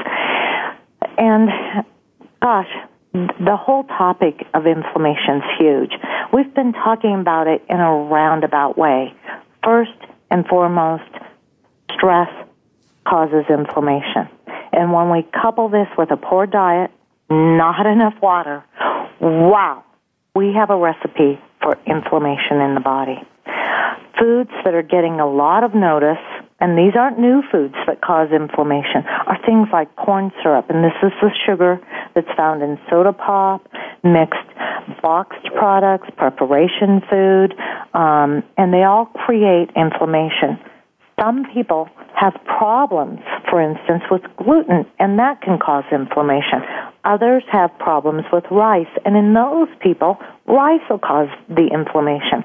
And 1.17 1.49
gosh, 2.41 2.69
the 3.13 3.57
whole 3.59 3.83
topic 3.83 4.47
of 4.53 4.65
inflammation 4.65 5.37
is 5.37 5.43
huge. 5.59 5.91
We've 6.33 6.53
been 6.53 6.73
talking 6.73 7.19
about 7.19 7.47
it 7.47 7.63
in 7.69 7.79
a 7.79 7.91
roundabout 7.91 8.77
way. 8.77 9.13
First 9.63 9.97
and 10.29 10.45
foremost, 10.47 11.09
stress 11.93 12.29
causes 13.05 13.45
inflammation. 13.49 14.29
And 14.71 14.93
when 14.93 15.09
we 15.09 15.27
couple 15.41 15.67
this 15.69 15.87
with 15.97 16.11
a 16.11 16.17
poor 16.17 16.45
diet, 16.45 16.91
not 17.29 17.85
enough 17.85 18.13
water, 18.21 18.63
wow, 19.19 19.83
we 20.33 20.53
have 20.53 20.69
a 20.69 20.77
recipe 20.77 21.39
for 21.61 21.77
inflammation 21.85 22.61
in 22.61 22.75
the 22.75 22.81
body. 22.81 23.21
Foods 24.17 24.51
that 24.63 24.73
are 24.73 24.83
getting 24.83 25.19
a 25.19 25.29
lot 25.29 25.63
of 25.63 25.75
notice, 25.75 26.23
and 26.61 26.77
these 26.77 26.93
aren't 26.95 27.19
new 27.19 27.41
foods 27.51 27.75
that 27.87 28.01
cause 28.01 28.29
inflammation, 28.31 29.03
are 29.25 29.37
things 29.45 29.67
like 29.73 29.93
corn 29.95 30.31
syrup, 30.41 30.69
and 30.69 30.83
this 30.83 30.95
is 31.01 31.11
the 31.21 31.31
sugar 31.45 31.81
that's 32.13 32.29
found 32.37 32.61
in 32.61 32.79
soda 32.89 33.13
pop, 33.13 33.67
mixed 34.03 34.37
boxed 35.01 35.45
products, 35.57 36.07
preparation 36.17 37.01
food, 37.09 37.53
um, 37.93 38.43
and 38.57 38.73
they 38.73 38.83
all 38.83 39.05
create 39.05 39.69
inflammation. 39.75 40.59
Some 41.19 41.45
people 41.53 41.89
have 42.15 42.33
problems, 42.45 43.19
for 43.49 43.61
instance, 43.61 44.03
with 44.09 44.21
gluten, 44.37 44.85
and 44.99 45.19
that 45.19 45.41
can 45.41 45.57
cause 45.57 45.83
inflammation. 45.91 46.61
Others 47.03 47.43
have 47.51 47.71
problems 47.79 48.23
with 48.31 48.43
rice, 48.51 48.89
and 49.05 49.17
in 49.17 49.33
those 49.33 49.67
people, 49.81 50.17
rice 50.47 50.81
will 50.89 50.99
cause 50.99 51.29
the 51.49 51.69
inflammation. 51.73 52.43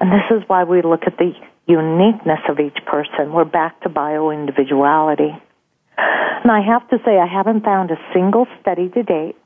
And 0.00 0.12
this 0.12 0.24
is 0.30 0.42
why 0.46 0.64
we 0.64 0.80
look 0.82 1.02
at 1.06 1.18
the 1.18 1.32
uniqueness 1.68 2.40
of 2.48 2.58
each 2.58 2.78
person. 2.86 3.32
We're 3.32 3.44
back 3.44 3.80
to 3.82 3.88
bioindividuality. 3.90 5.40
And 5.98 6.50
I 6.50 6.60
have 6.62 6.88
to 6.88 6.98
say, 7.04 7.18
I 7.18 7.26
haven't 7.26 7.64
found 7.64 7.90
a 7.90 7.98
single 8.14 8.46
study 8.60 8.88
to 8.88 9.02
date 9.02 9.36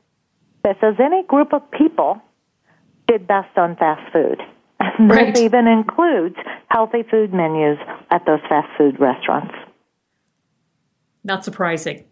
that 0.63 0.77
says 0.79 0.95
any 0.99 1.23
group 1.23 1.53
of 1.53 1.69
people 1.71 2.21
did 3.07 3.27
best 3.27 3.57
on 3.57 3.75
fast 3.75 4.11
food. 4.13 4.41
And 4.79 5.09
Right. 5.09 5.33
this 5.33 5.43
even 5.43 5.67
includes 5.67 6.35
healthy 6.69 7.03
food 7.03 7.33
menus 7.33 7.77
at 8.09 8.25
those 8.25 8.39
fast 8.47 8.69
food 8.77 8.99
restaurants. 8.99 9.53
Not 11.23 11.43
surprising. 11.43 12.03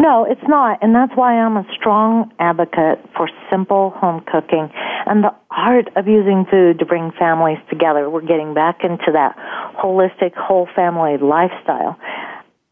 No, 0.00 0.24
it's 0.24 0.46
not. 0.48 0.82
And 0.82 0.94
that's 0.94 1.12
why 1.14 1.34
I'm 1.34 1.56
a 1.56 1.66
strong 1.78 2.32
advocate 2.38 3.04
for 3.16 3.28
simple 3.50 3.90
home 3.90 4.24
cooking 4.30 4.70
and 5.06 5.24
the 5.24 5.34
art 5.50 5.88
of 5.96 6.06
using 6.06 6.46
food 6.50 6.78
to 6.78 6.86
bring 6.86 7.10
families 7.18 7.58
together. 7.68 8.08
We're 8.08 8.26
getting 8.26 8.54
back 8.54 8.84
into 8.84 9.12
that 9.12 9.36
holistic 9.76 10.34
whole 10.34 10.68
family 10.74 11.16
lifestyle. 11.18 11.98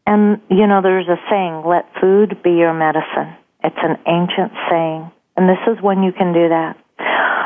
And, 0.05 0.39
you 0.49 0.67
know, 0.67 0.81
there's 0.81 1.07
a 1.07 1.19
saying, 1.29 1.63
let 1.65 1.85
food 1.99 2.41
be 2.43 2.51
your 2.51 2.73
medicine. 2.73 3.35
It's 3.63 3.75
an 3.83 3.97
ancient 4.07 4.53
saying. 4.69 5.11
And 5.35 5.49
this 5.49 5.59
is 5.67 5.83
when 5.83 6.03
you 6.03 6.13
can 6.13 6.31
do 6.33 6.49
that. 6.49 6.77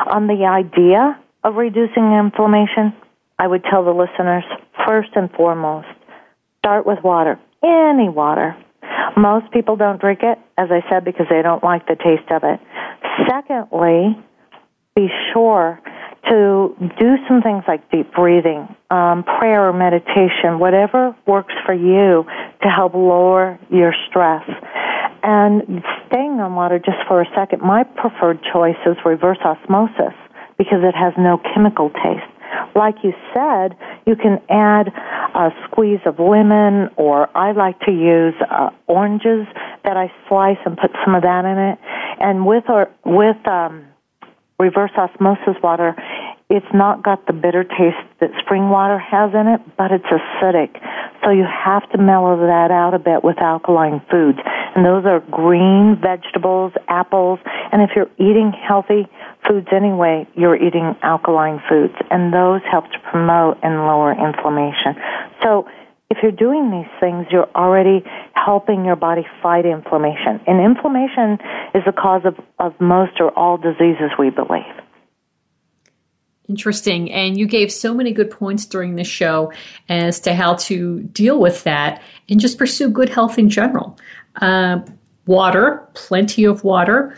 On 0.06 0.28
the 0.28 0.46
idea 0.46 1.18
of 1.42 1.56
reducing 1.56 2.12
inflammation, 2.12 2.94
I 3.38 3.48
would 3.48 3.64
tell 3.64 3.84
the 3.84 3.90
listeners, 3.90 4.44
first 4.86 5.10
and 5.16 5.30
foremost, 5.32 5.88
start 6.58 6.86
with 6.86 7.02
water. 7.02 7.40
Any 7.64 8.08
water. 8.08 8.56
Most 9.16 9.50
people 9.52 9.76
don't 9.76 10.00
drink 10.00 10.20
it, 10.22 10.38
as 10.56 10.68
I 10.70 10.88
said, 10.90 11.04
because 11.04 11.26
they 11.30 11.42
don't 11.42 11.62
like 11.62 11.86
the 11.86 11.96
taste 11.96 12.30
of 12.30 12.42
it. 12.44 12.60
Secondly, 13.28 14.16
be 14.94 15.08
sure 15.32 15.80
to 16.28 16.74
do 16.98 17.16
some 17.28 17.42
things 17.42 17.64
like 17.66 17.90
deep 17.90 18.12
breathing, 18.14 18.68
um, 18.90 19.24
prayer 19.24 19.68
or 19.68 19.72
meditation, 19.72 20.58
whatever 20.58 21.16
works 21.26 21.54
for 21.66 21.74
you 21.74 22.24
to 22.62 22.68
help 22.68 22.94
lower 22.94 23.58
your 23.70 23.92
stress. 24.08 24.44
And 25.22 25.82
staying 26.06 26.40
on 26.40 26.54
water 26.54 26.78
just 26.78 26.98
for 27.08 27.22
a 27.22 27.26
second, 27.34 27.60
my 27.62 27.84
preferred 27.84 28.40
choice 28.52 28.78
is 28.86 28.96
reverse 29.04 29.38
osmosis 29.44 30.14
because 30.58 30.82
it 30.82 30.94
has 30.94 31.12
no 31.18 31.40
chemical 31.54 31.90
taste. 31.90 32.31
Like 32.74 32.96
you 33.02 33.12
said, 33.34 33.76
you 34.06 34.16
can 34.16 34.40
add 34.48 34.88
a 35.34 35.50
squeeze 35.64 36.00
of 36.06 36.18
lemon, 36.18 36.90
or 36.96 37.28
I 37.36 37.52
like 37.52 37.78
to 37.80 37.92
use 37.92 38.34
uh, 38.50 38.70
oranges 38.86 39.46
that 39.84 39.96
I 39.96 40.12
slice 40.28 40.58
and 40.64 40.76
put 40.76 40.90
some 41.04 41.14
of 41.14 41.22
that 41.22 41.44
in 41.44 41.58
it. 41.58 41.78
And 42.20 42.46
with 42.46 42.64
or 42.68 42.90
with 43.04 43.46
um, 43.46 43.86
reverse 44.58 44.92
osmosis 44.96 45.56
water, 45.62 45.94
it's 46.50 46.66
not 46.74 47.02
got 47.02 47.26
the 47.26 47.32
bitter 47.32 47.64
taste 47.64 48.04
that 48.20 48.30
spring 48.44 48.68
water 48.68 48.98
has 48.98 49.32
in 49.32 49.48
it, 49.48 49.60
but 49.78 49.90
it's 49.90 50.04
acidic. 50.04 50.76
So 51.24 51.30
you 51.30 51.44
have 51.48 51.88
to 51.92 51.98
mellow 51.98 52.36
that 52.46 52.70
out 52.70 52.92
a 52.92 52.98
bit 52.98 53.24
with 53.24 53.38
alkaline 53.38 54.02
foods. 54.10 54.38
And 54.76 54.84
those 54.84 55.06
are 55.06 55.20
green 55.30 55.96
vegetables, 55.96 56.72
apples, 56.88 57.38
and 57.72 57.80
if 57.80 57.90
you're 57.96 58.10
eating 58.18 58.52
healthy 58.52 59.08
foods 59.46 59.68
anyway, 59.74 60.26
you're 60.34 60.56
eating 60.56 60.96
alkaline 61.02 61.60
foods. 61.68 61.94
And 62.10 62.32
those 62.32 62.60
help 62.70 62.90
to 62.92 62.98
promote 63.10 63.58
and 63.62 63.86
lower 63.86 64.12
inflammation. 64.12 64.96
So 65.42 65.66
if 66.10 66.18
you're 66.22 66.32
doing 66.32 66.70
these 66.70 66.90
things, 67.00 67.26
you're 67.30 67.48
already 67.54 68.04
helping 68.34 68.84
your 68.84 68.96
body 68.96 69.26
fight 69.42 69.64
inflammation. 69.64 70.40
And 70.46 70.60
inflammation 70.60 71.38
is 71.74 71.82
the 71.86 71.92
cause 71.92 72.22
of, 72.24 72.38
of 72.58 72.78
most 72.80 73.20
or 73.20 73.30
all 73.30 73.56
diseases, 73.56 74.10
we 74.18 74.30
believe. 74.30 74.62
Interesting. 76.48 77.10
And 77.10 77.38
you 77.38 77.46
gave 77.46 77.72
so 77.72 77.94
many 77.94 78.12
good 78.12 78.30
points 78.30 78.66
during 78.66 78.96
the 78.96 79.04
show 79.04 79.52
as 79.88 80.20
to 80.20 80.34
how 80.34 80.56
to 80.56 81.02
deal 81.04 81.38
with 81.38 81.64
that 81.64 82.02
and 82.28 82.40
just 82.40 82.58
pursue 82.58 82.90
good 82.90 83.08
health 83.08 83.38
in 83.38 83.48
general. 83.48 83.98
Uh, 84.36 84.80
water, 85.26 85.88
plenty 85.94 86.44
of 86.44 86.62
water, 86.62 87.16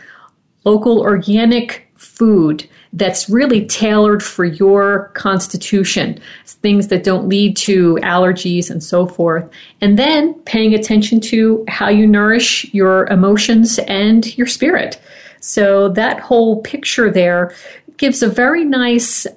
local 0.63 1.01
organic 1.01 1.84
food 2.15 2.67
that's 2.93 3.29
really 3.29 3.65
tailored 3.65 4.23
for 4.23 4.45
your 4.45 5.09
constitution, 5.09 6.19
things 6.45 6.87
that 6.87 7.03
don't 7.03 7.27
lead 7.27 7.57
to 7.57 7.95
allergies 7.95 8.69
and 8.69 8.83
so 8.83 9.05
forth. 9.05 9.47
And 9.81 9.99
then 9.99 10.33
paying 10.45 10.73
attention 10.73 11.19
to 11.21 11.65
how 11.67 11.89
you 11.89 12.07
nourish 12.07 12.73
your 12.73 13.07
emotions 13.07 13.79
and 13.79 14.37
your 14.37 14.47
spirit. 14.47 14.99
So 15.41 15.89
that 15.89 16.19
whole 16.19 16.61
picture 16.61 17.11
there 17.11 17.53
gives 17.97 18.23
a 18.23 18.29
very 18.29 18.63
nice 18.63 19.27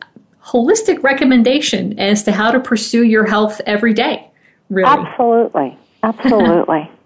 holistic 0.42 1.02
recommendation 1.02 1.98
as 1.98 2.22
to 2.22 2.32
how 2.32 2.50
to 2.50 2.60
pursue 2.60 3.04
your 3.04 3.26
health 3.26 3.60
every 3.66 3.92
day. 3.92 4.30
Really. 4.70 4.88
Absolutely. 4.88 5.78
Absolutely. 6.02 6.90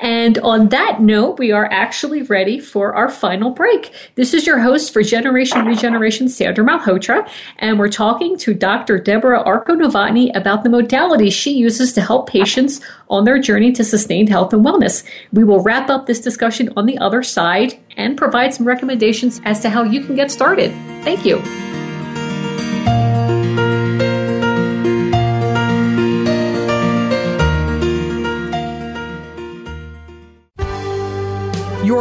And 0.00 0.38
on 0.38 0.68
that 0.68 1.00
note, 1.00 1.38
we 1.38 1.52
are 1.52 1.66
actually 1.66 2.22
ready 2.22 2.60
for 2.60 2.94
our 2.94 3.08
final 3.08 3.50
break. 3.50 3.92
This 4.14 4.34
is 4.34 4.46
your 4.46 4.58
host 4.58 4.92
for 4.92 5.02
Generation 5.02 5.64
Regeneration, 5.64 6.28
Sandra 6.28 6.64
Malhotra, 6.64 7.28
and 7.58 7.78
we're 7.78 7.88
talking 7.88 8.36
to 8.38 8.54
Dr. 8.54 8.98
Debra 8.98 9.42
Arko 9.44 9.76
Novotny 9.76 10.30
about 10.36 10.62
the 10.62 10.70
modalities 10.70 11.32
she 11.32 11.52
uses 11.52 11.92
to 11.94 12.00
help 12.00 12.28
patients 12.28 12.80
on 13.10 13.24
their 13.24 13.38
journey 13.38 13.72
to 13.72 13.84
sustained 13.84 14.28
health 14.28 14.52
and 14.52 14.64
wellness. 14.64 15.04
We 15.32 15.44
will 15.44 15.62
wrap 15.62 15.90
up 15.90 16.06
this 16.06 16.20
discussion 16.20 16.72
on 16.76 16.86
the 16.86 16.98
other 16.98 17.22
side 17.22 17.78
and 17.96 18.16
provide 18.16 18.54
some 18.54 18.66
recommendations 18.66 19.40
as 19.44 19.60
to 19.60 19.70
how 19.70 19.82
you 19.82 20.04
can 20.04 20.14
get 20.14 20.30
started. 20.30 20.70
Thank 21.04 21.24
you. 21.24 21.42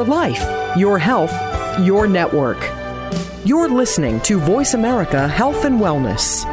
Life, 0.07 0.43
your 0.77 0.97
health, 0.97 1.33
your 1.79 2.07
network. 2.07 2.57
You're 3.45 3.69
listening 3.69 4.19
to 4.21 4.39
Voice 4.39 4.73
America 4.73 5.27
Health 5.27 5.65
and 5.65 5.79
Wellness. 5.79 6.45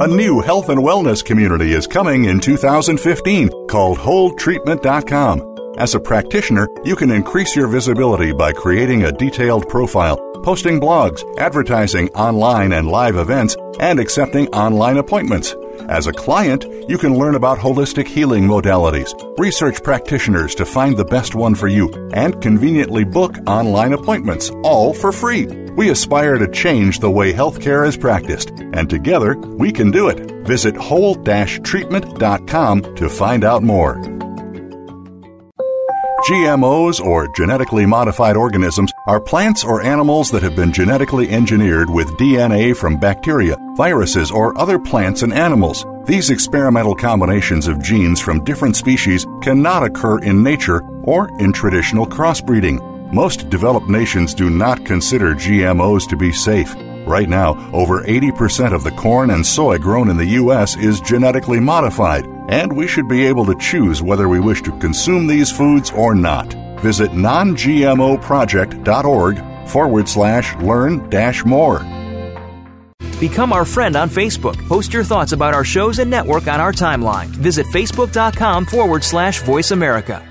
A 0.00 0.06
new 0.06 0.40
health 0.40 0.70
and 0.70 0.80
wellness 0.80 1.22
community 1.22 1.72
is 1.72 1.86
coming 1.86 2.24
in 2.24 2.40
2015 2.40 3.50
called 3.68 3.98
WholeTreatment.com. 3.98 5.76
As 5.76 5.94
a 5.94 6.00
practitioner, 6.00 6.68
you 6.84 6.96
can 6.96 7.10
increase 7.10 7.54
your 7.54 7.68
visibility 7.68 8.32
by 8.32 8.52
creating 8.52 9.04
a 9.04 9.12
detailed 9.12 9.68
profile, 9.68 10.18
posting 10.42 10.80
blogs, 10.80 11.22
advertising 11.38 12.08
online 12.10 12.72
and 12.72 12.88
live 12.88 13.16
events, 13.16 13.56
and 13.78 13.98
accepting 13.98 14.48
online 14.48 14.98
appointments. 14.98 15.54
As 15.88 16.06
a 16.06 16.12
client, 16.12 16.66
you 16.88 16.98
can 16.98 17.18
learn 17.18 17.34
about 17.34 17.58
holistic 17.58 18.06
healing 18.06 18.44
modalities, 18.44 19.12
research 19.38 19.82
practitioners 19.82 20.54
to 20.56 20.64
find 20.64 20.96
the 20.96 21.04
best 21.04 21.34
one 21.34 21.54
for 21.54 21.68
you, 21.68 21.90
and 22.12 22.40
conveniently 22.42 23.04
book 23.04 23.36
online 23.46 23.92
appointments, 23.92 24.50
all 24.62 24.92
for 24.92 25.12
free. 25.12 25.46
We 25.76 25.90
aspire 25.90 26.38
to 26.38 26.48
change 26.48 26.98
the 26.98 27.10
way 27.10 27.32
healthcare 27.32 27.86
is 27.86 27.96
practiced, 27.96 28.50
and 28.50 28.90
together 28.90 29.36
we 29.36 29.72
can 29.72 29.90
do 29.90 30.08
it. 30.08 30.46
Visit 30.46 30.76
whole-treatment.com 30.76 32.96
to 32.96 33.08
find 33.08 33.44
out 33.44 33.62
more. 33.62 34.19
GMOs, 36.30 37.04
or 37.04 37.26
genetically 37.26 37.84
modified 37.84 38.36
organisms, 38.36 38.92
are 39.08 39.20
plants 39.20 39.64
or 39.64 39.82
animals 39.82 40.30
that 40.30 40.44
have 40.44 40.54
been 40.54 40.72
genetically 40.72 41.28
engineered 41.28 41.90
with 41.90 42.16
DNA 42.18 42.76
from 42.76 42.96
bacteria, 42.96 43.56
viruses, 43.74 44.30
or 44.30 44.56
other 44.56 44.78
plants 44.78 45.22
and 45.22 45.34
animals. 45.34 45.84
These 46.04 46.30
experimental 46.30 46.94
combinations 46.94 47.66
of 47.66 47.82
genes 47.82 48.20
from 48.20 48.44
different 48.44 48.76
species 48.76 49.26
cannot 49.42 49.82
occur 49.82 50.20
in 50.20 50.40
nature 50.40 50.82
or 51.02 51.28
in 51.40 51.52
traditional 51.52 52.06
crossbreeding. 52.06 53.12
Most 53.12 53.50
developed 53.50 53.88
nations 53.88 54.32
do 54.32 54.50
not 54.50 54.86
consider 54.86 55.34
GMOs 55.34 56.08
to 56.10 56.16
be 56.16 56.30
safe. 56.30 56.76
Right 57.08 57.28
now, 57.28 57.56
over 57.72 58.04
80% 58.04 58.72
of 58.72 58.84
the 58.84 58.92
corn 58.92 59.30
and 59.30 59.44
soy 59.44 59.78
grown 59.78 60.08
in 60.08 60.16
the 60.16 60.38
U.S. 60.38 60.76
is 60.76 61.00
genetically 61.00 61.58
modified, 61.58 62.24
and 62.50 62.76
we 62.76 62.86
should 62.86 63.08
be 63.08 63.24
able 63.24 63.46
to 63.46 63.56
choose 63.58 64.02
whether 64.02 64.28
we 64.28 64.40
wish 64.40 64.60
to 64.62 64.78
consume 64.78 65.26
these 65.26 65.50
foods 65.50 65.90
or 65.92 66.14
not. 66.14 66.52
Visit 66.80 67.12
nongmoproject.org 67.12 69.68
forward 69.68 70.08
slash 70.08 70.56
learn 70.56 71.08
dash 71.08 71.44
more. 71.44 71.78
Become 73.20 73.52
our 73.52 73.64
friend 73.64 73.94
on 73.96 74.10
Facebook. 74.10 74.56
Post 74.66 74.92
your 74.92 75.04
thoughts 75.04 75.30
about 75.32 75.54
our 75.54 75.64
shows 75.64 76.00
and 76.00 76.10
network 76.10 76.48
on 76.48 76.60
our 76.60 76.72
timeline. 76.72 77.26
Visit 77.26 77.66
facebook.com 77.66 78.66
forward 78.66 79.04
slash 79.04 79.40
voice 79.42 79.70
America. 79.70 80.26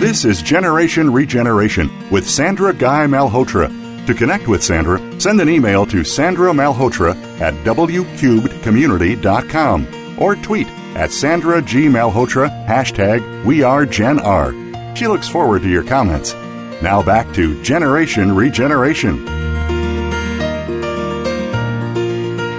This 0.00 0.24
is 0.26 0.42
Generation 0.42 1.10
Regeneration 1.10 1.88
with 2.10 2.28
Sandra 2.28 2.74
Guy 2.74 3.06
Malhotra. 3.06 3.83
To 4.06 4.14
connect 4.14 4.48
with 4.48 4.62
Sandra, 4.62 5.00
send 5.18 5.40
an 5.40 5.48
email 5.48 5.86
to 5.86 6.04
Sandra 6.04 6.52
Malhotra 6.52 7.16
at 7.40 7.54
wcubedcommunity.com 7.64 10.18
or 10.18 10.36
tweet 10.36 10.68
at 10.94 11.10
Sandra 11.10 11.62
G. 11.62 11.86
Malhotra, 11.86 12.66
hashtag 12.66 13.22
WeAreGenR. 13.44 14.96
She 14.96 15.08
looks 15.08 15.28
forward 15.28 15.62
to 15.62 15.70
your 15.70 15.84
comments. 15.84 16.34
Now 16.82 17.02
back 17.02 17.32
to 17.34 17.62
Generation 17.62 18.34
Regeneration. 18.34 19.34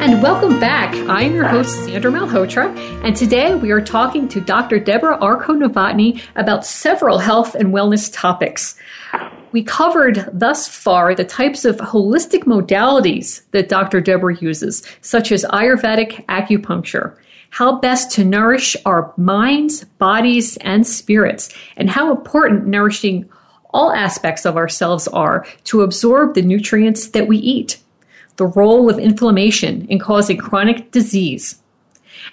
And 0.05 0.15
and 0.15 0.23
welcome 0.23 0.59
back. 0.59 0.93
I'm 1.09 1.33
your 1.33 1.47
host, 1.47 1.83
Sandra 1.83 2.11
Malhotra, 2.11 2.77
and 3.03 3.15
today 3.15 3.55
we 3.55 3.71
are 3.71 3.81
talking 3.81 4.27
to 4.29 4.39
Dr. 4.39 4.79
Debra 4.79 5.17
Arko 5.17 5.57
Novotny 5.57 6.23
about 6.35 6.65
several 6.65 7.17
health 7.17 7.55
and 7.55 7.73
wellness 7.73 8.13
topics. 8.13 8.75
We 9.55 9.63
covered 9.63 10.29
thus 10.33 10.67
far 10.67 11.15
the 11.15 11.23
types 11.23 11.63
of 11.63 11.77
holistic 11.77 12.43
modalities 12.43 13.41
that 13.51 13.69
Dr. 13.69 14.01
Debra 14.01 14.35
uses, 14.35 14.83
such 14.99 15.31
as 15.31 15.45
Ayurvedic 15.45 16.25
acupuncture, 16.25 17.15
how 17.51 17.79
best 17.79 18.11
to 18.15 18.25
nourish 18.25 18.75
our 18.85 19.13
minds, 19.15 19.85
bodies, 19.97 20.57
and 20.57 20.85
spirits, 20.85 21.55
and 21.77 21.89
how 21.89 22.11
important 22.11 22.67
nourishing 22.67 23.29
all 23.73 23.93
aspects 23.93 24.45
of 24.45 24.57
ourselves 24.57 25.07
are 25.07 25.47
to 25.63 25.83
absorb 25.83 26.33
the 26.33 26.41
nutrients 26.41 27.07
that 27.11 27.29
we 27.29 27.37
eat 27.37 27.77
the 28.35 28.47
role 28.47 28.89
of 28.89 28.99
inflammation 28.99 29.85
in 29.87 29.99
causing 29.99 30.35
chronic 30.35 30.91
disease. 30.91 31.61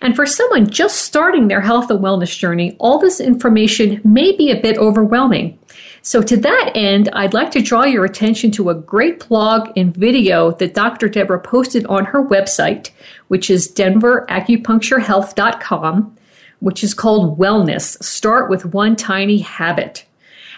And 0.00 0.16
for 0.16 0.26
someone 0.26 0.68
just 0.68 1.02
starting 1.02 1.46
their 1.46 1.60
health 1.60 1.88
and 1.88 2.00
wellness 2.00 2.36
journey, 2.36 2.74
all 2.80 2.98
this 2.98 3.20
information 3.20 4.00
may 4.04 4.36
be 4.36 4.50
a 4.50 4.60
bit 4.60 4.76
overwhelming. 4.76 5.58
So, 6.04 6.20
to 6.20 6.36
that 6.38 6.72
end, 6.74 7.08
I'd 7.12 7.32
like 7.32 7.52
to 7.52 7.62
draw 7.62 7.84
your 7.84 8.04
attention 8.04 8.50
to 8.52 8.70
a 8.70 8.74
great 8.74 9.28
blog 9.28 9.70
and 9.76 9.96
video 9.96 10.50
that 10.52 10.74
Dr. 10.74 11.08
Debra 11.08 11.40
posted 11.40 11.86
on 11.86 12.06
her 12.06 12.26
website, 12.26 12.90
which 13.28 13.48
is 13.48 13.72
denveracupuncturehealth.com, 13.72 16.16
which 16.58 16.82
is 16.82 16.92
called 16.92 17.38
Wellness 17.38 18.02
Start 18.02 18.50
with 18.50 18.66
One 18.66 18.96
Tiny 18.96 19.38
Habit. 19.38 20.04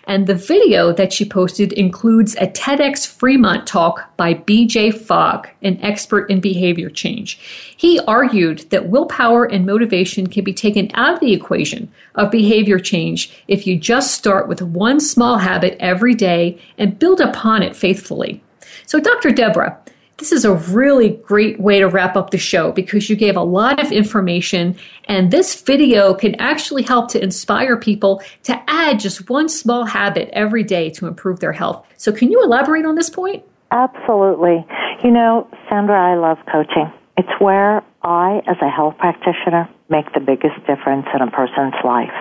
And 0.06 0.26
the 0.26 0.34
video 0.34 0.92
that 0.92 1.12
she 1.12 1.24
posted 1.24 1.72
includes 1.72 2.34
a 2.36 2.46
TEDx 2.46 3.06
Fremont 3.06 3.66
talk 3.66 4.14
by 4.16 4.34
BJ 4.34 4.94
Fogg, 4.94 5.48
an 5.62 5.78
expert 5.80 6.30
in 6.30 6.40
behavior 6.40 6.90
change. 6.90 7.38
He 7.76 8.00
argued 8.00 8.70
that 8.70 8.88
willpower 8.88 9.44
and 9.44 9.64
motivation 9.64 10.26
can 10.26 10.44
be 10.44 10.52
taken 10.52 10.90
out 10.94 11.14
of 11.14 11.20
the 11.20 11.32
equation 11.32 11.90
of 12.14 12.30
behavior 12.30 12.78
change 12.78 13.32
if 13.48 13.66
you 13.66 13.78
just 13.78 14.14
start 14.14 14.46
with 14.46 14.60
one 14.60 15.00
small 15.00 15.38
habit 15.38 15.76
every 15.80 16.14
day 16.14 16.60
and 16.78 16.98
build 16.98 17.20
upon 17.20 17.62
it 17.62 17.74
faithfully. 17.74 18.42
So, 18.86 19.00
Dr. 19.00 19.30
Debra, 19.30 19.78
this 20.18 20.30
is 20.30 20.44
a 20.44 20.54
really 20.54 21.10
great 21.10 21.60
way 21.60 21.80
to 21.80 21.88
wrap 21.88 22.16
up 22.16 22.30
the 22.30 22.38
show 22.38 22.70
because 22.72 23.10
you 23.10 23.16
gave 23.16 23.36
a 23.36 23.42
lot 23.42 23.82
of 23.84 23.90
information, 23.90 24.76
and 25.04 25.30
this 25.30 25.60
video 25.60 26.14
can 26.14 26.34
actually 26.36 26.82
help 26.82 27.10
to 27.10 27.22
inspire 27.22 27.76
people 27.76 28.22
to 28.44 28.62
add 28.68 29.00
just 29.00 29.28
one 29.28 29.48
small 29.48 29.84
habit 29.84 30.30
every 30.32 30.62
day 30.62 30.90
to 30.90 31.06
improve 31.06 31.40
their 31.40 31.52
health. 31.52 31.84
So, 31.96 32.12
can 32.12 32.30
you 32.30 32.42
elaborate 32.42 32.86
on 32.86 32.94
this 32.94 33.10
point? 33.10 33.44
Absolutely. 33.70 34.64
You 35.02 35.10
know, 35.10 35.48
Sandra, 35.68 36.00
I 36.00 36.16
love 36.16 36.38
coaching. 36.50 36.92
It's 37.16 37.40
where 37.40 37.82
I, 38.02 38.40
as 38.46 38.56
a 38.62 38.68
health 38.68 38.96
practitioner, 38.98 39.68
make 39.88 40.12
the 40.14 40.20
biggest 40.20 40.56
difference 40.66 41.06
in 41.14 41.22
a 41.22 41.30
person's 41.30 41.74
life. 41.84 42.14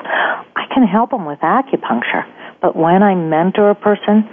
I 0.55 0.65
can 0.73 0.83
help 0.83 1.11
them 1.11 1.25
with 1.25 1.39
acupuncture, 1.39 2.25
but 2.61 2.75
when 2.75 3.03
I 3.03 3.13
mentor 3.15 3.69
a 3.69 3.75
person, 3.75 4.27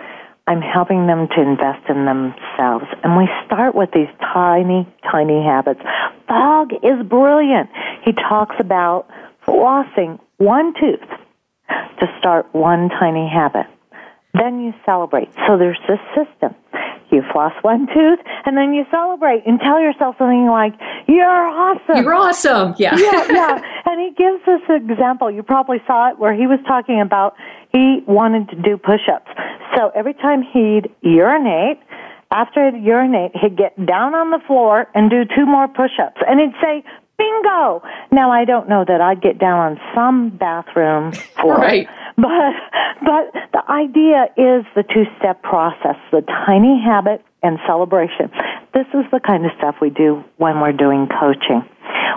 I'm 0.47 0.61
helping 0.61 1.07
them 1.07 1.29
to 1.29 1.41
invest 1.41 1.89
in 1.89 2.07
themselves. 2.07 2.87
And 3.05 3.17
we 3.17 3.29
start 3.47 3.75
with 3.75 3.91
these 3.93 4.09
tiny, 4.33 4.87
tiny 5.11 5.43
habits. 5.45 5.81
Fogg 6.27 6.73
is 6.83 7.07
brilliant. 7.07 7.71
He 8.05 8.13
talks 8.13 8.57
about 8.59 9.09
flossing 9.47 10.19
one 10.39 10.75
tooth 10.75 11.09
to 12.01 12.07
start 12.19 12.47
one 12.53 12.89
tiny 12.89 13.29
habit. 13.29 13.67
Then 14.35 14.61
you 14.61 14.73
celebrate. 14.87 15.29
So 15.47 15.59
there's 15.59 15.79
this 15.89 16.01
system. 16.15 16.55
You 17.11 17.23
floss 17.33 17.53
one 17.63 17.89
tooth 17.89 18.21
and 18.47 18.57
then 18.57 18.73
you 18.73 18.85
celebrate 18.91 19.43
and 19.45 19.59
tell 19.59 19.81
yourself 19.81 20.15
something 20.17 20.47
like, 20.47 20.75
You're 21.09 21.27
awesome. 21.27 22.05
You're 22.05 22.15
awesome. 22.15 22.75
Yeah. 22.79 22.97
yeah, 22.97 23.27
yeah. 23.31 23.63
And 23.87 24.01
he 24.01 24.15
gives 24.15 24.45
this 24.47 24.63
example. 24.69 25.29
You 25.31 25.43
probably 25.43 25.79
saw 25.87 26.11
it 26.11 26.19
where 26.19 26.33
he 26.33 26.47
was 26.47 26.61
talking 26.69 27.01
about 27.01 27.35
he 27.73 28.03
wanted 28.07 28.49
to 28.51 28.57
do 28.57 28.77
push 28.77 29.09
ups. 29.13 29.31
So 29.77 29.91
every 29.95 30.15
time 30.15 30.43
he'd 30.43 30.91
urinate, 31.03 31.79
after 32.31 32.71
he'd 32.71 32.83
urinate, 32.83 33.33
he'd 33.35 33.57
get 33.57 33.75
down 33.87 34.15
on 34.15 34.31
the 34.31 34.41
floor 34.47 34.87
and 34.95 35.11
do 35.11 35.25
two 35.25 35.47
more 35.47 35.69
push 35.69 35.93
ups. 36.01 36.21
And 36.27 36.41
he'd 36.41 36.55
say, 36.63 36.85
bingo! 37.19 37.83
Now 38.13 38.31
I 38.31 38.45
don't 38.45 38.69
know 38.69 38.85
that 38.87 39.01
I'd 39.01 39.21
get 39.21 39.39
down 39.39 39.59
on 39.59 39.81
some 39.95 40.31
bathroom 40.31 41.13
floor. 41.13 41.57
right. 41.59 41.89
But, 42.17 42.55
but 43.03 43.33
the 43.53 43.63
idea 43.71 44.27
is 44.37 44.65
the 44.75 44.83
two 44.83 45.05
step 45.19 45.43
process, 45.43 45.97
the 46.13 46.23
tiny 46.23 46.81
habit 46.83 47.25
and 47.43 47.59
celebration. 47.67 48.31
This 48.75 48.87
is 48.95 49.05
the 49.11 49.21
kind 49.21 49.45
of 49.45 49.53
stuff 49.59 49.77
we 49.81 49.91
do 49.91 50.23
when 50.37 50.61
we're 50.61 50.73
doing 50.73 51.09
coaching. 51.09 51.65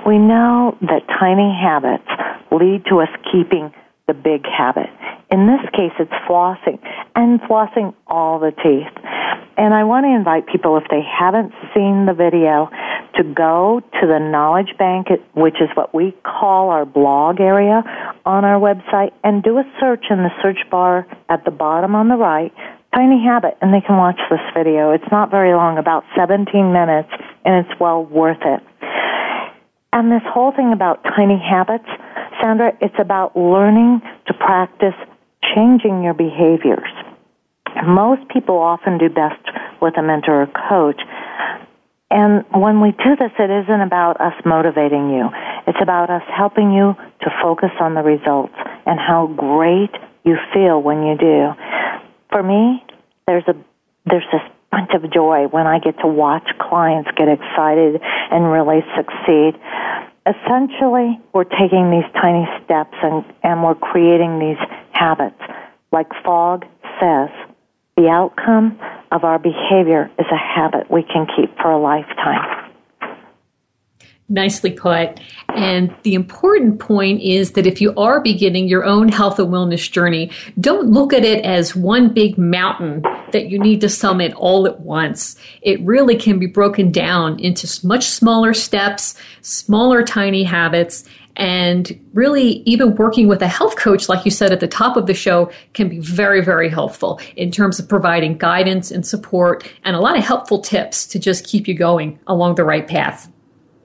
We 0.05 0.17
know 0.17 0.77
that 0.81 1.07
tiny 1.07 1.51
habits 1.51 2.07
lead 2.51 2.85
to 2.89 2.99
us 2.99 3.09
keeping 3.31 3.73
the 4.07 4.13
big 4.13 4.45
habit. 4.45 4.89
In 5.33 5.47
this 5.47 5.65
case, 5.73 5.97
it's 5.97 6.13
flossing 6.29 6.77
and 7.15 7.41
flossing 7.41 7.95
all 8.05 8.37
the 8.37 8.51
teeth. 8.51 8.93
And 9.57 9.73
I 9.73 9.83
want 9.83 10.05
to 10.05 10.13
invite 10.13 10.45
people, 10.45 10.77
if 10.77 10.83
they 10.91 11.01
haven't 11.01 11.51
seen 11.73 12.05
the 12.05 12.13
video, 12.13 12.69
to 13.17 13.23
go 13.23 13.81
to 13.99 14.05
the 14.05 14.19
knowledge 14.19 14.77
bank, 14.77 15.07
which 15.33 15.55
is 15.55 15.69
what 15.73 15.89
we 15.93 16.13
call 16.21 16.69
our 16.69 16.85
blog 16.85 17.39
area 17.39 17.81
on 18.27 18.45
our 18.45 18.61
website, 18.61 19.09
and 19.23 19.41
do 19.41 19.57
a 19.57 19.63
search 19.79 20.05
in 20.11 20.17
the 20.21 20.29
search 20.43 20.69
bar 20.69 21.07
at 21.29 21.43
the 21.45 21.51
bottom 21.51 21.95
on 21.95 22.09
the 22.09 22.15
right, 22.15 22.53
Tiny 22.93 23.17
Habit, 23.25 23.57
and 23.59 23.73
they 23.73 23.81
can 23.81 23.97
watch 23.97 24.19
this 24.29 24.45
video. 24.55 24.91
It's 24.91 25.11
not 25.11 25.31
very 25.31 25.53
long, 25.53 25.79
about 25.79 26.03
17 26.15 26.45
minutes, 26.71 27.09
and 27.43 27.65
it's 27.65 27.79
well 27.79 28.05
worth 28.05 28.45
it. 28.45 28.61
And 29.93 30.11
this 30.11 30.21
whole 30.29 30.51
thing 30.51 30.73
about 30.73 31.03
tiny 31.03 31.41
habits, 31.41 31.89
Sandra, 32.39 32.77
it's 32.81 32.97
about 32.99 33.35
learning 33.35 34.01
to 34.27 34.33
practice 34.33 34.93
changing 35.55 36.03
your 36.03 36.13
behaviors. 36.13 36.89
Most 37.85 38.27
people 38.29 38.57
often 38.57 38.97
do 38.97 39.09
best 39.09 39.41
with 39.81 39.97
a 39.97 40.03
mentor 40.03 40.43
or 40.43 40.47
coach. 40.69 41.01
And 42.11 42.45
when 42.53 42.79
we 42.79 42.91
do 42.91 43.15
this, 43.17 43.31
it 43.39 43.49
isn't 43.49 43.81
about 43.81 44.21
us 44.21 44.33
motivating 44.45 45.09
you. 45.09 45.29
It's 45.65 45.81
about 45.81 46.09
us 46.09 46.21
helping 46.29 46.71
you 46.71 46.93
to 47.21 47.29
focus 47.41 47.71
on 47.79 47.95
the 47.95 48.03
results 48.03 48.53
and 48.85 48.99
how 48.99 49.27
great 49.27 49.91
you 50.23 50.37
feel 50.53 50.81
when 50.81 51.03
you 51.03 51.17
do. 51.17 51.53
For 52.31 52.43
me, 52.43 52.83
there's 53.25 53.43
a 53.47 53.55
there's 54.05 54.25
this 54.31 54.41
bunch 54.69 54.91
of 54.93 55.11
joy 55.11 55.47
when 55.47 55.65
I 55.65 55.79
get 55.79 55.97
to 55.99 56.07
watch 56.07 56.47
clients 56.59 57.09
get 57.15 57.29
excited 57.29 58.01
and 58.03 58.51
really 58.51 58.83
succeed 58.95 59.55
essentially 60.25 61.19
we're 61.33 61.43
taking 61.43 61.91
these 61.91 62.07
tiny 62.15 62.47
steps 62.63 62.95
and, 63.03 63.25
and 63.43 63.63
we're 63.63 63.75
creating 63.75 64.39
these 64.39 64.59
habits. 65.03 65.41
Like 65.91 66.07
Fogg 66.23 66.63
says, 66.99 67.29
the 67.97 68.07
outcome 68.07 68.79
of 69.11 69.23
our 69.23 69.37
behavior 69.37 70.09
is 70.17 70.25
a 70.31 70.37
habit 70.37 70.89
we 70.89 71.03
can 71.03 71.27
keep 71.35 71.55
for 71.57 71.71
a 71.71 71.79
lifetime. 71.79 72.71
Nicely 74.29 74.71
put. 74.71 75.19
And 75.49 75.93
the 76.03 76.15
important 76.15 76.79
point 76.79 77.21
is 77.21 77.51
that 77.51 77.67
if 77.67 77.81
you 77.81 77.93
are 77.95 78.21
beginning 78.21 78.67
your 78.67 78.85
own 78.85 79.09
health 79.09 79.37
and 79.37 79.49
wellness 79.49 79.91
journey, 79.91 80.31
don't 80.59 80.87
look 80.87 81.13
at 81.13 81.25
it 81.25 81.43
as 81.45 81.75
one 81.75 82.13
big 82.13 82.37
mountain 82.37 83.03
that 83.33 83.49
you 83.49 83.59
need 83.59 83.81
to 83.81 83.89
summit 83.89 84.33
all 84.35 84.65
at 84.65 84.79
once. 84.79 85.35
It 85.61 85.79
really 85.81 86.15
can 86.15 86.39
be 86.39 86.47
broken 86.47 86.91
down 86.91 87.37
into 87.39 87.67
much 87.85 88.05
smaller 88.05 88.53
steps, 88.53 89.15
smaller, 89.41 90.03
tiny 90.03 90.43
habits, 90.43 91.03
and 91.35 91.99
really, 92.13 92.61
even 92.65 92.95
working 92.95 93.27
with 93.27 93.41
a 93.41 93.47
health 93.47 93.75
coach, 93.75 94.07
like 94.07 94.23
you 94.23 94.31
said 94.31 94.51
at 94.51 94.59
the 94.59 94.67
top 94.67 94.97
of 94.97 95.07
the 95.07 95.13
show, 95.13 95.51
can 95.73 95.89
be 95.89 95.99
very, 95.99 96.43
very 96.43 96.69
helpful 96.69 97.19
in 97.35 97.51
terms 97.51 97.79
of 97.79 97.89
providing 97.89 98.37
guidance 98.37 98.91
and 98.91 99.05
support 99.05 99.69
and 99.83 99.95
a 99.95 99.99
lot 99.99 100.17
of 100.17 100.23
helpful 100.23 100.59
tips 100.59 101.07
to 101.07 101.19
just 101.19 101.45
keep 101.45 101.67
you 101.67 101.73
going 101.73 102.19
along 102.27 102.55
the 102.55 102.63
right 102.63 102.87
path. 102.87 103.31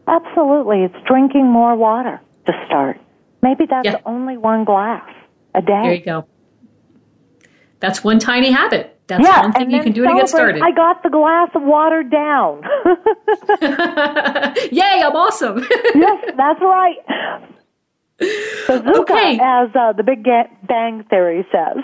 Absolutely. 0.06 0.84
It's 0.84 1.06
drinking 1.06 1.46
more 1.46 1.74
water 1.74 2.20
to 2.46 2.52
start. 2.66 3.00
Maybe 3.42 3.66
that's 3.66 3.86
yeah. 3.86 4.00
only 4.04 4.36
one 4.36 4.64
glass 4.64 5.08
a 5.54 5.62
day. 5.62 5.82
There 5.82 5.94
you 5.94 6.04
go. 6.04 6.26
That's 7.80 8.02
one 8.02 8.18
tiny 8.18 8.50
habit. 8.50 8.97
That's 9.08 9.24
yeah, 9.24 9.40
one 9.40 9.52
thing 9.54 9.70
you 9.70 9.82
can 9.82 9.92
do 9.92 10.06
to 10.06 10.14
get 10.14 10.28
started. 10.28 10.60
I 10.62 10.70
got 10.70 11.02
the 11.02 11.08
glass 11.08 11.48
of 11.54 11.62
water 11.62 12.02
down. 12.02 12.62
Yay, 14.70 15.02
I'm 15.02 15.16
awesome. 15.16 15.58
yes, 15.94 16.34
that's 16.36 16.60
right. 16.60 16.98
Bazinga, 18.20 18.98
okay. 18.98 19.38
as 19.40 19.70
uh, 19.74 19.94
the 19.94 20.02
Big 20.02 20.24
Bang 20.24 21.04
Theory 21.08 21.46
says. 21.50 21.78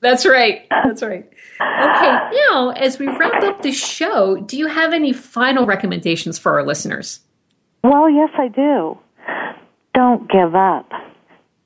That's 0.00 0.24
right. 0.24 0.64
That's 0.70 1.02
right. 1.02 1.28
Okay, 1.60 2.30
now 2.50 2.70
as 2.70 3.00
we 3.00 3.08
wrap 3.08 3.42
up 3.42 3.62
the 3.62 3.72
show, 3.72 4.36
do 4.36 4.56
you 4.56 4.68
have 4.68 4.92
any 4.92 5.12
final 5.12 5.66
recommendations 5.66 6.38
for 6.38 6.52
our 6.52 6.64
listeners? 6.64 7.18
Well, 7.82 8.08
yes, 8.08 8.30
I 8.38 8.46
do. 8.46 8.96
Don't 9.94 10.30
give 10.30 10.54
up. 10.54 10.88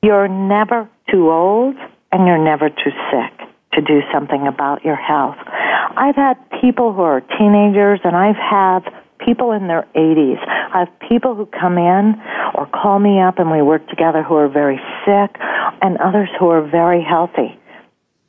You're 0.03 0.29
never 0.29 0.89
too 1.11 1.31
old 1.31 1.77
and 2.11 2.27
you're 2.27 2.43
never 2.43 2.71
too 2.71 2.91
sick 3.11 3.52
to 3.75 3.81
do 3.81 4.01
something 4.13 4.47
about 4.47 4.85
your 4.85 4.97
health. 4.97 5.37
I've 5.97 6.17
had 6.17 6.35
people 6.61 6.93
who 6.93 7.03
are 7.03 7.21
teenagers 7.21 8.01
and 8.05 8.17
I've 8.17 8.37
had 8.37 8.81
people 9.25 9.53
in 9.53 9.69
their 9.69 9.87
80s. 9.95 10.39
I 10.47 10.81
have 10.81 11.09
people 11.09 11.35
who 11.35 11.47
come 11.47 11.79
in 11.79 12.21
or 12.55 12.67
call 12.67 12.99
me 12.99 13.21
up 13.21 13.39
and 13.39 13.51
we 13.51 13.63
work 13.63 13.87
together 13.89 14.23
who 14.23 14.35
are 14.35 14.49
very 14.49 14.81
sick 15.05 15.37
and 15.81 15.97
others 15.99 16.29
who 16.39 16.49
are 16.49 16.63
very 16.63 17.03
healthy. 17.03 17.59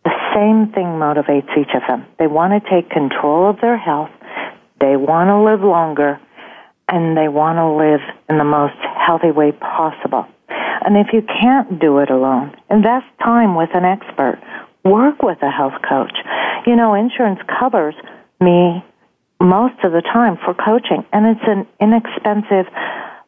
The 0.03 0.15
same 0.35 0.71
thing 0.73 0.99
motivates 0.99 1.49
each 1.57 1.73
of 1.73 1.81
them. 1.87 2.05
They 2.19 2.27
want 2.27 2.51
to 2.53 2.69
take 2.69 2.89
control 2.89 3.49
of 3.49 3.59
their 3.61 3.77
health. 3.77 4.11
They 4.79 4.95
want 4.97 5.29
to 5.29 5.39
live 5.39 5.61
longer 5.61 6.19
and 6.89 7.17
they 7.17 7.27
want 7.27 7.57
to 7.57 7.67
live 7.71 8.01
in 8.29 8.37
the 8.37 8.43
most 8.43 8.75
healthy 9.07 9.31
way 9.31 9.51
possible. 9.51 10.27
And 10.85 10.97
if 10.97 11.13
you 11.13 11.21
can't 11.21 11.79
do 11.79 11.99
it 11.99 12.09
alone, 12.09 12.55
invest 12.69 13.05
time 13.23 13.55
with 13.55 13.69
an 13.73 13.85
expert. 13.85 14.41
Work 14.83 15.21
with 15.21 15.37
a 15.41 15.49
health 15.49 15.81
coach. 15.87 16.15
You 16.65 16.75
know, 16.75 16.93
insurance 16.93 17.39
covers 17.59 17.95
me 18.41 18.83
most 19.39 19.75
of 19.83 19.91
the 19.91 20.01
time 20.01 20.37
for 20.43 20.53
coaching, 20.53 21.05
and 21.11 21.25
it's 21.25 21.47
an 21.47 21.67
inexpensive 21.79 22.71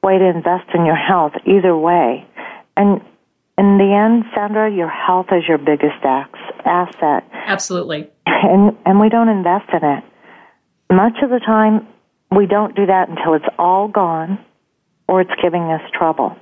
way 0.03 0.17
to 0.17 0.25
invest 0.25 0.69
in 0.73 0.85
your 0.85 0.95
health 0.95 1.33
either 1.45 1.75
way. 1.75 2.25
And 2.77 3.01
in 3.57 3.77
the 3.77 3.93
end, 3.95 4.25
Sandra, 4.35 4.69
your 4.71 4.89
health 4.89 5.27
is 5.31 5.43
your 5.47 5.57
biggest 5.57 6.03
asset. 6.03 7.23
Absolutely. 7.33 8.09
And 8.25 8.75
and 8.85 8.99
we 8.99 9.09
don't 9.09 9.29
invest 9.29 9.69
in 9.71 9.83
it. 9.83 10.03
Much 10.91 11.17
of 11.23 11.29
the 11.29 11.39
time, 11.39 11.87
we 12.35 12.47
don't 12.47 12.75
do 12.75 12.85
that 12.85 13.09
until 13.09 13.33
it's 13.33 13.45
all 13.57 13.87
gone 13.87 14.39
or 15.07 15.21
it's 15.21 15.31
giving 15.41 15.63
us 15.63 15.81
trouble. 15.93 16.35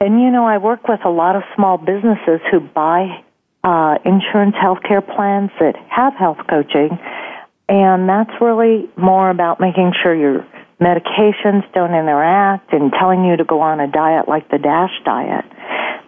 And 0.00 0.20
you 0.20 0.30
know, 0.30 0.46
I 0.46 0.58
work 0.58 0.86
with 0.88 1.00
a 1.04 1.10
lot 1.10 1.36
of 1.36 1.42
small 1.56 1.76
businesses 1.78 2.40
who 2.50 2.60
buy 2.60 3.22
uh, 3.62 3.98
insurance 4.04 4.54
healthcare 4.56 5.04
plans 5.04 5.50
that 5.60 5.76
have 5.88 6.14
health 6.14 6.38
coaching, 6.48 6.98
and 7.68 8.08
that's 8.08 8.32
really 8.40 8.88
more 8.96 9.30
about 9.30 9.60
making 9.60 9.92
sure 10.02 10.14
your 10.14 10.46
medications 10.80 11.62
don't 11.74 11.94
interact 11.94 12.72
and 12.72 12.90
telling 12.98 13.24
you 13.24 13.36
to 13.36 13.44
go 13.44 13.60
on 13.60 13.80
a 13.80 13.86
diet 13.86 14.28
like 14.28 14.48
the 14.50 14.58
DASH 14.58 14.96
diet. 15.04 15.44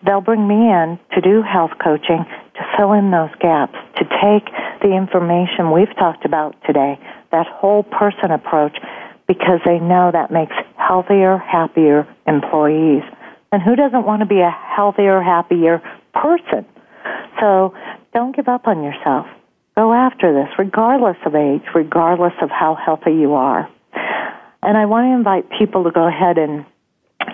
They'll 0.04 0.22
bring 0.22 0.48
me 0.48 0.54
in 0.54 0.98
to 1.14 1.20
do 1.20 1.42
health 1.42 1.72
coaching 1.82 2.24
to 2.54 2.62
fill 2.76 2.92
in 2.92 3.10
those 3.10 3.30
gaps, 3.40 3.76
to 3.98 4.04
take 4.04 4.48
the 4.80 4.96
information 4.96 5.70
we've 5.70 5.94
talked 5.96 6.24
about 6.24 6.56
today, 6.66 6.98
that 7.30 7.46
whole 7.46 7.82
person 7.82 8.30
approach, 8.30 8.76
because 9.28 9.60
they 9.64 9.78
know 9.78 10.10
that 10.12 10.32
makes 10.32 10.54
healthier, 10.76 11.38
happier 11.38 12.08
employees. 12.26 13.04
And 13.52 13.62
who 13.62 13.76
doesn't 13.76 14.04
want 14.04 14.20
to 14.20 14.26
be 14.26 14.40
a 14.40 14.50
healthier, 14.50 15.22
happier 15.22 15.80
person? 16.14 16.66
So 17.40 17.74
don't 18.12 18.34
give 18.34 18.48
up 18.48 18.66
on 18.66 18.82
yourself. 18.82 19.26
Go 19.76 19.92
after 19.92 20.32
this, 20.34 20.48
regardless 20.58 21.16
of 21.24 21.34
age, 21.34 21.62
regardless 21.74 22.34
of 22.42 22.50
how 22.50 22.74
healthy 22.74 23.12
you 23.12 23.34
are. 23.34 23.68
And 24.62 24.76
I 24.76 24.86
want 24.86 25.06
to 25.06 25.12
invite 25.14 25.48
people 25.58 25.84
to 25.84 25.90
go 25.90 26.06
ahead 26.06 26.38
and 26.38 26.64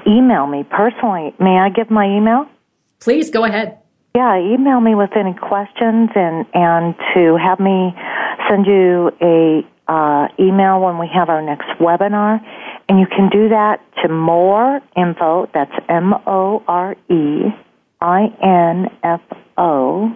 email 0.06 0.46
me 0.46 0.64
personally. 0.64 1.34
May 1.40 1.58
I 1.58 1.68
give 1.68 1.90
my 1.90 2.06
email? 2.06 2.46
Please 3.00 3.30
go 3.30 3.44
ahead. 3.44 3.78
Yeah, 4.14 4.38
email 4.38 4.80
me 4.80 4.94
with 4.94 5.10
any 5.16 5.34
questions 5.34 6.10
and 6.14 6.46
and 6.54 6.94
to 7.14 7.36
have 7.36 7.60
me 7.60 7.94
send 8.48 8.66
you 8.66 9.10
a 9.20 9.66
uh, 9.86 10.28
email 10.38 10.80
when 10.80 10.98
we 10.98 11.08
have 11.12 11.28
our 11.28 11.42
next 11.42 11.68
webinar. 11.80 12.40
And 12.88 12.98
you 12.98 13.06
can 13.06 13.28
do 13.30 13.50
that 13.50 13.80
to 14.02 14.08
more 14.08 14.80
info, 14.96 15.48
that's 15.52 15.72
M 15.88 16.14
O 16.26 16.62
R 16.66 16.96
E 17.10 17.52
I 18.00 18.26
N 18.42 18.88
F 19.02 19.20
O, 19.56 20.14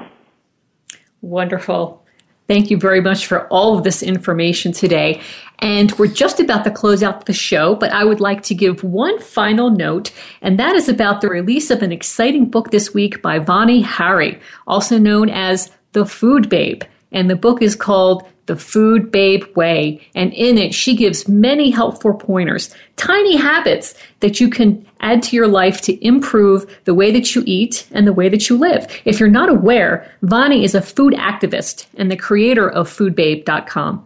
Wonderful. 1.21 2.03
Thank 2.47 2.69
you 2.69 2.77
very 2.77 3.01
much 3.01 3.25
for 3.25 3.47
all 3.47 3.75
of 3.77 3.83
this 3.83 4.03
information 4.03 4.71
today. 4.71 5.21
And 5.59 5.91
we're 5.97 6.07
just 6.07 6.39
about 6.39 6.63
to 6.65 6.71
close 6.71 7.01
out 7.01 7.25
the 7.25 7.33
show, 7.33 7.75
but 7.75 7.91
I 7.91 8.03
would 8.03 8.19
like 8.19 8.43
to 8.43 8.55
give 8.55 8.83
one 8.83 9.19
final 9.19 9.69
note, 9.69 10.11
and 10.41 10.59
that 10.59 10.75
is 10.75 10.89
about 10.89 11.21
the 11.21 11.29
release 11.29 11.71
of 11.71 11.81
an 11.81 11.91
exciting 11.91 12.45
book 12.49 12.71
this 12.71 12.93
week 12.93 13.21
by 13.21 13.39
Vani 13.39 13.83
Hari, 13.83 14.39
also 14.67 14.97
known 14.97 15.29
as 15.29 15.71
The 15.93 16.05
Food 16.05 16.49
Babe. 16.49 16.83
And 17.11 17.29
the 17.29 17.35
book 17.35 17.61
is 17.61 17.75
called 17.75 18.27
the 18.45 18.55
Food 18.55 19.11
Babe 19.11 19.43
Way. 19.55 20.01
And 20.13 20.33
in 20.33 20.57
it, 20.57 20.73
she 20.73 20.95
gives 20.95 21.27
many 21.27 21.71
helpful 21.71 22.13
pointers, 22.13 22.73
tiny 22.95 23.37
habits 23.37 23.95
that 24.19 24.39
you 24.39 24.49
can 24.49 24.85
add 24.99 25.23
to 25.23 25.35
your 25.35 25.47
life 25.47 25.81
to 25.81 26.05
improve 26.05 26.65
the 26.85 26.93
way 26.93 27.11
that 27.11 27.35
you 27.35 27.43
eat 27.45 27.87
and 27.91 28.05
the 28.05 28.13
way 28.13 28.29
that 28.29 28.49
you 28.49 28.57
live. 28.57 28.87
If 29.05 29.19
you're 29.19 29.29
not 29.29 29.49
aware, 29.49 30.11
Vani 30.23 30.63
is 30.63 30.75
a 30.75 30.81
food 30.81 31.13
activist 31.13 31.87
and 31.95 32.11
the 32.11 32.17
creator 32.17 32.69
of 32.69 32.89
foodbabe.com. 32.89 34.05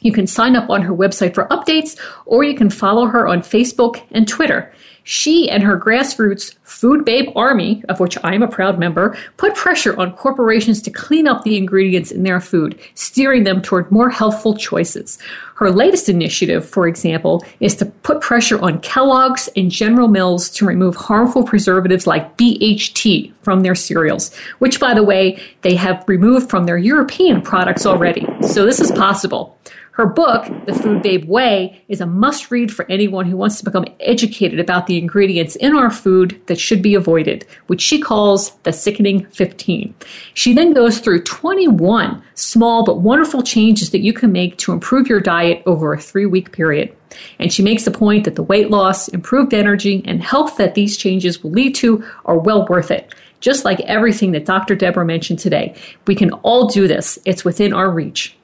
You 0.00 0.12
can 0.12 0.26
sign 0.26 0.56
up 0.56 0.70
on 0.70 0.82
her 0.82 0.94
website 0.94 1.34
for 1.34 1.46
updates, 1.46 1.98
or 2.26 2.44
you 2.44 2.54
can 2.54 2.70
follow 2.70 3.06
her 3.06 3.26
on 3.26 3.40
Facebook 3.40 4.02
and 4.10 4.26
Twitter. 4.26 4.72
She 5.08 5.48
and 5.48 5.62
her 5.62 5.80
grassroots 5.80 6.54
Food 6.64 7.02
Babe 7.02 7.30
Army, 7.34 7.82
of 7.88 7.98
which 7.98 8.18
I 8.22 8.34
am 8.34 8.42
a 8.42 8.46
proud 8.46 8.78
member, 8.78 9.16
put 9.38 9.54
pressure 9.54 9.98
on 9.98 10.12
corporations 10.12 10.82
to 10.82 10.90
clean 10.90 11.26
up 11.26 11.42
the 11.42 11.56
ingredients 11.56 12.12
in 12.12 12.24
their 12.24 12.42
food, 12.42 12.78
steering 12.94 13.44
them 13.44 13.62
toward 13.62 13.90
more 13.90 14.10
healthful 14.10 14.54
choices. 14.54 15.18
Her 15.54 15.70
latest 15.70 16.10
initiative, 16.10 16.68
for 16.68 16.86
example, 16.86 17.42
is 17.58 17.74
to 17.76 17.86
put 17.86 18.20
pressure 18.20 18.60
on 18.60 18.82
Kellogg's 18.82 19.48
and 19.56 19.70
General 19.70 20.08
Mills 20.08 20.50
to 20.50 20.66
remove 20.66 20.94
harmful 20.94 21.42
preservatives 21.42 22.06
like 22.06 22.36
BHT 22.36 23.32
from 23.40 23.62
their 23.62 23.74
cereals, 23.74 24.34
which, 24.58 24.78
by 24.78 24.92
the 24.92 25.02
way, 25.02 25.40
they 25.62 25.74
have 25.74 26.04
removed 26.06 26.50
from 26.50 26.66
their 26.66 26.76
European 26.76 27.40
products 27.40 27.86
already. 27.86 28.26
So 28.42 28.66
this 28.66 28.78
is 28.78 28.92
possible. 28.92 29.57
Her 29.98 30.06
book, 30.06 30.46
The 30.64 30.74
Food 30.74 31.02
Babe 31.02 31.28
Way, 31.28 31.82
is 31.88 32.00
a 32.00 32.06
must 32.06 32.52
read 32.52 32.72
for 32.72 32.88
anyone 32.88 33.26
who 33.26 33.36
wants 33.36 33.58
to 33.58 33.64
become 33.64 33.84
educated 33.98 34.60
about 34.60 34.86
the 34.86 34.96
ingredients 34.96 35.56
in 35.56 35.74
our 35.74 35.90
food 35.90 36.40
that 36.46 36.60
should 36.60 36.82
be 36.82 36.94
avoided, 36.94 37.44
which 37.66 37.80
she 37.80 38.00
calls 38.00 38.52
the 38.58 38.72
Sickening 38.72 39.26
15. 39.30 39.92
She 40.34 40.54
then 40.54 40.72
goes 40.72 41.00
through 41.00 41.24
21 41.24 42.22
small 42.34 42.84
but 42.84 43.00
wonderful 43.00 43.42
changes 43.42 43.90
that 43.90 43.98
you 43.98 44.12
can 44.12 44.30
make 44.30 44.56
to 44.58 44.72
improve 44.72 45.08
your 45.08 45.18
diet 45.18 45.64
over 45.66 45.92
a 45.92 46.00
three 46.00 46.26
week 46.26 46.52
period. 46.52 46.96
And 47.40 47.52
she 47.52 47.64
makes 47.64 47.84
the 47.84 47.90
point 47.90 48.22
that 48.22 48.36
the 48.36 48.44
weight 48.44 48.70
loss, 48.70 49.08
improved 49.08 49.52
energy, 49.52 50.04
and 50.04 50.22
health 50.22 50.58
that 50.58 50.76
these 50.76 50.96
changes 50.96 51.42
will 51.42 51.50
lead 51.50 51.74
to 51.74 52.04
are 52.24 52.38
well 52.38 52.66
worth 52.66 52.92
it. 52.92 53.12
Just 53.40 53.64
like 53.64 53.80
everything 53.80 54.30
that 54.30 54.44
Dr. 54.44 54.76
Debra 54.76 55.04
mentioned 55.04 55.40
today, 55.40 55.74
we 56.06 56.14
can 56.14 56.30
all 56.44 56.68
do 56.68 56.86
this. 56.86 57.18
It's 57.24 57.44
within 57.44 57.72
our 57.72 57.90
reach. 57.90 58.37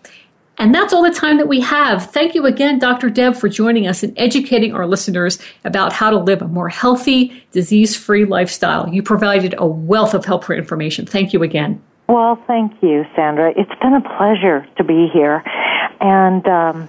And 0.59 0.75
that's 0.75 0.93
all 0.93 1.03
the 1.03 1.11
time 1.11 1.39
that 1.39 1.49
we 1.49 1.61
have. 1.61 2.11
Thank 2.11 2.35
you 2.35 2.47
again, 2.47 2.79
Dr. 2.79 3.11
Deb, 3.11 3.35
for 3.35 3.49
joining 3.49 3.87
us 3.87 4.03
and 4.03 4.17
educating 4.19 4.73
our 4.75 4.87
listeners 4.87 5.39
about 5.65 5.93
how 5.93 6.11
to 6.11 6.17
live 6.17 6.43
a 6.43 6.49
more 6.49 6.69
healthy, 6.69 7.45
disease 7.51 7.97
free 7.97 8.25
lifestyle. 8.25 8.89
You 8.89 9.03
provided 9.03 9.55
a 9.59 9.67
wealth 9.67 10.15
of 10.15 10.25
helpful 10.25 10.55
information. 10.55 11.07
Thank 11.07 11.33
you 11.33 11.43
again. 11.43 11.83
Well, 12.09 12.43
thank 12.47 12.73
you, 12.83 13.05
Sandra. 13.17 13.53
It's 13.57 13.75
been 13.81 13.95
a 13.95 14.17
pleasure 14.17 14.67
to 14.77 14.85
be 14.85 15.09
here. 15.13 15.43
And, 16.01 16.47
um, 16.47 16.89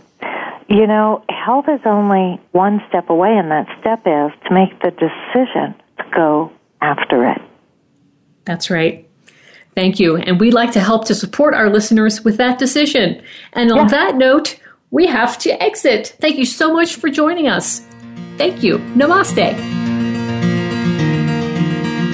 you 0.67 0.85
know, 0.87 1.23
health 1.29 1.65
is 1.69 1.79
only 1.85 2.39
one 2.51 2.81
step 2.89 3.09
away, 3.09 3.37
and 3.37 3.49
that 3.49 3.67
step 3.79 4.01
is 4.05 4.31
to 4.47 4.53
make 4.53 4.79
the 4.81 4.91
decision 4.91 5.73
to 5.97 6.03
go 6.13 6.51
after 6.81 7.29
it. 7.29 7.41
That's 8.43 8.69
right. 8.69 9.04
Thank 9.75 9.99
you. 9.99 10.15
And 10.17 10.39
we'd 10.39 10.53
like 10.53 10.71
to 10.71 10.79
help 10.79 11.05
to 11.05 11.15
support 11.15 11.53
our 11.53 11.69
listeners 11.69 12.23
with 12.23 12.37
that 12.37 12.57
decision. 12.57 13.21
And 13.53 13.71
on 13.71 13.77
yeah. 13.77 13.87
that 13.87 14.15
note, 14.15 14.57
we 14.91 15.05
have 15.05 15.37
to 15.39 15.61
exit. 15.61 16.15
Thank 16.19 16.37
you 16.37 16.45
so 16.45 16.73
much 16.73 16.95
for 16.95 17.09
joining 17.09 17.47
us. 17.47 17.81
Thank 18.37 18.63
you. 18.63 18.77
Namaste. 18.95 19.55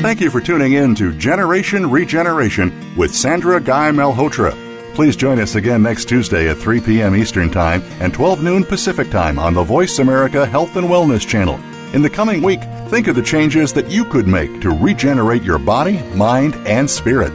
Thank 0.01 0.19
you 0.19 0.31
for 0.31 0.41
tuning 0.41 0.73
in 0.73 0.95
to 0.95 1.13
Generation 1.13 1.89
Regeneration 1.89 2.95
with 2.97 3.13
Sandra 3.13 3.61
Guy 3.61 3.91
Malhotra. 3.91 4.51
Please 4.95 5.15
join 5.15 5.39
us 5.39 5.53
again 5.53 5.83
next 5.83 6.05
Tuesday 6.09 6.49
at 6.49 6.57
3 6.57 6.81
p.m. 6.81 7.15
Eastern 7.15 7.51
Time 7.51 7.83
and 7.99 8.11
12 8.11 8.41
noon 8.41 8.63
Pacific 8.63 9.11
Time 9.11 9.37
on 9.37 9.53
the 9.53 9.63
Voice 9.63 9.99
America 9.99 10.45
Health 10.45 10.75
and 10.75 10.87
Wellness 10.87 11.25
Channel. 11.27 11.59
In 11.93 12.01
the 12.01 12.09
coming 12.09 12.41
week, 12.41 12.61
think 12.87 13.07
of 13.07 13.15
the 13.15 13.21
changes 13.21 13.73
that 13.73 13.89
you 13.89 14.05
could 14.05 14.27
make 14.27 14.61
to 14.61 14.69
regenerate 14.69 15.43
your 15.43 15.59
body, 15.59 16.01
mind, 16.15 16.55
and 16.65 16.89
spirit. 16.89 17.33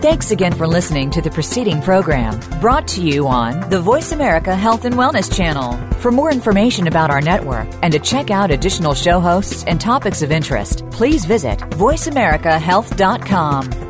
Thanks 0.00 0.30
again 0.30 0.54
for 0.54 0.66
listening 0.66 1.10
to 1.12 1.22
the 1.22 1.30
preceding 1.30 1.80
program 1.82 2.40
brought 2.60 2.88
to 2.88 3.02
you 3.02 3.28
on 3.28 3.68
the 3.70 3.80
Voice 3.80 4.12
America 4.12 4.56
Health 4.56 4.84
and 4.84 4.94
Wellness 4.94 5.34
Channel. 5.34 5.78
For 6.00 6.10
more 6.10 6.30
information 6.30 6.86
about 6.86 7.10
our 7.10 7.20
network 7.20 7.68
and 7.82 7.92
to 7.92 7.98
check 7.98 8.30
out 8.30 8.50
additional 8.50 8.94
show 8.94 9.20
hosts 9.20 9.64
and 9.64 9.80
topics 9.80 10.22
of 10.22 10.32
interest, 10.32 10.84
please 10.90 11.24
visit 11.24 11.58
voiceamericahealth.com. 11.58 13.89